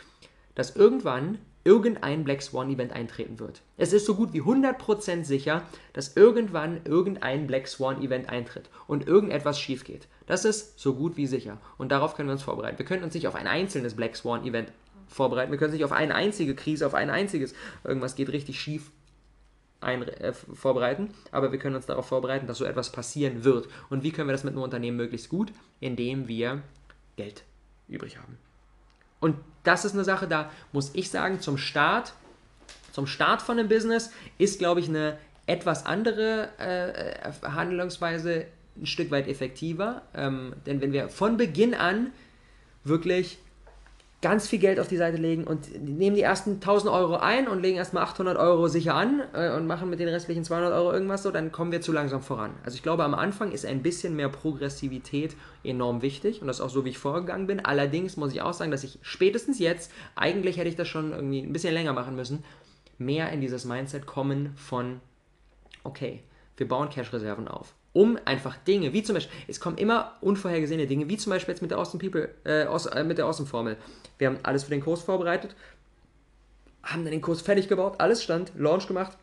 dass 0.55 0.75
irgendwann 0.75 1.39
irgendein 1.69 2.23
Black 2.23 2.41
Swan 2.41 2.71
Event 2.71 2.93
eintreten 2.93 3.37
wird. 3.37 3.61
Es 3.77 3.93
ist 3.93 4.07
so 4.07 4.15
gut 4.15 4.33
wie 4.33 4.41
100% 4.41 5.23
sicher, 5.23 5.61
dass 5.93 6.17
irgendwann 6.17 6.81
irgendein 6.83 7.45
Black 7.45 7.67
Swan 7.67 8.01
Event 8.01 8.27
eintritt 8.27 8.71
und 8.87 9.05
irgendetwas 9.05 9.59
schief 9.59 9.83
geht. 9.83 10.07
Das 10.25 10.45
ist 10.45 10.79
so 10.79 10.95
gut 10.95 11.15
wie 11.15 11.27
sicher 11.27 11.59
und 11.77 11.91
darauf 11.91 12.15
können 12.15 12.27
wir 12.27 12.33
uns 12.33 12.41
vorbereiten. 12.41 12.79
Wir 12.79 12.87
können 12.87 13.03
uns 13.03 13.13
nicht 13.13 13.27
auf 13.27 13.35
ein 13.35 13.45
einzelnes 13.45 13.95
Black 13.95 14.15
Swan 14.15 14.47
Event 14.47 14.71
vorbereiten, 15.07 15.51
wir 15.51 15.59
können 15.59 15.69
uns 15.69 15.77
nicht 15.77 15.85
auf 15.85 15.91
eine 15.91 16.15
einzige 16.15 16.55
Krise, 16.55 16.87
auf 16.87 16.95
ein 16.95 17.11
einziges, 17.11 17.53
irgendwas 17.83 18.15
geht 18.15 18.29
richtig 18.29 18.59
schief 18.59 18.89
ein, 19.79 20.01
äh, 20.07 20.33
vorbereiten, 20.33 21.13
aber 21.31 21.51
wir 21.51 21.59
können 21.59 21.75
uns 21.75 21.85
darauf 21.85 22.07
vorbereiten, 22.07 22.47
dass 22.47 22.57
so 22.57 22.65
etwas 22.65 22.91
passieren 22.91 23.43
wird. 23.43 23.67
Und 23.91 24.01
wie 24.01 24.11
können 24.11 24.27
wir 24.27 24.33
das 24.33 24.43
mit 24.43 24.53
einem 24.53 24.63
Unternehmen 24.63 24.97
möglichst 24.97 25.29
gut? 25.29 25.53
Indem 25.79 26.27
wir 26.27 26.63
Geld 27.15 27.43
übrig 27.87 28.17
haben. 28.17 28.39
Und 29.19 29.35
das 29.63 29.85
ist 29.85 29.93
eine 29.93 30.03
Sache, 30.03 30.27
da 30.27 30.49
muss 30.71 30.91
ich 30.93 31.09
sagen, 31.09 31.41
zum 31.41 31.57
Start, 31.57 32.13
zum 32.91 33.07
Start 33.07 33.41
von 33.41 33.59
einem 33.59 33.69
Business 33.69 34.11
ist, 34.37 34.59
glaube 34.59 34.79
ich, 34.79 34.89
eine 34.89 35.17
etwas 35.45 35.85
andere 35.85 36.49
äh, 36.59 37.31
Handlungsweise 37.43 38.45
ein 38.77 38.85
Stück 38.85 39.11
weit 39.11 39.27
effektiver. 39.27 40.03
Ähm, 40.13 40.53
denn 40.65 40.81
wenn 40.81 40.93
wir 40.93 41.09
von 41.09 41.37
Beginn 41.37 41.73
an 41.73 42.11
wirklich 42.83 43.39
ganz 44.21 44.47
viel 44.47 44.59
Geld 44.59 44.79
auf 44.79 44.87
die 44.89 44.97
Seite 44.97 45.17
legen 45.17 45.45
und 45.45 45.81
nehmen 45.81 46.15
die 46.15 46.21
ersten 46.21 46.55
1000 46.55 46.91
Euro 46.91 47.15
ein 47.15 47.47
und 47.47 47.61
legen 47.61 47.77
erstmal 47.77 48.03
800 48.03 48.37
Euro 48.37 48.67
sicher 48.67 48.93
an 48.93 49.23
äh, 49.33 49.51
und 49.55 49.65
machen 49.65 49.89
mit 49.89 49.99
den 49.99 50.09
restlichen 50.09 50.43
200 50.43 50.73
Euro 50.73 50.91
irgendwas 50.91 51.23
so, 51.23 51.31
dann 51.31 51.53
kommen 51.53 51.71
wir 51.71 51.79
zu 51.79 51.93
langsam 51.93 52.21
voran. 52.21 52.51
Also 52.65 52.75
ich 52.75 52.83
glaube, 52.83 53.05
am 53.05 53.13
Anfang 53.13 53.51
ist 53.51 53.65
ein 53.65 53.81
bisschen 53.81 54.15
mehr 54.17 54.27
Progressivität 54.27 55.37
enorm 55.63 56.01
wichtig 56.01 56.41
und 56.41 56.47
das 56.47 56.57
ist 56.57 56.65
auch 56.65 56.69
so, 56.69 56.83
wie 56.83 56.89
ich 56.89 56.97
vorgegangen 56.97 57.47
bin. 57.47 57.63
Allerdings 57.63 58.17
muss 58.17 58.33
ich 58.33 58.41
auch 58.41 58.53
sagen, 58.53 58.71
dass 58.71 58.83
ich 58.83 58.99
spätestens 59.01 59.57
jetzt, 59.57 59.91
eigentlich 60.15 60.57
hätte 60.57 60.69
ich 60.69 60.75
das 60.75 60.89
schon 60.89 61.11
irgendwie 61.11 61.39
ein 61.39 61.53
bisschen 61.53 61.73
länger 61.73 61.93
machen 61.93 62.15
müssen, 62.15 62.43
mehr 62.97 63.31
in 63.31 63.39
dieses 63.39 63.63
Mindset 63.63 64.05
kommen 64.05 64.51
von, 64.57 64.99
okay, 65.85 66.23
wir 66.57 66.67
bauen 66.67 66.89
Cash-Reserven 66.89 67.47
auf 67.47 67.73
um 67.99 68.17
einfach 68.23 68.55
Dinge, 68.55 68.93
wie 68.93 69.03
zum 69.03 69.15
Beispiel, 69.15 69.37
es 69.49 69.59
kommen 69.59 69.77
immer 69.77 70.13
unvorhergesehene 70.21 70.87
Dinge, 70.87 71.09
wie 71.09 71.17
zum 71.17 71.31
Beispiel 71.31 71.51
jetzt 71.53 71.61
mit 71.61 71.69
der 71.69 71.79
Awesome 71.79 72.01
People, 72.01 72.29
äh, 72.45 72.61
äh, 72.61 73.03
mit 73.03 73.17
der 73.17 73.25
Awesome 73.25 73.45
Formel. 73.45 73.75
Wir 74.17 74.27
haben 74.27 74.37
alles 74.41 74.63
für 74.63 74.69
den 74.69 74.79
Kurs 74.79 75.03
vorbereitet, 75.03 75.53
haben 76.81 77.03
dann 77.03 77.11
den 77.11 77.19
Kurs 77.19 77.41
fertig 77.41 77.67
gebaut, 77.67 77.95
alles 77.97 78.23
stand, 78.23 78.53
Launch 78.57 78.87
gemacht 78.87 79.17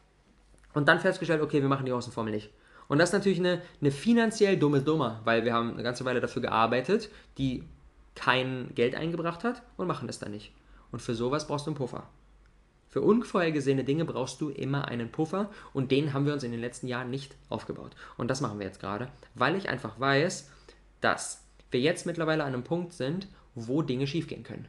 und 0.75 0.89
dann 0.89 1.01
festgestellt, 1.01 1.41
okay, 1.41 1.63
wir 1.63 1.71
machen 1.71 1.87
die 1.87 1.93
Awesome 1.93 2.13
Formel 2.13 2.35
nicht. 2.35 2.51
Und 2.87 2.99
das 2.99 3.09
ist 3.09 3.15
natürlich 3.15 3.39
eine, 3.39 3.63
eine 3.81 3.91
finanziell 3.91 4.59
dumme 4.59 4.83
Dummer, 4.83 5.23
weil 5.25 5.47
wir 5.47 5.55
haben 5.55 5.73
eine 5.73 5.83
ganze 5.83 6.05
Weile 6.05 6.21
dafür 6.21 6.43
gearbeitet, 6.43 7.09
die 7.39 7.65
kein 8.15 8.75
Geld 8.75 8.95
eingebracht 8.95 9.43
hat 9.43 9.63
und 9.79 9.87
machen 9.87 10.07
das 10.07 10.19
dann 10.19 10.33
nicht. 10.33 10.53
Und 10.93 11.01
für 11.01 11.15
sowas 11.15 11.47
brauchst 11.47 11.65
du 11.65 11.71
einen 11.71 11.79
Puffer. 11.79 12.07
Für 12.89 13.01
unvorhergesehene 13.03 13.85
Dinge 13.85 14.05
brauchst 14.05 14.41
du 14.41 14.49
immer 14.49 14.89
einen 14.89 15.11
Puffer 15.11 15.51
und 15.73 15.91
den 15.91 16.13
haben 16.13 16.27
wir 16.27 16.33
uns 16.33 16.45
in 16.45 16.53
den 16.53 16.61
letzten 16.61 16.89
Jahren 16.89 17.11
nicht 17.11 17.35
aufgebaut. 17.49 17.95
Und 18.17 18.31
das 18.31 18.41
machen 18.41 18.59
wir 18.59 18.67
jetzt 18.67 18.81
gerade, 18.81 19.09
weil 19.35 19.57
ich 19.57 19.69
einfach 19.69 19.99
weiß, 20.01 20.51
dass 21.01 21.43
wir 21.71 21.81
jetzt 21.81 22.07
mittlerweile 22.07 22.45
an 22.45 22.55
einem 22.55 22.65
Punkt 22.65 22.93
sind, 22.93 23.29
wo 23.55 23.83
Dinge 23.83 24.07
schiefgehen 24.07 24.45
können. 24.45 24.69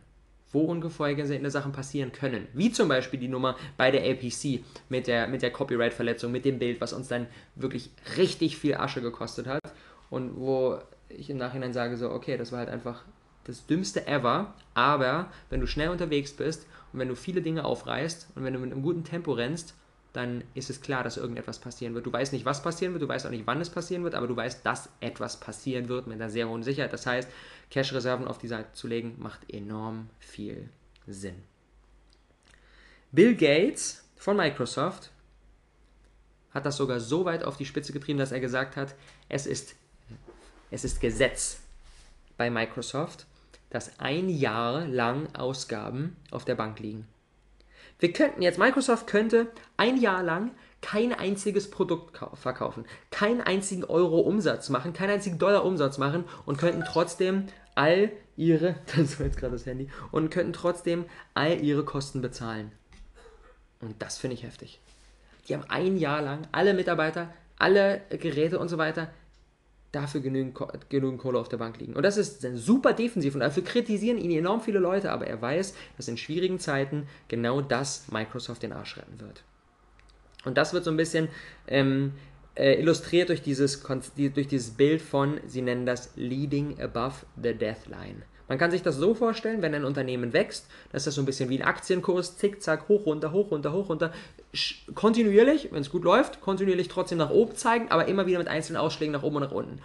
Wo 0.52 0.62
unvorhergesehene 0.62 1.52
Sachen 1.52 1.74
passieren 1.74 2.12
können. 2.12 2.48
Wie 2.54 2.72
zum 2.72 2.88
Beispiel 2.88 3.20
die 3.20 3.28
Nummer 3.28 3.58
bei 3.76 3.92
der 3.92 4.10
APC 4.10 4.64
mit 4.90 5.08
der, 5.08 5.28
mit 5.28 5.42
der 5.42 5.52
Copyright-Verletzung, 5.52 6.32
mit 6.32 6.46
dem 6.46 6.58
Bild, 6.58 6.80
was 6.80 6.94
uns 6.94 7.10
dann 7.10 7.28
wirklich 7.56 7.92
richtig 8.18 8.58
viel 8.58 8.76
Asche 8.76 9.02
gekostet 9.02 9.46
hat. 9.46 9.62
Und 10.10 10.38
wo 10.38 10.80
ich 11.10 11.30
im 11.30 11.38
Nachhinein 11.38 11.74
sage, 11.74 11.98
so, 11.98 12.12
okay, 12.12 12.38
das 12.38 12.52
war 12.52 12.60
halt 12.60 12.70
einfach 12.70 13.04
das 13.48 13.66
Dümmste 13.66 14.08
ever. 14.08 14.54
Aber 14.74 15.32
wenn 15.50 15.62
du 15.62 15.68
schnell 15.68 15.90
unterwegs 15.90 16.34
bist 16.34 16.68
und 16.94 17.00
wenn 17.00 17.08
du 17.08 17.16
viele 17.16 17.42
Dinge 17.42 17.66
aufreißt 17.66 18.28
und 18.36 18.44
wenn 18.44 18.54
du 18.54 18.60
mit 18.60 18.72
einem 18.72 18.84
guten 18.84 19.04
Tempo 19.04 19.32
rennst, 19.32 19.74
dann 20.14 20.44
ist 20.56 20.70
es 20.70 20.82
klar, 20.82 21.04
dass 21.04 21.18
irgendetwas 21.18 21.60
passieren 21.60 21.94
wird. 21.94 22.06
Du 22.06 22.12
weißt 22.12 22.34
nicht, 22.34 22.46
was 22.46 22.64
passieren 22.64 22.94
wird, 22.94 23.04
du 23.04 23.08
weißt 23.08 23.28
auch 23.28 23.32
nicht, 23.32 23.46
wann 23.46 23.62
es 23.62 23.70
passieren 23.70 24.04
wird, 24.04 24.16
aber 24.16 24.28
du 24.28 24.36
weißt, 24.36 24.66
dass 24.66 24.90
etwas 25.00 25.40
passieren 25.40 25.90
wird 25.90 26.08
mit 26.08 26.20
einer 26.20 26.32
sehr 26.32 26.50
hohen 26.50 26.64
Sicherheit. 26.64 26.92
Das 26.92 27.06
heißt, 27.06 27.30
Cash-Reserven 27.70 28.28
auf 28.28 28.40
die 28.40 28.48
Seite 28.48 28.74
zu 28.74 28.88
legen, 28.88 29.16
macht 29.20 29.52
enorm 29.52 30.10
viel 30.20 30.70
Sinn. 31.06 31.36
Bill 33.12 33.36
Gates 33.36 34.04
von 34.16 34.36
Microsoft 34.38 35.12
hat 36.52 36.66
das 36.66 36.78
sogar 36.78 37.00
so 37.00 37.26
weit 37.26 37.44
auf 37.44 37.58
die 37.58 37.66
Spitze 37.66 37.94
getrieben, 37.94 38.18
dass 38.18 38.32
er 38.32 38.40
gesagt 38.40 38.76
hat, 38.76 38.96
es 39.30 39.46
ist, 39.46 39.76
es 40.72 40.84
ist 40.84 41.00
Gesetz 41.00 41.60
bei 42.38 42.50
Microsoft, 42.50 43.27
dass 43.70 44.00
ein 44.00 44.30
Jahr 44.30 44.86
lang 44.86 45.28
Ausgaben 45.36 46.16
auf 46.32 46.46
der 46.46 46.56
Bank 46.56 46.80
liegen. 46.80 47.08
Wir 48.00 48.14
könnten 48.14 48.42
jetzt, 48.42 48.60
Microsoft 48.60 49.08
könnte 49.08 49.48
ein 49.76 49.98
Jahr 49.98 50.24
lang 50.24 50.52
kein 50.82 51.14
einziges 51.14 51.72
Produkt 51.72 52.20
verkaufen, 52.36 52.86
keinen 53.10 53.42
einzigen 53.42 53.84
Euro 53.84 54.20
Umsatz 54.20 54.70
machen, 54.70 54.94
keinen 54.94 55.12
einzigen 55.12 55.40
Dollar 55.40 55.66
Umsatz 55.66 55.98
machen 55.98 56.24
und 56.46 56.58
könnten 56.58 56.84
trotzdem 56.86 57.48
all 57.74 58.12
ihre, 58.36 58.76
das 58.96 59.20
war 59.20 59.26
jetzt 59.26 59.38
gerade 59.38 59.54
das 59.54 59.66
Handy, 59.66 59.90
und 60.12 60.30
könnten 60.30 60.54
trotzdem 60.54 61.06
all 61.34 61.60
ihre 61.62 61.84
Kosten 61.84 62.22
bezahlen. 62.22 62.72
Und 63.82 64.02
das 64.02 64.18
finde 64.18 64.36
ich 64.36 64.44
heftig. 64.44 64.80
Die 65.48 65.56
haben 65.56 65.66
ein 65.70 65.98
Jahr 65.98 66.22
lang 66.22 66.48
alle 66.52 66.74
Mitarbeiter, 66.74 67.34
alle 67.58 68.02
Geräte 68.10 68.60
und 68.60 68.70
so 68.70 68.78
weiter 68.78 69.10
dafür 69.92 70.22
genügend, 70.22 70.58
genügend 70.90 71.20
Kohle 71.20 71.40
auf 71.40 71.50
der 71.50 71.58
Bank 71.58 71.80
liegen. 71.80 71.94
Und 71.94 72.04
das 72.04 72.18
ist 72.18 72.42
super 72.56 72.94
defensiv 72.94 73.34
und 73.34 73.42
dafür 73.42 73.64
kritisieren 73.64 74.18
ihn 74.18 74.32
enorm 74.32 74.62
viele 74.62 74.80
Leute, 74.80 75.12
aber 75.12 75.28
er 75.28 75.42
weiß, 75.42 75.74
dass 75.96 76.08
in 76.08 76.18
schwierigen 76.18 76.60
Zeiten 76.60 77.08
genau 77.28 77.62
das 77.62 78.12
Microsoft 78.12 78.64
den 78.64 78.74
Arsch 78.74 78.98
retten 78.98 79.20
wird. 79.20 79.44
Und 80.46 80.58
das 80.58 80.74
wird 80.74 80.84
so 80.84 80.92
ein 80.92 80.98
bisschen 80.98 81.30
ähm, 81.68 82.14
äh, 82.56 82.80
illustriert 82.80 83.30
durch 83.30 83.42
dieses, 83.42 83.84
durch 83.84 84.48
dieses 84.48 84.72
Bild 84.72 85.02
von, 85.02 85.40
sie 85.46 85.62
nennen 85.62 85.86
das 85.86 86.12
Leading 86.16 86.80
Above 86.82 87.16
the 87.42 87.54
Death 87.54 87.88
Line. 87.88 88.24
Man 88.48 88.58
kann 88.58 88.72
sich 88.72 88.82
das 88.82 88.96
so 88.96 89.14
vorstellen, 89.14 89.62
wenn 89.62 89.76
ein 89.76 89.84
Unternehmen 89.84 90.32
wächst, 90.32 90.68
dass 90.92 91.04
das 91.04 91.16
so 91.16 91.22
ein 91.22 91.26
bisschen 91.26 91.50
wie 91.50 91.60
ein 91.60 91.68
Aktienkurs, 91.68 92.38
zickzack, 92.38 92.88
hoch, 92.88 93.06
runter, 93.06 93.32
hoch, 93.32 93.52
runter, 93.52 93.74
hoch, 93.74 93.90
runter, 93.90 94.14
kontinuierlich, 94.96 95.70
wenn 95.72 95.82
es 95.82 95.90
gut 95.90 96.04
läuft, 96.04 96.40
kontinuierlich 96.42 96.88
trotzdem 96.88 97.18
nach 97.18 97.30
oben 97.30 97.56
zeigen, 97.56 97.90
aber 97.90 98.08
immer 98.08 98.26
wieder 98.26 98.40
mit 98.40 98.48
einzelnen 98.48 98.80
Ausschlägen 98.80 99.12
nach 99.12 99.24
oben 99.24 99.38
und 99.38 99.44
nach 99.44 99.52
unten. 99.52 99.82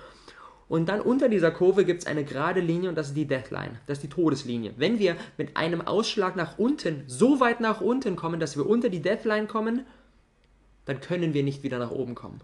Und 0.68 0.88
dann 0.88 1.00
unter 1.00 1.28
dieser 1.28 1.50
Kurve 1.50 1.84
gibt 1.84 2.02
es 2.02 2.06
eine 2.06 2.24
gerade 2.24 2.60
Linie 2.60 2.88
und 2.88 2.94
das 2.94 3.08
ist 3.08 3.16
die 3.16 3.26
Deathline, 3.26 3.78
das 3.86 3.98
ist 3.98 4.04
die 4.04 4.08
Todeslinie. 4.08 4.72
Wenn 4.76 4.98
wir 4.98 5.16
mit 5.36 5.56
einem 5.56 5.82
Ausschlag 5.82 6.36
nach 6.36 6.56
unten 6.56 7.04
so 7.08 7.40
weit 7.40 7.60
nach 7.60 7.80
unten 7.80 8.16
kommen, 8.16 8.40
dass 8.40 8.56
wir 8.56 8.66
unter 8.66 8.88
die 8.88 9.02
Deathline 9.02 9.48
kommen, 9.48 9.84
dann 10.86 11.00
können 11.00 11.34
wir 11.34 11.42
nicht 11.42 11.62
wieder 11.62 11.78
nach 11.78 11.90
oben 11.90 12.14
kommen. 12.14 12.40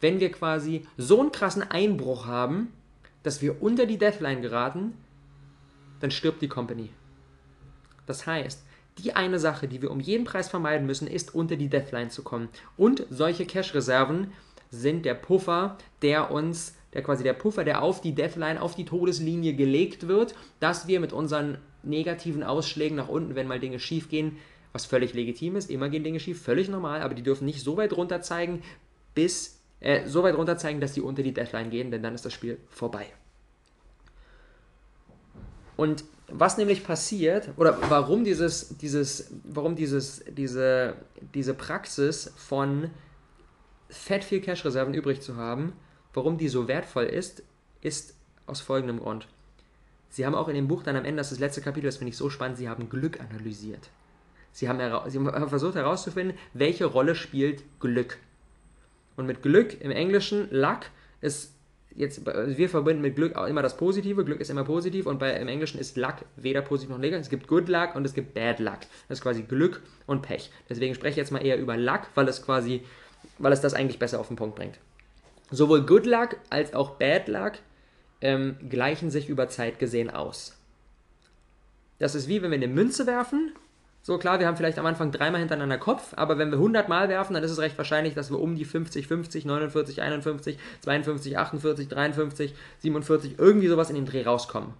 Wenn 0.00 0.20
wir 0.20 0.32
quasi 0.32 0.86
so 0.96 1.20
einen 1.20 1.32
krassen 1.32 1.62
Einbruch 1.62 2.26
haben, 2.26 2.72
dass 3.26 3.42
wir 3.42 3.60
unter 3.60 3.86
die 3.86 3.98
Deathline 3.98 4.40
geraten, 4.40 4.94
dann 5.98 6.12
stirbt 6.12 6.40
die 6.42 6.48
Company. 6.48 6.90
Das 8.06 8.24
heißt, 8.24 8.62
die 8.98 9.16
eine 9.16 9.40
Sache, 9.40 9.66
die 9.66 9.82
wir 9.82 9.90
um 9.90 9.98
jeden 9.98 10.22
Preis 10.22 10.48
vermeiden 10.48 10.86
müssen, 10.86 11.08
ist 11.08 11.34
unter 11.34 11.56
die 11.56 11.68
Deathline 11.68 12.10
zu 12.10 12.22
kommen. 12.22 12.48
Und 12.76 13.04
solche 13.10 13.44
Cash-Reserven 13.44 14.32
sind 14.70 15.04
der 15.04 15.14
Puffer, 15.14 15.76
der 16.02 16.30
uns, 16.30 16.76
der 16.92 17.02
quasi 17.02 17.24
der 17.24 17.32
Puffer, 17.32 17.64
der 17.64 17.82
auf 17.82 18.00
die 18.00 18.14
Deathline, 18.14 18.58
auf 18.58 18.76
die 18.76 18.84
Todeslinie 18.84 19.54
gelegt 19.54 20.06
wird, 20.06 20.36
dass 20.60 20.86
wir 20.86 21.00
mit 21.00 21.12
unseren 21.12 21.58
negativen 21.82 22.44
Ausschlägen 22.44 22.96
nach 22.96 23.08
unten, 23.08 23.34
wenn 23.34 23.48
mal 23.48 23.58
Dinge 23.58 23.80
schief 23.80 24.08
gehen, 24.08 24.36
was 24.72 24.86
völlig 24.86 25.14
legitim 25.14 25.56
ist, 25.56 25.68
immer 25.68 25.88
gehen 25.88 26.04
Dinge 26.04 26.20
schief, 26.20 26.40
völlig 26.40 26.68
normal, 26.68 27.02
aber 27.02 27.14
die 27.14 27.24
dürfen 27.24 27.44
nicht 27.44 27.60
so 27.60 27.76
weit 27.76 27.92
runter 27.92 28.22
zeigen, 28.22 28.62
bis 29.16 29.55
äh, 29.80 30.06
so 30.06 30.22
weit 30.22 30.36
runter 30.36 30.56
zeigen, 30.56 30.80
dass 30.80 30.92
die 30.92 31.00
unter 31.00 31.22
die 31.22 31.32
Deadline 31.32 31.70
gehen, 31.70 31.90
denn 31.90 32.02
dann 32.02 32.14
ist 32.14 32.24
das 32.24 32.32
Spiel 32.32 32.58
vorbei. 32.68 33.06
Und 35.76 36.04
was 36.28 36.58
nämlich 36.58 36.84
passiert, 36.84 37.50
oder 37.56 37.78
warum 37.90 38.24
dieses, 38.24 38.76
dieses, 38.78 39.30
warum 39.44 39.76
dieses, 39.76 40.24
diese, 40.28 40.94
diese 41.34 41.54
Praxis 41.54 42.32
von 42.36 42.90
fett 43.88 44.24
viel 44.24 44.40
Cash-Reserven 44.40 44.94
übrig 44.94 45.20
zu 45.20 45.36
haben, 45.36 45.74
warum 46.14 46.38
die 46.38 46.48
so 46.48 46.66
wertvoll 46.66 47.04
ist, 47.04 47.42
ist 47.82 48.14
aus 48.46 48.60
folgendem 48.60 48.98
Grund. 48.98 49.28
Sie 50.08 50.24
haben 50.24 50.34
auch 50.34 50.48
in 50.48 50.54
dem 50.54 50.66
Buch 50.66 50.82
dann 50.82 50.96
am 50.96 51.04
Ende, 51.04 51.18
das 51.18 51.28
ist 51.28 51.38
das 51.38 51.40
letzte 51.40 51.60
Kapitel, 51.60 51.86
das 51.86 51.98
finde 51.98 52.10
ich 52.10 52.16
so 52.16 52.30
spannend, 52.30 52.56
sie 52.56 52.68
haben 52.68 52.88
Glück 52.88 53.20
analysiert. 53.20 53.90
Sie 54.52 54.68
haben, 54.68 54.78
sie 55.10 55.18
haben 55.18 55.48
versucht 55.48 55.74
herauszufinden, 55.74 56.36
welche 56.54 56.86
Rolle 56.86 57.14
spielt 57.14 57.62
Glück 57.78 58.16
und 59.16 59.26
mit 59.26 59.42
Glück 59.42 59.80
im 59.80 59.90
Englischen, 59.90 60.48
Luck, 60.50 60.80
ist 61.20 61.54
jetzt, 61.96 62.24
wir 62.26 62.68
verbinden 62.68 63.02
mit 63.02 63.16
Glück 63.16 63.36
auch 63.36 63.46
immer 63.46 63.62
das 63.62 63.76
Positive. 63.76 64.24
Glück 64.24 64.40
ist 64.40 64.50
immer 64.50 64.64
positiv 64.64 65.06
und 65.06 65.18
bei, 65.18 65.32
im 65.34 65.48
Englischen 65.48 65.80
ist 65.80 65.96
Luck 65.96 66.16
weder 66.36 66.62
positiv 66.62 66.90
noch 66.90 66.98
negativ. 66.98 67.24
Es 67.24 67.30
gibt 67.30 67.48
Good 67.48 67.68
Luck 67.68 67.94
und 67.94 68.04
es 68.04 68.14
gibt 68.14 68.34
Bad 68.34 68.58
Luck. 68.60 68.80
Das 69.08 69.18
ist 69.18 69.22
quasi 69.22 69.42
Glück 69.42 69.82
und 70.06 70.22
Pech. 70.22 70.50
Deswegen 70.68 70.94
spreche 70.94 71.12
ich 71.12 71.16
jetzt 71.16 71.32
mal 71.32 71.44
eher 71.44 71.58
über 71.58 71.76
Luck, 71.76 72.02
weil 72.14 72.28
es 72.28 72.42
quasi, 72.42 72.82
weil 73.38 73.52
es 73.52 73.60
das 73.60 73.74
eigentlich 73.74 73.98
besser 73.98 74.20
auf 74.20 74.28
den 74.28 74.36
Punkt 74.36 74.56
bringt. 74.56 74.78
Sowohl 75.50 75.84
Good 75.86 76.06
Luck 76.06 76.36
als 76.50 76.74
auch 76.74 76.90
Bad 76.90 77.28
Luck 77.28 77.52
ähm, 78.20 78.56
gleichen 78.68 79.10
sich 79.10 79.28
über 79.28 79.48
Zeit 79.48 79.78
gesehen 79.78 80.10
aus. 80.10 80.58
Das 81.98 82.14
ist 82.14 82.28
wie 82.28 82.42
wenn 82.42 82.50
wir 82.50 82.56
eine 82.56 82.68
Münze 82.68 83.06
werfen 83.06 83.52
so 84.06 84.18
klar, 84.18 84.38
wir 84.38 84.46
haben 84.46 84.56
vielleicht 84.56 84.78
am 84.78 84.86
Anfang 84.86 85.10
dreimal 85.10 85.40
hintereinander 85.40 85.78
Kopf, 85.78 86.14
aber 86.14 86.38
wenn 86.38 86.50
wir 86.50 86.58
100 86.58 86.88
Mal 86.88 87.08
werfen, 87.08 87.34
dann 87.34 87.42
ist 87.42 87.50
es 87.50 87.58
recht 87.58 87.76
wahrscheinlich, 87.76 88.14
dass 88.14 88.30
wir 88.30 88.38
um 88.38 88.54
die 88.54 88.64
50, 88.64 89.08
50, 89.08 89.44
49, 89.44 90.00
51, 90.00 90.58
52, 90.82 91.36
48, 91.36 91.88
53, 91.88 92.54
47, 92.78 93.34
irgendwie 93.40 93.66
sowas 93.66 93.90
in 93.90 93.96
den 93.96 94.06
Dreh 94.06 94.22
rauskommen. 94.22 94.74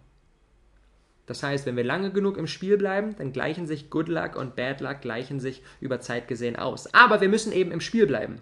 Das 1.26 1.42
heißt, 1.42 1.66
wenn 1.66 1.74
wir 1.74 1.82
lange 1.82 2.12
genug 2.12 2.36
im 2.36 2.46
Spiel 2.46 2.78
bleiben, 2.78 3.16
dann 3.18 3.32
gleichen 3.32 3.66
sich 3.66 3.90
Good 3.90 4.06
Luck 4.06 4.36
und 4.36 4.54
Bad 4.54 4.80
Luck 4.80 5.00
gleichen 5.00 5.40
sich 5.40 5.64
über 5.80 5.98
Zeit 5.98 6.28
gesehen 6.28 6.54
aus. 6.54 6.94
Aber 6.94 7.20
wir 7.20 7.28
müssen 7.28 7.50
eben 7.50 7.72
im 7.72 7.80
Spiel 7.80 8.06
bleiben. 8.06 8.40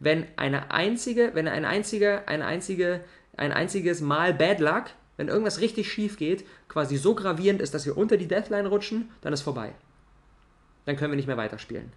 Wenn 0.00 0.26
eine 0.36 0.70
einzige, 0.70 1.30
wenn 1.32 1.48
ein 1.48 1.64
einziger, 1.64 2.28
eine 2.28 2.44
einzige, 2.44 3.00
ein 3.38 3.52
einziges 3.52 4.02
Mal 4.02 4.34
Bad 4.34 4.60
Luck 4.60 4.84
wenn 5.18 5.28
irgendwas 5.28 5.60
richtig 5.60 5.92
schief 5.92 6.16
geht, 6.16 6.46
quasi 6.68 6.96
so 6.96 7.14
gravierend 7.14 7.60
ist, 7.60 7.74
dass 7.74 7.84
wir 7.84 7.98
unter 7.98 8.16
die 8.16 8.28
Deathline 8.28 8.66
rutschen, 8.66 9.10
dann 9.20 9.34
ist 9.34 9.42
vorbei. 9.42 9.74
Dann 10.86 10.96
können 10.96 11.12
wir 11.12 11.16
nicht 11.16 11.26
mehr 11.26 11.36
weiterspielen. 11.36 11.92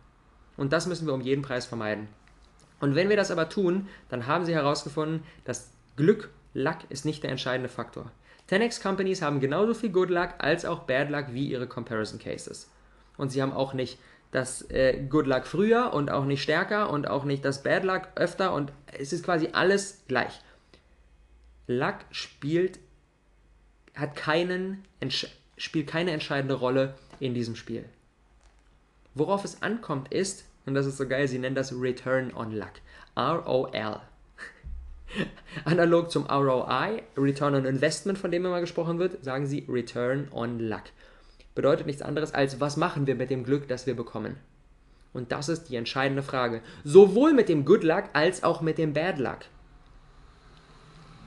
Und 0.58 0.74
das 0.74 0.88
müssen 0.88 1.08
wir 1.08 1.14
um 1.14 1.22
jeden 1.22 1.44
Preis 1.44 1.66
vermeiden. 1.66 2.10
Und 2.82 2.96
wenn 2.96 3.10
wir 3.10 3.16
das 3.16 3.32
aber 3.32 3.48
tun, 3.48 3.88
dann 4.10 4.28
haben 4.28 4.44
sie 4.44 4.54
herausgefunden, 4.54 5.24
dass 5.46 5.72
Glück, 5.96 6.32
Luck 6.54 6.80
ist 6.90 7.06
nicht 7.06 7.24
der 7.24 7.30
entscheidende 7.30 7.70
Faktor. 7.70 8.12
10x 8.50 8.82
Companies 8.82 9.22
haben 9.22 9.40
genauso 9.40 9.74
viel 9.76 9.92
Good 9.92 10.10
Luck 10.10 10.32
als 10.40 10.66
auch 10.66 10.80
Bad 10.80 11.10
Luck 11.10 11.28
wie 11.30 11.46
ihre 11.46 11.68
Comparison 11.68 12.20
Cases. 12.20 12.70
Und 13.18 13.32
sie 13.32 13.42
haben 13.42 13.54
auch 13.54 13.74
nicht 13.74 14.00
das 14.32 14.64
äh, 14.72 15.06
Good 15.10 15.28
Luck 15.28 15.46
früher 15.46 15.94
und 15.94 16.10
auch 16.10 16.26
nicht 16.26 16.42
stärker 16.42 16.90
und 16.90 17.08
auch 17.08 17.24
nicht 17.24 17.46
das 17.46 17.62
Bad 17.64 17.84
Luck 17.84 18.08
öfter 18.16 18.54
und 18.54 18.74
es 18.98 19.14
ist 19.14 19.24
quasi 19.24 19.50
alles 19.54 20.04
gleich. 20.08 20.42
Luck 21.68 21.98
spielt 22.10 22.80
hat 23.96 24.16
keinen, 24.16 24.84
spielt 25.58 25.88
keine 25.88 26.12
entscheidende 26.12 26.56
Rolle 26.56 26.96
in 27.20 27.34
diesem 27.34 27.56
Spiel. 27.56 27.86
Worauf 29.14 29.44
es 29.44 29.62
ankommt 29.62 30.12
ist, 30.14 30.46
und 30.66 30.74
das 30.74 30.86
ist 30.86 30.98
so 30.98 31.08
geil, 31.08 31.28
sie 31.28 31.40
nennen 31.40 31.56
das 31.56 31.74
Return 31.74 32.34
on 32.34 32.52
Luck. 32.52 32.74
ROL. 33.18 34.00
Analog 35.66 36.12
zum 36.12 36.26
ROI, 36.26 37.04
Return 37.18 37.56
on 37.56 37.66
Investment, 37.66 38.18
von 38.18 38.32
dem 38.32 38.46
immer 38.46 38.62
gesprochen 38.62 39.00
wird, 39.00 39.24
sagen 39.24 39.46
sie 39.46 39.66
Return 39.68 40.30
on 40.32 40.60
Luck. 40.60 40.84
Bedeutet 41.56 41.86
nichts 41.88 42.02
anderes 42.02 42.34
als, 42.34 42.62
was 42.62 42.78
machen 42.78 43.08
wir 43.08 43.16
mit 43.16 43.30
dem 43.30 43.44
Glück, 43.44 43.68
das 43.68 43.86
wir 43.86 43.96
bekommen. 43.96 44.38
Und 45.14 45.34
das 45.34 45.50
ist 45.50 45.66
die 45.66 45.76
entscheidende 45.76 46.24
Frage. 46.24 46.62
Sowohl 46.86 47.34
mit 47.34 47.50
dem 47.50 47.66
Good 47.66 47.84
Luck 47.84 48.06
als 48.14 48.44
auch 48.44 48.62
mit 48.62 48.78
dem 48.78 48.94
Bad 48.94 49.20
Luck. 49.20 49.40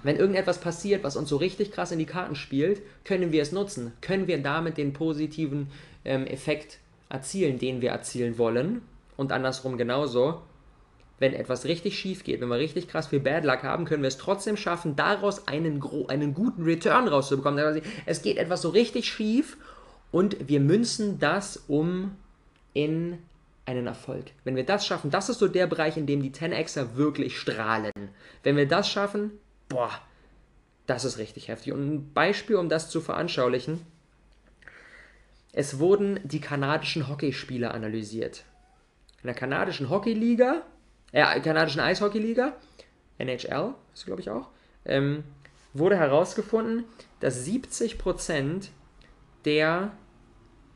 Wenn 0.05 0.16
irgendetwas 0.16 0.61
passiert, 0.61 1.02
was 1.02 1.16
uns 1.16 1.30
so 1.30 1.36
richtig 1.38 1.72
krass 1.72 1.90
in 1.90 1.98
die 1.98 2.05
Karten 2.05 2.36
spielt, 2.36 2.82
können 3.05 3.32
wir 3.32 3.42
es 3.42 3.52
nutzen. 3.52 3.92
Können 4.02 4.28
wir 4.28 4.40
damit 4.40 4.76
den 4.76 4.92
positiven 4.92 5.68
ähm, 6.05 6.26
Effekt 6.26 6.78
erzielen, 7.09 7.59
den 7.59 7.80
wir 7.80 7.90
erzielen 7.90 8.38
wollen. 8.38 8.82
Und 9.16 9.32
andersrum 9.32 9.78
genauso. 9.78 10.42
Wenn 11.18 11.32
etwas 11.32 11.64
richtig 11.64 11.98
schief 11.98 12.22
geht, 12.22 12.40
wenn 12.40 12.48
wir 12.48 12.59
richtig 12.59 12.88
krass 12.88 13.07
viel 13.07 13.20
Bad 13.20 13.44
Luck 13.44 13.62
haben, 13.62 13.86
können 13.86 14.02
wir 14.02 14.09
es 14.09 14.18
trotzdem 14.18 14.57
schaffen, 14.57 14.94
daraus 14.94 15.48
einen, 15.48 15.82
einen 16.09 16.34
guten 16.34 16.64
Return 16.64 17.09
rauszubekommen. 17.09 17.80
Es 18.05 18.20
geht 18.20 18.36
etwas 18.36 18.62
so 18.62 18.68
richtig 18.70 19.09
schief 19.09 19.57
und 20.11 20.48
wir 20.48 20.61
münzen 20.61 21.18
das 21.18 21.64
um 21.68 22.16
in 22.74 23.18
einen 23.64 23.86
Erfolg. 23.86 24.26
Wenn 24.42 24.57
wir 24.57 24.66
das 24.66 24.86
schaffen, 24.86 25.11
das 25.11 25.28
ist 25.28 25.38
so 25.38 25.48
der 25.48 25.66
Bereich, 25.66 25.96
in 25.96 26.07
dem 26.07 26.20
die 26.20 26.32
10xer 26.32 26.96
wirklich 26.96 27.38
strahlen. 27.38 27.92
Wenn 28.42 28.57
wir 28.57 28.66
das 28.66 28.90
schaffen, 28.90 29.30
boah, 29.68 29.90
das 30.86 31.04
ist 31.04 31.18
richtig 31.18 31.48
heftig. 31.48 31.72
Und 31.72 31.94
ein 31.94 32.12
Beispiel, 32.12 32.56
um 32.56 32.68
das 32.68 32.90
zu 32.90 33.00
veranschaulichen, 33.00 33.84
es 35.52 35.78
wurden 35.78 36.18
die 36.24 36.40
kanadischen 36.40 37.08
Hockeyspieler 37.08 37.72
analysiert. 37.72 38.44
In 39.22 39.28
der 39.28 39.34
kanadischen 39.34 39.88
Hockeyliga, 39.88 40.62
äh, 41.12 41.40
kanadischen 41.40 41.80
Eishockeyliga, 41.80 42.56
NHL, 43.18 43.74
ist 43.94 44.04
glaube 44.04 44.20
ich 44.20 44.30
auch, 44.30 44.48
ähm, 44.84 45.24
wurde 45.72 45.96
herausgefunden, 45.96 46.84
dass 47.20 47.44
70% 47.44 48.70
der 49.44 49.92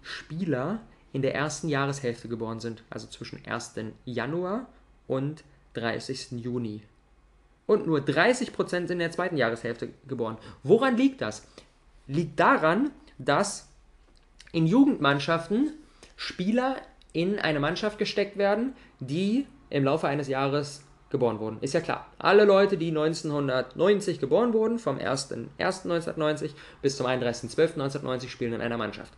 Spieler 0.03 0.80
in 1.12 1.22
der 1.22 1.34
ersten 1.34 1.68
Jahreshälfte 1.68 2.28
geboren 2.28 2.61
sind, 2.61 2.84
also 2.89 3.07
zwischen 3.09 3.45
1. 3.45 3.95
Januar 4.05 4.66
und 5.07 5.45
30. 5.74 6.32
Juni. 6.32 6.82
Und 7.69 7.87
nur 7.87 7.99
30% 7.99 8.66
sind 8.66 8.91
in 8.91 8.99
der 8.99 9.11
zweiten 9.11 9.37
Jahreshälfte 9.37 9.91
geboren. 10.09 10.39
Woran 10.62 10.97
liegt 10.97 11.21
das? 11.21 11.47
Liegt 12.07 12.41
daran, 12.41 12.91
dass 13.19 13.69
in 14.53 14.66
Jugendmannschaften 14.66 15.75
Spieler 16.16 16.77
in 17.12 17.39
eine 17.39 17.61
Mannschaft 17.61 17.99
gesteckt 17.99 18.39
werden, 18.39 18.73
die 19.01 19.47
im 19.69 19.85
Laufe 19.85 20.09
eines 20.09 20.29
Jahres 20.29 20.83
geboren 21.11 21.41
wurden. 21.41 21.59
Ist 21.61 21.75
ja 21.75 21.81
klar. 21.81 22.11
Alle 22.19 22.47
Leute, 22.47 22.79
die 22.79 22.89
1990 22.89 24.19
geboren 24.19 24.55
wurden, 24.55 24.79
vom 24.79 24.97
1.1.1990 24.97 26.53
bis 26.81 26.97
zum 26.97 27.07
31.12.1990, 27.07 28.29
spielen 28.29 28.55
in 28.55 28.62
einer 28.62 28.79
Mannschaft. 28.79 29.12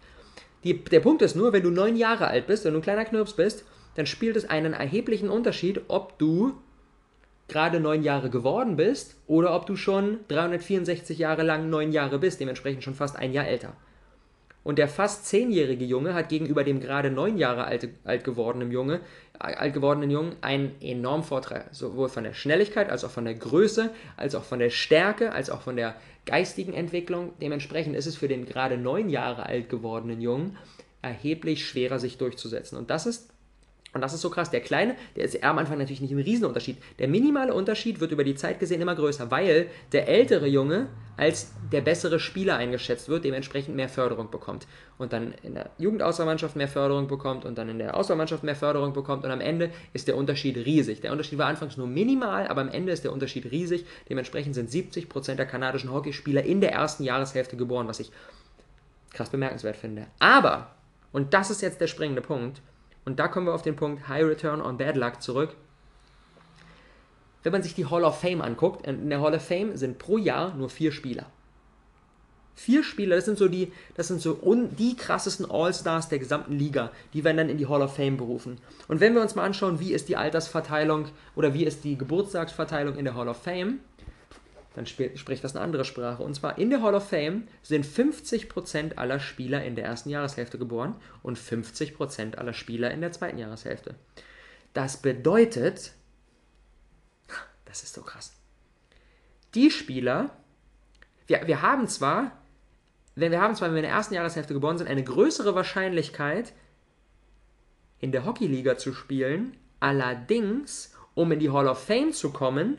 Die, 0.65 0.83
der 0.85 1.01
Punkt 1.01 1.23
ist 1.23 1.37
nur, 1.37 1.53
wenn 1.53 1.63
du 1.63 1.71
neun 1.71 1.95
Jahre 1.95 2.27
alt 2.27 2.49
bist, 2.49 2.65
wenn 2.65 2.73
du 2.73 2.81
ein 2.81 2.83
kleiner 2.83 3.05
Knirps 3.05 3.35
bist, 3.35 3.65
dann 3.95 4.07
spielt 4.07 4.37
es 4.37 4.51
einen 4.51 4.73
erheblichen 4.73 5.29
Unterschied, 5.29 5.83
ob 5.87 6.19
du 6.19 6.55
gerade 7.51 7.81
neun 7.81 8.03
Jahre 8.03 8.31
geworden 8.31 8.77
bist 8.77 9.17
oder 9.27 9.55
ob 9.55 9.67
du 9.67 9.77
schon 9.77 10.21
364 10.29 11.19
Jahre 11.19 11.43
lang 11.43 11.69
neun 11.69 11.93
Jahre 11.93 12.19
bist, 12.19 12.41
dementsprechend 12.41 12.83
schon 12.83 12.95
fast 12.95 13.17
ein 13.17 13.33
Jahr 13.33 13.47
älter. 13.47 13.75
Und 14.63 14.79
der 14.79 14.89
fast 14.89 15.27
zehnjährige 15.27 15.85
Junge 15.85 16.15
hat 16.15 16.29
gegenüber 16.29 16.65
dem 16.65 16.81
gerade 16.81 17.11
neun 17.11 17.39
Jahre 17.39 17.65
alt, 17.65 17.89
alt, 18.05 18.25
gewordenen 18.25 18.71
Junge, 18.71 19.01
alt 19.39 19.73
gewordenen 19.73 20.11
Jungen 20.11 20.37
einen 20.43 20.75
enormen 20.81 21.25
Vorteil. 21.25 21.65
Sowohl 21.73 22.09
von 22.09 22.25
der 22.25 22.35
Schnelligkeit, 22.35 22.91
als 22.91 23.05
auch 23.05 23.11
von 23.11 23.25
der 23.25 23.35
Größe, 23.35 23.91
als 24.17 24.35
auch 24.35 24.45
von 24.45 24.59
der 24.59 24.71
Stärke, 24.71 25.33
als 25.33 25.49
auch 25.49 25.63
von 25.63 25.77
der 25.77 25.97
geistigen 26.27 26.75
Entwicklung. 26.75 27.33
Dementsprechend 27.41 27.97
ist 27.97 28.07
es 28.07 28.17
für 28.17 28.29
den 28.29 28.45
gerade 28.45 28.77
neun 28.77 29.09
Jahre 29.09 29.47
alt 29.47 29.71
gewordenen 29.71 30.21
Jungen 30.21 30.59
erheblich 31.01 31.67
schwerer, 31.67 31.99
sich 31.99 32.19
durchzusetzen. 32.19 32.77
Und 32.77 32.91
das 32.91 33.07
ist 33.07 33.33
und 33.93 34.01
das 34.03 34.15
ist 34.15 34.21
so 34.21 34.31
krass. 34.31 34.51
Der 34.51 34.61
kleine, 34.61 34.95
der 35.17 35.25
ist 35.25 35.43
am 35.43 35.59
Anfang 35.59 35.79
natürlich 35.79 36.01
nicht 36.01 36.13
ein 36.13 36.21
Riesenunterschied. 36.21 36.77
Der 36.99 37.09
minimale 37.09 37.53
Unterschied 37.53 38.01
wird 38.01 38.13
über 38.13 38.23
die 38.23 38.37
Zeit 38.37 38.61
gesehen 38.61 38.81
immer 38.81 38.95
größer, 38.95 39.31
weil 39.31 39.67
der 39.93 40.09
ältere 40.09 40.47
Junge 40.47 40.89
als 41.17 41.53
der 41.71 41.83
bessere 41.83 42.19
Spieler 42.19 42.57
eingeschätzt 42.57 43.09
wird, 43.11 43.25
dementsprechend 43.25 43.77
mehr 43.77 43.91
Förderung 43.91 44.31
bekommt. 44.31 44.67
Und 44.97 45.13
dann 45.13 45.35
in 45.43 45.55
der 45.55 45.71
Jugendauswahlmannschaft 45.77 46.57
mehr 46.57 46.69
Förderung 46.69 47.09
bekommt 47.09 47.45
und 47.45 47.59
dann 47.59 47.69
in 47.69 47.79
der 47.79 47.95
Auswahlmannschaft 47.97 48.43
mehr 48.43 48.57
Förderung 48.57 48.95
bekommt. 48.95 49.25
Und 49.25 49.31
am 49.31 49.41
Ende 49.41 49.71
ist 49.93 50.09
der 50.09 50.17
Unterschied 50.17 50.57
riesig. 50.57 51.01
Der 51.03 51.13
Unterschied 51.13 51.39
war 51.39 51.49
anfangs 51.49 51.77
nur 51.77 51.87
minimal, 51.87 52.47
aber 52.47 52.63
am 52.63 52.69
Ende 52.69 52.93
ist 52.93 53.05
der 53.05 53.13
Unterschied 53.13 53.51
riesig. 53.51 53.85
Dementsprechend 54.09 54.55
sind 54.55 54.71
70% 54.71 55.35
der 55.35 55.47
kanadischen 55.47 55.93
Hockeyspieler 55.93 56.43
in 56.43 56.61
der 56.61 56.73
ersten 56.73 57.03
Jahreshälfte 57.03 57.57
geboren, 57.57 57.87
was 57.87 58.01
ich 58.01 58.11
krass 59.13 59.29
bemerkenswert 59.29 59.77
finde. 59.77 60.07
Aber, 60.21 60.71
und 61.13 61.35
das 61.35 61.51
ist 61.51 61.61
jetzt 61.61 61.81
der 61.83 61.89
springende 61.89 62.23
Punkt, 62.23 62.63
und 63.05 63.19
da 63.19 63.29
kommen 63.29 63.47
wir 63.47 63.55
auf 63.55 63.63
den 63.63 63.77
Punkt 63.77 64.09
High 64.09 64.25
Return 64.25 64.61
on 64.61 64.77
Bad 64.77 64.97
Luck 64.97 65.23
zurück. 65.23 65.57
Wenn 67.43 67.53
man 67.53 67.63
sich 67.63 67.75
die 67.75 67.87
Hall 67.87 68.05
of 68.05 68.21
Fame 68.21 68.43
anguckt, 68.43 68.87
in 68.87 69.09
der 69.09 69.21
Hall 69.21 69.35
of 69.35 69.43
Fame 69.43 69.77
sind 69.77 69.99
pro 69.99 70.19
Jahr 70.19 70.55
nur 70.55 70.69
vier 70.69 70.93
Spieler. 70.93 71.27
Vier 72.55 72.85
Spieler, 72.85 73.17
das 73.17 73.25
sind 73.25 73.39
so 73.39 73.49
die, 73.49 73.73
das 73.95 74.09
sind 74.09 74.21
so 74.21 74.39
un, 74.43 74.77
die 74.77 74.95
krassesten 74.95 75.51
All-Stars 75.51 76.11
der 76.11 76.19
gesamten 76.19 76.59
Liga, 76.59 76.91
die 77.15 77.25
werden 77.25 77.39
dann 77.39 77.49
in 77.49 77.57
die 77.57 77.67
Hall 77.67 77.81
of 77.81 77.97
Fame 77.97 78.19
berufen. 78.19 78.59
Und 78.87 79.01
wenn 79.01 79.15
wir 79.15 79.23
uns 79.23 79.35
mal 79.35 79.45
anschauen, 79.47 79.81
wie 79.81 79.95
ist 79.95 80.11
die 80.11 80.17
Altersverteilung 80.17 81.07
oder 81.35 81.55
wie 81.55 81.65
ist 81.65 81.85
die 81.85 81.97
Geburtstagsverteilung 81.97 82.97
in 82.97 83.07
der 83.07 83.15
Hall 83.15 83.29
of 83.29 83.43
Fame, 83.43 83.81
dann 84.81 84.87
spricht 84.87 85.45
das 85.45 85.55
eine 85.55 85.63
andere 85.63 85.85
Sprache. 85.85 86.23
Und 86.23 86.35
zwar 86.35 86.57
in 86.57 86.71
der 86.71 86.81
Hall 86.81 86.95
of 86.95 87.07
Fame 87.07 87.47
sind 87.63 87.85
50% 87.85 88.97
aller 88.97 89.21
Spieler 89.21 89.63
in 89.63 89.77
der 89.77 89.85
ersten 89.85 90.09
Jahreshälfte 90.09 90.59
geboren 90.59 90.95
und 91.23 91.39
50% 91.39 92.37
aller 92.37 92.55
Spieler 92.55 92.91
in 92.91 93.03
der 93.03 93.13
zweiten 93.13 93.37
Jahreshälfte. 93.37 93.95
Das 94.73 95.03
bedeutet, 95.03 95.93
das 97.67 97.83
ist 97.83 97.93
so 97.93 98.01
krass, 98.01 98.33
die 99.55 99.71
Spieler, 99.71 100.31
wir, 101.27 101.47
wir 101.47 101.61
haben 101.61 101.87
zwar, 101.87 102.39
wenn 103.17 103.33
wir 103.33 103.41
haben 103.43 103.55
zwar, 103.55 103.69
wenn 103.69 103.75
wir 103.75 103.83
in 103.83 103.89
der 103.89 103.95
ersten 103.95 104.15
Jahreshälfte 104.15 104.55
geboren 104.55 104.79
sind, 104.79 104.89
eine 104.89 105.05
größere 105.05 105.55
Wahrscheinlichkeit, 105.55 106.55
in 107.99 108.13
der 108.13 108.25
Hockeyliga 108.25 108.79
zu 108.79 108.95
spielen, 108.95 109.59
allerdings, 109.79 110.95
um 111.15 111.33
in 111.33 111.39
die 111.39 111.51
Hall 111.51 111.69
of 111.69 111.85
Fame 111.85 112.13
zu 112.13 112.33
kommen, 112.33 112.79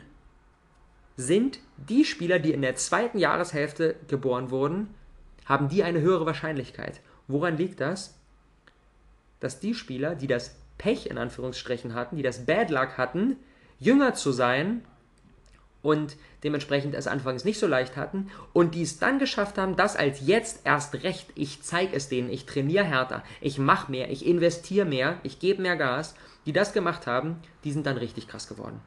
sind 1.17 1.59
die 1.77 2.05
Spieler, 2.05 2.39
die 2.39 2.53
in 2.53 2.61
der 2.61 2.75
zweiten 2.75 3.17
Jahreshälfte 3.17 3.95
geboren 4.07 4.51
wurden, 4.51 4.89
haben 5.45 5.69
die 5.69 5.83
eine 5.83 6.01
höhere 6.01 6.25
Wahrscheinlichkeit. 6.25 7.01
Woran 7.27 7.57
liegt 7.57 7.79
das? 7.81 8.17
Dass 9.39 9.59
die 9.59 9.73
Spieler, 9.73 10.15
die 10.15 10.27
das 10.27 10.55
Pech 10.77 11.07
in 11.07 11.17
Anführungsstrichen 11.17 11.93
hatten, 11.93 12.15
die 12.15 12.23
das 12.23 12.45
Bad 12.45 12.69
Luck 12.69 12.97
hatten, 12.97 13.37
jünger 13.79 14.13
zu 14.13 14.31
sein 14.31 14.83
und 15.81 16.15
dementsprechend 16.43 16.95
es 16.95 17.07
anfangs 17.07 17.43
nicht 17.43 17.59
so 17.59 17.67
leicht 17.67 17.97
hatten 17.97 18.29
und 18.53 18.75
die 18.75 18.83
es 18.83 18.99
dann 18.99 19.19
geschafft 19.19 19.57
haben, 19.57 19.75
das 19.75 19.95
als 19.95 20.25
jetzt 20.25 20.61
erst 20.65 21.03
recht, 21.03 21.27
ich 21.35 21.61
zeige 21.63 21.95
es 21.95 22.09
denen, 22.09 22.29
ich 22.29 22.45
trainiere 22.45 22.85
härter, 22.85 23.23
ich 23.41 23.57
mache 23.57 23.91
mehr, 23.91 24.09
ich 24.09 24.25
investiere 24.25 24.85
mehr, 24.85 25.19
ich 25.23 25.39
gebe 25.39 25.61
mehr 25.61 25.75
Gas, 25.75 26.15
die 26.45 26.53
das 26.53 26.73
gemacht 26.73 27.07
haben, 27.07 27.37
die 27.63 27.71
sind 27.71 27.85
dann 27.85 27.97
richtig 27.97 28.27
krass 28.27 28.47
geworden. 28.47 28.79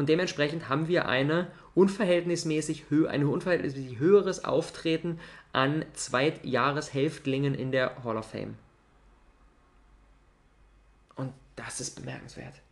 Und 0.00 0.08
dementsprechend 0.08 0.70
haben 0.70 0.88
wir 0.88 1.08
eine 1.08 1.48
unverhältnismäßig, 1.74 2.86
ein 3.10 3.22
unverhältnismäßig 3.22 3.98
höheres 3.98 4.46
Auftreten 4.46 5.20
an 5.52 5.84
Zweitjahreshälftlingen 5.92 7.54
in 7.54 7.70
der 7.70 8.02
Hall 8.02 8.16
of 8.16 8.24
Fame. 8.24 8.56
Und 11.16 11.34
das 11.54 11.82
ist 11.82 11.96
bemerkenswert. 11.96 12.62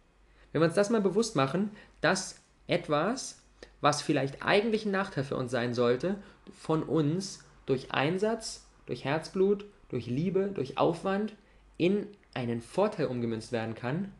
Wenn 0.53 0.63
wir 0.63 0.69
uns 0.69 0.75
das 0.75 0.89
mal 0.89 1.03
bewusst 1.03 1.37
machen, 1.37 1.71
dass 2.01 2.41
etwas, 2.67 3.43
was 3.83 4.01
vielleicht 4.01 4.43
eigentlich 4.43 4.87
ein 4.87 4.93
Nachteil 4.93 5.25
für 5.25 5.37
uns 5.37 5.51
sein 5.51 5.75
sollte, 5.75 6.17
von 6.59 6.83
uns 6.83 7.45
durch 7.67 7.93
Einsatz, 7.93 8.65
durch 8.87 9.05
Herzblut, 9.05 9.67
durch 9.91 10.07
Liebe, 10.07 10.51
durch 10.55 10.79
Aufwand 10.79 11.35
in 11.77 12.07
einen 12.33 12.63
Vorteil 12.63 13.09
umgemünzt 13.09 13.53
werden 13.53 13.75
kann, 13.75 14.15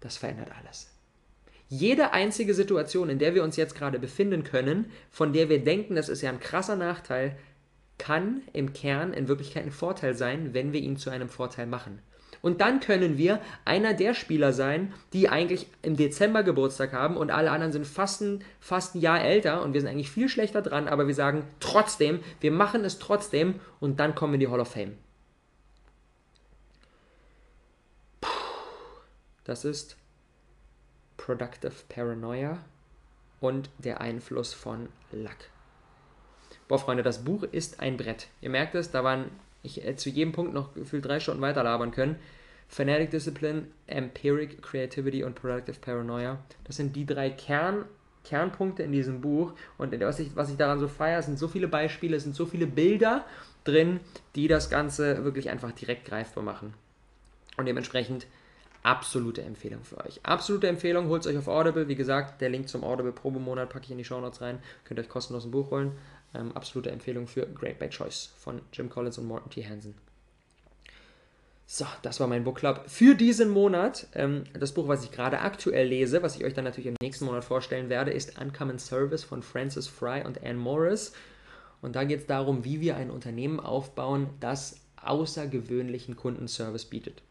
das 0.00 0.16
verändert 0.16 0.52
alles 0.58 0.93
jede 1.78 2.12
einzige 2.12 2.54
Situation, 2.54 3.08
in 3.08 3.18
der 3.18 3.34
wir 3.34 3.42
uns 3.42 3.56
jetzt 3.56 3.74
gerade 3.74 3.98
befinden 3.98 4.44
können, 4.44 4.86
von 5.10 5.32
der 5.32 5.48
wir 5.48 5.62
denken, 5.62 5.96
das 5.96 6.08
ist 6.08 6.22
ja 6.22 6.30
ein 6.30 6.40
krasser 6.40 6.76
Nachteil, 6.76 7.36
kann 7.98 8.42
im 8.52 8.72
Kern 8.72 9.12
in 9.12 9.28
Wirklichkeit 9.28 9.64
ein 9.64 9.70
Vorteil 9.70 10.14
sein, 10.14 10.54
wenn 10.54 10.72
wir 10.72 10.80
ihn 10.80 10.96
zu 10.96 11.10
einem 11.10 11.28
Vorteil 11.28 11.66
machen. 11.66 12.00
Und 12.42 12.60
dann 12.60 12.80
können 12.80 13.16
wir 13.16 13.40
einer 13.64 13.94
der 13.94 14.12
Spieler 14.12 14.52
sein, 14.52 14.92
die 15.12 15.28
eigentlich 15.28 15.66
im 15.82 15.96
Dezember 15.96 16.42
Geburtstag 16.42 16.92
haben 16.92 17.16
und 17.16 17.30
alle 17.30 17.50
anderen 17.50 17.72
sind 17.72 17.86
fast 17.86 18.20
ein, 18.20 18.44
fast 18.60 18.94
ein 18.94 19.00
Jahr 19.00 19.22
älter 19.24 19.62
und 19.62 19.72
wir 19.72 19.80
sind 19.80 19.88
eigentlich 19.88 20.10
viel 20.10 20.28
schlechter 20.28 20.60
dran, 20.60 20.88
aber 20.88 21.06
wir 21.06 21.14
sagen 21.14 21.44
trotzdem, 21.60 22.20
wir 22.40 22.52
machen 22.52 22.84
es 22.84 22.98
trotzdem 22.98 23.60
und 23.80 23.98
dann 23.98 24.14
kommen 24.14 24.32
wir 24.32 24.36
in 24.36 24.40
die 24.40 24.48
Hall 24.48 24.60
of 24.60 24.68
Fame. 24.68 24.98
Das 29.44 29.64
ist 29.64 29.96
Productive 31.16 31.72
Paranoia 31.88 32.58
und 33.40 33.70
der 33.78 34.00
Einfluss 34.00 34.52
von 34.52 34.88
Luck. 35.12 35.36
Boah, 36.68 36.78
Freunde, 36.78 37.02
das 37.02 37.24
Buch 37.24 37.42
ist 37.42 37.80
ein 37.80 37.96
Brett. 37.96 38.28
Ihr 38.40 38.50
merkt 38.50 38.74
es, 38.74 38.90
da 38.90 39.04
waren 39.04 39.30
ich 39.64 39.78
hätte 39.78 39.96
zu 39.96 40.10
jedem 40.10 40.32
Punkt 40.32 40.52
noch 40.52 40.74
gefühlt 40.74 41.04
drei 41.04 41.18
Stunden 41.18 41.40
weiterlabern 41.40 41.90
können. 41.90 42.16
Fanatic 42.68 43.10
Discipline, 43.10 43.66
Empiric 43.86 44.62
Creativity 44.62 45.24
und 45.24 45.34
Productive 45.34 45.80
Paranoia. 45.80 46.38
Das 46.64 46.76
sind 46.76 46.94
die 46.94 47.06
drei 47.06 47.30
Kern, 47.30 47.86
Kernpunkte 48.24 48.82
in 48.82 48.92
diesem 48.92 49.20
Buch. 49.20 49.54
Und 49.78 49.98
was 50.00 50.18
ich, 50.20 50.36
was 50.36 50.50
ich 50.50 50.56
daran 50.56 50.78
so 50.78 50.88
feiere, 50.88 51.22
sind 51.22 51.38
so 51.38 51.48
viele 51.48 51.66
Beispiele, 51.66 52.20
sind 52.20 52.34
so 52.34 52.46
viele 52.46 52.66
Bilder 52.66 53.24
drin, 53.64 54.00
die 54.34 54.48
das 54.48 54.68
Ganze 54.68 55.24
wirklich 55.24 55.48
einfach 55.48 55.72
direkt 55.72 56.04
greifbar 56.04 56.44
machen. 56.44 56.74
Und 57.56 57.66
dementsprechend 57.66 58.26
absolute 58.84 59.42
Empfehlung 59.42 59.82
für 59.82 59.98
euch. 60.04 60.20
Absolute 60.22 60.68
Empfehlung, 60.68 61.08
holt 61.08 61.22
es 61.22 61.26
euch 61.26 61.36
auf 61.36 61.48
Audible. 61.48 61.88
Wie 61.88 61.96
gesagt, 61.96 62.40
der 62.40 62.50
Link 62.50 62.68
zum 62.68 62.84
Audible 62.84 63.12
Probemonat 63.12 63.70
packe 63.70 63.86
ich 63.86 63.90
in 63.90 63.98
die 63.98 64.04
Show 64.04 64.20
Notes 64.20 64.40
rein. 64.40 64.60
Könnt 64.84 65.00
ihr 65.00 65.02
euch 65.02 65.08
kostenlos 65.08 65.44
ein 65.44 65.50
Buch 65.50 65.70
holen. 65.70 65.92
Ähm, 66.34 66.52
absolute 66.52 66.90
Empfehlung 66.90 67.26
für 67.26 67.46
Great 67.46 67.78
by 67.78 67.88
Choice 67.88 68.30
von 68.38 68.60
Jim 68.72 68.90
Collins 68.90 69.18
und 69.18 69.26
Morton 69.26 69.50
T. 69.50 69.66
Hansen. 69.66 69.94
So, 71.66 71.86
das 72.02 72.20
war 72.20 72.26
mein 72.26 72.44
Book 72.44 72.58
Club 72.58 72.84
für 72.86 73.14
diesen 73.14 73.48
Monat. 73.48 74.06
Ähm, 74.14 74.44
das 74.52 74.72
Buch, 74.72 74.86
was 74.86 75.02
ich 75.02 75.10
gerade 75.10 75.40
aktuell 75.40 75.88
lese, 75.88 76.22
was 76.22 76.36
ich 76.36 76.44
euch 76.44 76.52
dann 76.52 76.64
natürlich 76.64 76.88
im 76.88 76.96
nächsten 77.00 77.24
Monat 77.24 77.44
vorstellen 77.44 77.88
werde, 77.88 78.12
ist 78.12 78.38
Uncommon 78.38 78.78
Service 78.78 79.24
von 79.24 79.42
Francis 79.42 79.88
Fry 79.88 80.22
und 80.24 80.42
Anne 80.42 80.58
Morris. 80.58 81.12
Und 81.80 81.96
da 81.96 82.04
geht 82.04 82.20
es 82.20 82.26
darum, 82.26 82.64
wie 82.64 82.80
wir 82.80 82.96
ein 82.96 83.10
Unternehmen 83.10 83.60
aufbauen, 83.60 84.28
das 84.40 84.76
außergewöhnlichen 85.02 86.16
Kundenservice 86.16 86.84
bietet. 86.84 87.22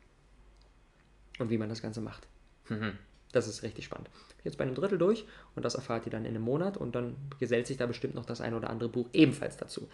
Und 1.39 1.49
wie 1.49 1.57
man 1.57 1.69
das 1.69 1.81
Ganze 1.81 2.01
macht. 2.01 2.27
Mhm. 2.69 2.93
Das 3.31 3.47
ist 3.47 3.63
richtig 3.63 3.85
spannend. 3.85 4.09
Jetzt 4.43 4.57
bei 4.57 4.63
einem 4.63 4.75
Drittel 4.75 4.97
durch 4.97 5.25
und 5.55 5.65
das 5.65 5.75
erfahrt 5.75 6.05
ihr 6.05 6.11
dann 6.11 6.25
in 6.25 6.35
einem 6.35 6.43
Monat 6.43 6.77
und 6.77 6.95
dann 6.95 7.15
gesellt 7.39 7.67
sich 7.67 7.77
da 7.77 7.87
bestimmt 7.87 8.13
noch 8.13 8.25
das 8.25 8.41
ein 8.41 8.53
oder 8.53 8.69
andere 8.69 8.89
Buch 8.89 9.07
ebenfalls 9.11 9.57
dazu. 9.57 9.87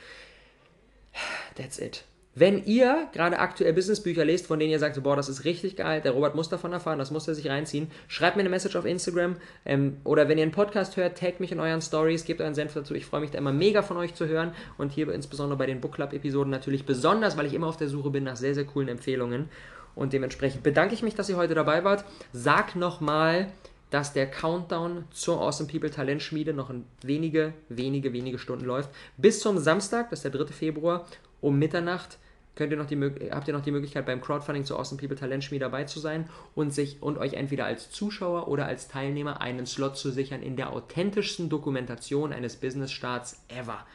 That's 1.56 1.80
it. 1.80 2.04
Wenn 2.36 2.64
ihr 2.66 3.08
gerade 3.12 3.40
aktuell 3.40 3.74
Businessbücher 3.74 4.24
lest, 4.24 4.46
von 4.46 4.60
denen 4.60 4.72
ihr 4.72 4.80
sagt, 4.80 5.02
boah, 5.02 5.16
das 5.16 5.30
ist 5.30 5.46
richtig 5.46 5.76
geil, 5.76 6.00
der 6.02 6.12
Robert 6.12 6.36
muss 6.36 6.48
davon 6.48 6.72
erfahren, 6.72 7.00
das 7.00 7.10
muss 7.10 7.28
er 7.28 7.34
sich 7.34 7.50
reinziehen, 7.50 7.90
schreibt 8.08 8.38
mir 8.38 8.42
eine 8.42 8.50
Message 8.50 8.76
auf 8.76 8.86
Instagram 8.86 9.36
ähm, 9.66 9.98
oder 10.04 10.30
wenn 10.30 10.38
ihr 10.38 10.44
einen 10.44 10.52
Podcast 10.52 10.96
hört, 10.96 11.18
taggt 11.18 11.40
mich 11.40 11.52
in 11.52 11.60
euren 11.60 11.82
Stories, 11.82 12.26
gebt 12.26 12.40
euren 12.40 12.54
Senf 12.54 12.74
dazu. 12.74 12.94
Ich 12.94 13.06
freue 13.06 13.22
mich 13.22 13.32
da 13.32 13.40
immer 13.40 13.52
mega 13.52 13.82
von 13.82 13.98
euch 13.98 14.14
zu 14.14 14.28
hören 14.28 14.54
und 14.78 14.92
hier 14.92 15.12
insbesondere 15.12 15.58
bei 15.58 15.66
den 15.66 15.82
Book 15.82 15.94
Club 15.96 16.14
Episoden 16.14 16.52
natürlich 16.52 16.86
besonders, 16.86 17.36
weil 17.36 17.48
ich 17.48 17.54
immer 17.54 17.68
auf 17.68 17.78
der 17.78 17.90
Suche 17.90 18.12
bin 18.12 18.26
nach 18.26 18.36
sehr, 18.36 18.54
sehr 18.54 18.66
coolen 18.66 18.90
Empfehlungen. 18.90 19.50
Und 19.96 20.14
dementsprechend 20.14 20.64
bedanke 20.64 20.94
ich 20.94 21.04
mich, 21.04 21.16
dass 21.16 21.30
ihr 21.30 21.38
heute 21.38 21.56
dabei 21.56 21.84
wart. 21.84 22.06
Sag 22.32 22.76
nochmal, 22.76 23.52
dass 23.90 24.14
der 24.14 24.30
Countdown 24.30 25.06
zur 25.12 25.42
Awesome 25.42 25.70
People 25.70 25.90
Talentschmiede 25.90 26.54
noch 26.54 26.70
in 26.70 26.86
wenige, 27.02 27.54
wenige, 27.70 28.14
wenige 28.14 28.40
Stunden 28.40 28.66
läuft. 28.66 28.90
Bis 29.18 29.40
zum 29.40 29.58
Samstag, 29.58 30.10
das 30.10 30.20
ist 30.24 30.34
der 30.34 30.40
3. 30.40 30.54
Februar, 30.54 31.06
um 31.42 31.58
Mitternacht 31.58 32.18
könnt 32.60 32.74
ihr 32.74 32.78
noch 32.78 32.88
die, 32.88 33.00
habt 33.32 33.48
ihr 33.48 33.54
noch 33.54 33.64
die 33.64 33.72
Möglichkeit 33.72 34.06
beim 34.06 34.20
Crowdfunding 34.20 34.66
zur 34.66 34.78
Awesome 34.78 35.00
People 35.00 35.16
Talentschmiede 35.16 35.64
dabei 35.64 35.86
zu 35.86 36.00
sein 36.00 36.30
und 36.56 36.74
sich 36.74 37.02
und 37.02 37.18
euch 37.18 37.34
entweder 37.34 37.64
als 37.64 37.90
Zuschauer 37.90 38.50
oder 38.50 38.66
als 38.66 38.90
Teilnehmer 38.90 39.40
einen 39.40 39.66
Slot 39.66 39.96
zu 39.96 40.12
sichern 40.12 40.42
in 40.42 40.58
der 40.58 40.74
authentischsten 40.74 41.48
Dokumentation 41.48 42.34
eines 42.34 42.58
Business-Starts 42.58 43.46
ever. 43.48 43.86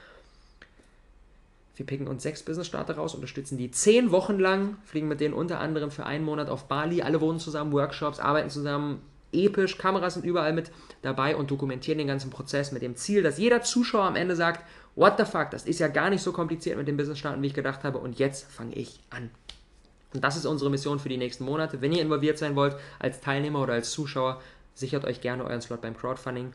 Wir 1.77 1.87
picken 1.87 2.07
uns 2.07 2.23
sechs 2.23 2.43
Business-Starter 2.43 2.97
raus, 2.97 3.15
unterstützen 3.15 3.59
die 3.59 3.71
zehn 3.71 4.13
Wochen 4.13 4.39
lang, 4.39 4.77
fliegen 4.85 5.09
mit 5.09 5.21
denen 5.21 5.35
unter 5.35 5.59
anderem 5.59 5.91
für 5.91 6.07
einen 6.07 6.25
Monat 6.25 6.49
auf 6.49 6.69
Bali. 6.69 7.03
Alle 7.03 7.21
wohnen 7.21 7.41
zusammen, 7.41 7.73
Workshops, 7.73 8.21
arbeiten 8.21 8.51
zusammen, 8.51 9.03
episch, 9.33 9.77
Kameras 9.79 10.15
sind 10.15 10.25
überall 10.25 10.53
mit 10.53 10.71
dabei 11.03 11.35
und 11.37 11.51
dokumentieren 11.51 11.99
den 11.99 12.07
ganzen 12.07 12.31
Prozess 12.31 12.71
mit 12.71 12.83
dem 12.83 12.95
Ziel, 12.95 13.23
dass 13.23 13.39
jeder 13.39 13.63
Zuschauer 13.63 14.05
am 14.05 14.17
Ende 14.17 14.37
sagt, 14.37 14.65
what 14.95 15.15
the 15.19 15.25
fuck, 15.25 15.51
das 15.51 15.67
ist 15.67 15.81
ja 15.81 15.89
gar 15.89 16.11
nicht 16.11 16.23
so 16.23 16.33
kompliziert 16.33 16.79
mit 16.79 16.87
dem 16.87 16.97
Business-Starten, 16.97 17.43
wie 17.43 17.49
ich 17.49 17.55
gedacht 17.55 17.83
habe 17.83 17.99
und 17.99 18.19
jetzt 18.19 18.51
fange 18.51 18.75
ich 18.75 19.01
an. 19.11 19.31
Und 20.13 20.23
das 20.23 20.37
ist 20.37 20.47
unsere 20.47 20.71
Mission 20.71 21.01
für 21.01 21.09
die 21.09 21.17
nächsten 21.17 21.45
Monate. 21.45 21.81
Wenn 21.81 21.93
ihr 21.93 22.01
involviert 22.01 22.39
sein 22.39 22.55
wollt, 22.55 22.77
als 23.01 23.21
Teilnehmer 23.21 23.61
oder 23.61 23.73
als 23.73 23.91
Zuschauer, 23.91 24.41
sichert 24.73 25.05
euch 25.05 25.21
gerne 25.21 25.45
euren 25.45 25.61
Slot 25.61 25.81
beim 25.81 25.97
Crowdfunding. 25.97 26.53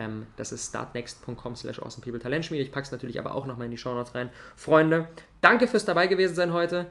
Ähm, 0.00 0.26
das 0.36 0.50
ist 0.50 0.70
startnext.com 0.70 1.54
slash 1.54 1.78
awesomepeopletalentschmiede. 1.78 2.64
Ich 2.64 2.72
packe 2.72 2.86
es 2.86 2.90
natürlich 2.90 3.20
aber 3.20 3.34
auch 3.34 3.46
nochmal 3.46 3.66
in 3.66 3.70
die 3.70 3.78
Show 3.78 3.94
Notes 3.94 4.14
rein. 4.14 4.30
Freunde, 4.56 5.08
danke 5.42 5.68
fürs 5.68 5.84
dabei 5.84 6.08
gewesen 6.08 6.34
sein 6.34 6.52
heute. 6.52 6.86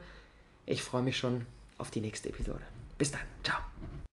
Ich 0.64 0.82
freue 0.82 1.02
mich 1.02 1.18
schon 1.18 1.44
auf 1.76 1.90
die 1.90 2.00
nächste 2.00 2.28
Episode. 2.28 2.62
Bis 2.96 3.10
dann. 3.10 3.22
Ciao. 3.42 3.69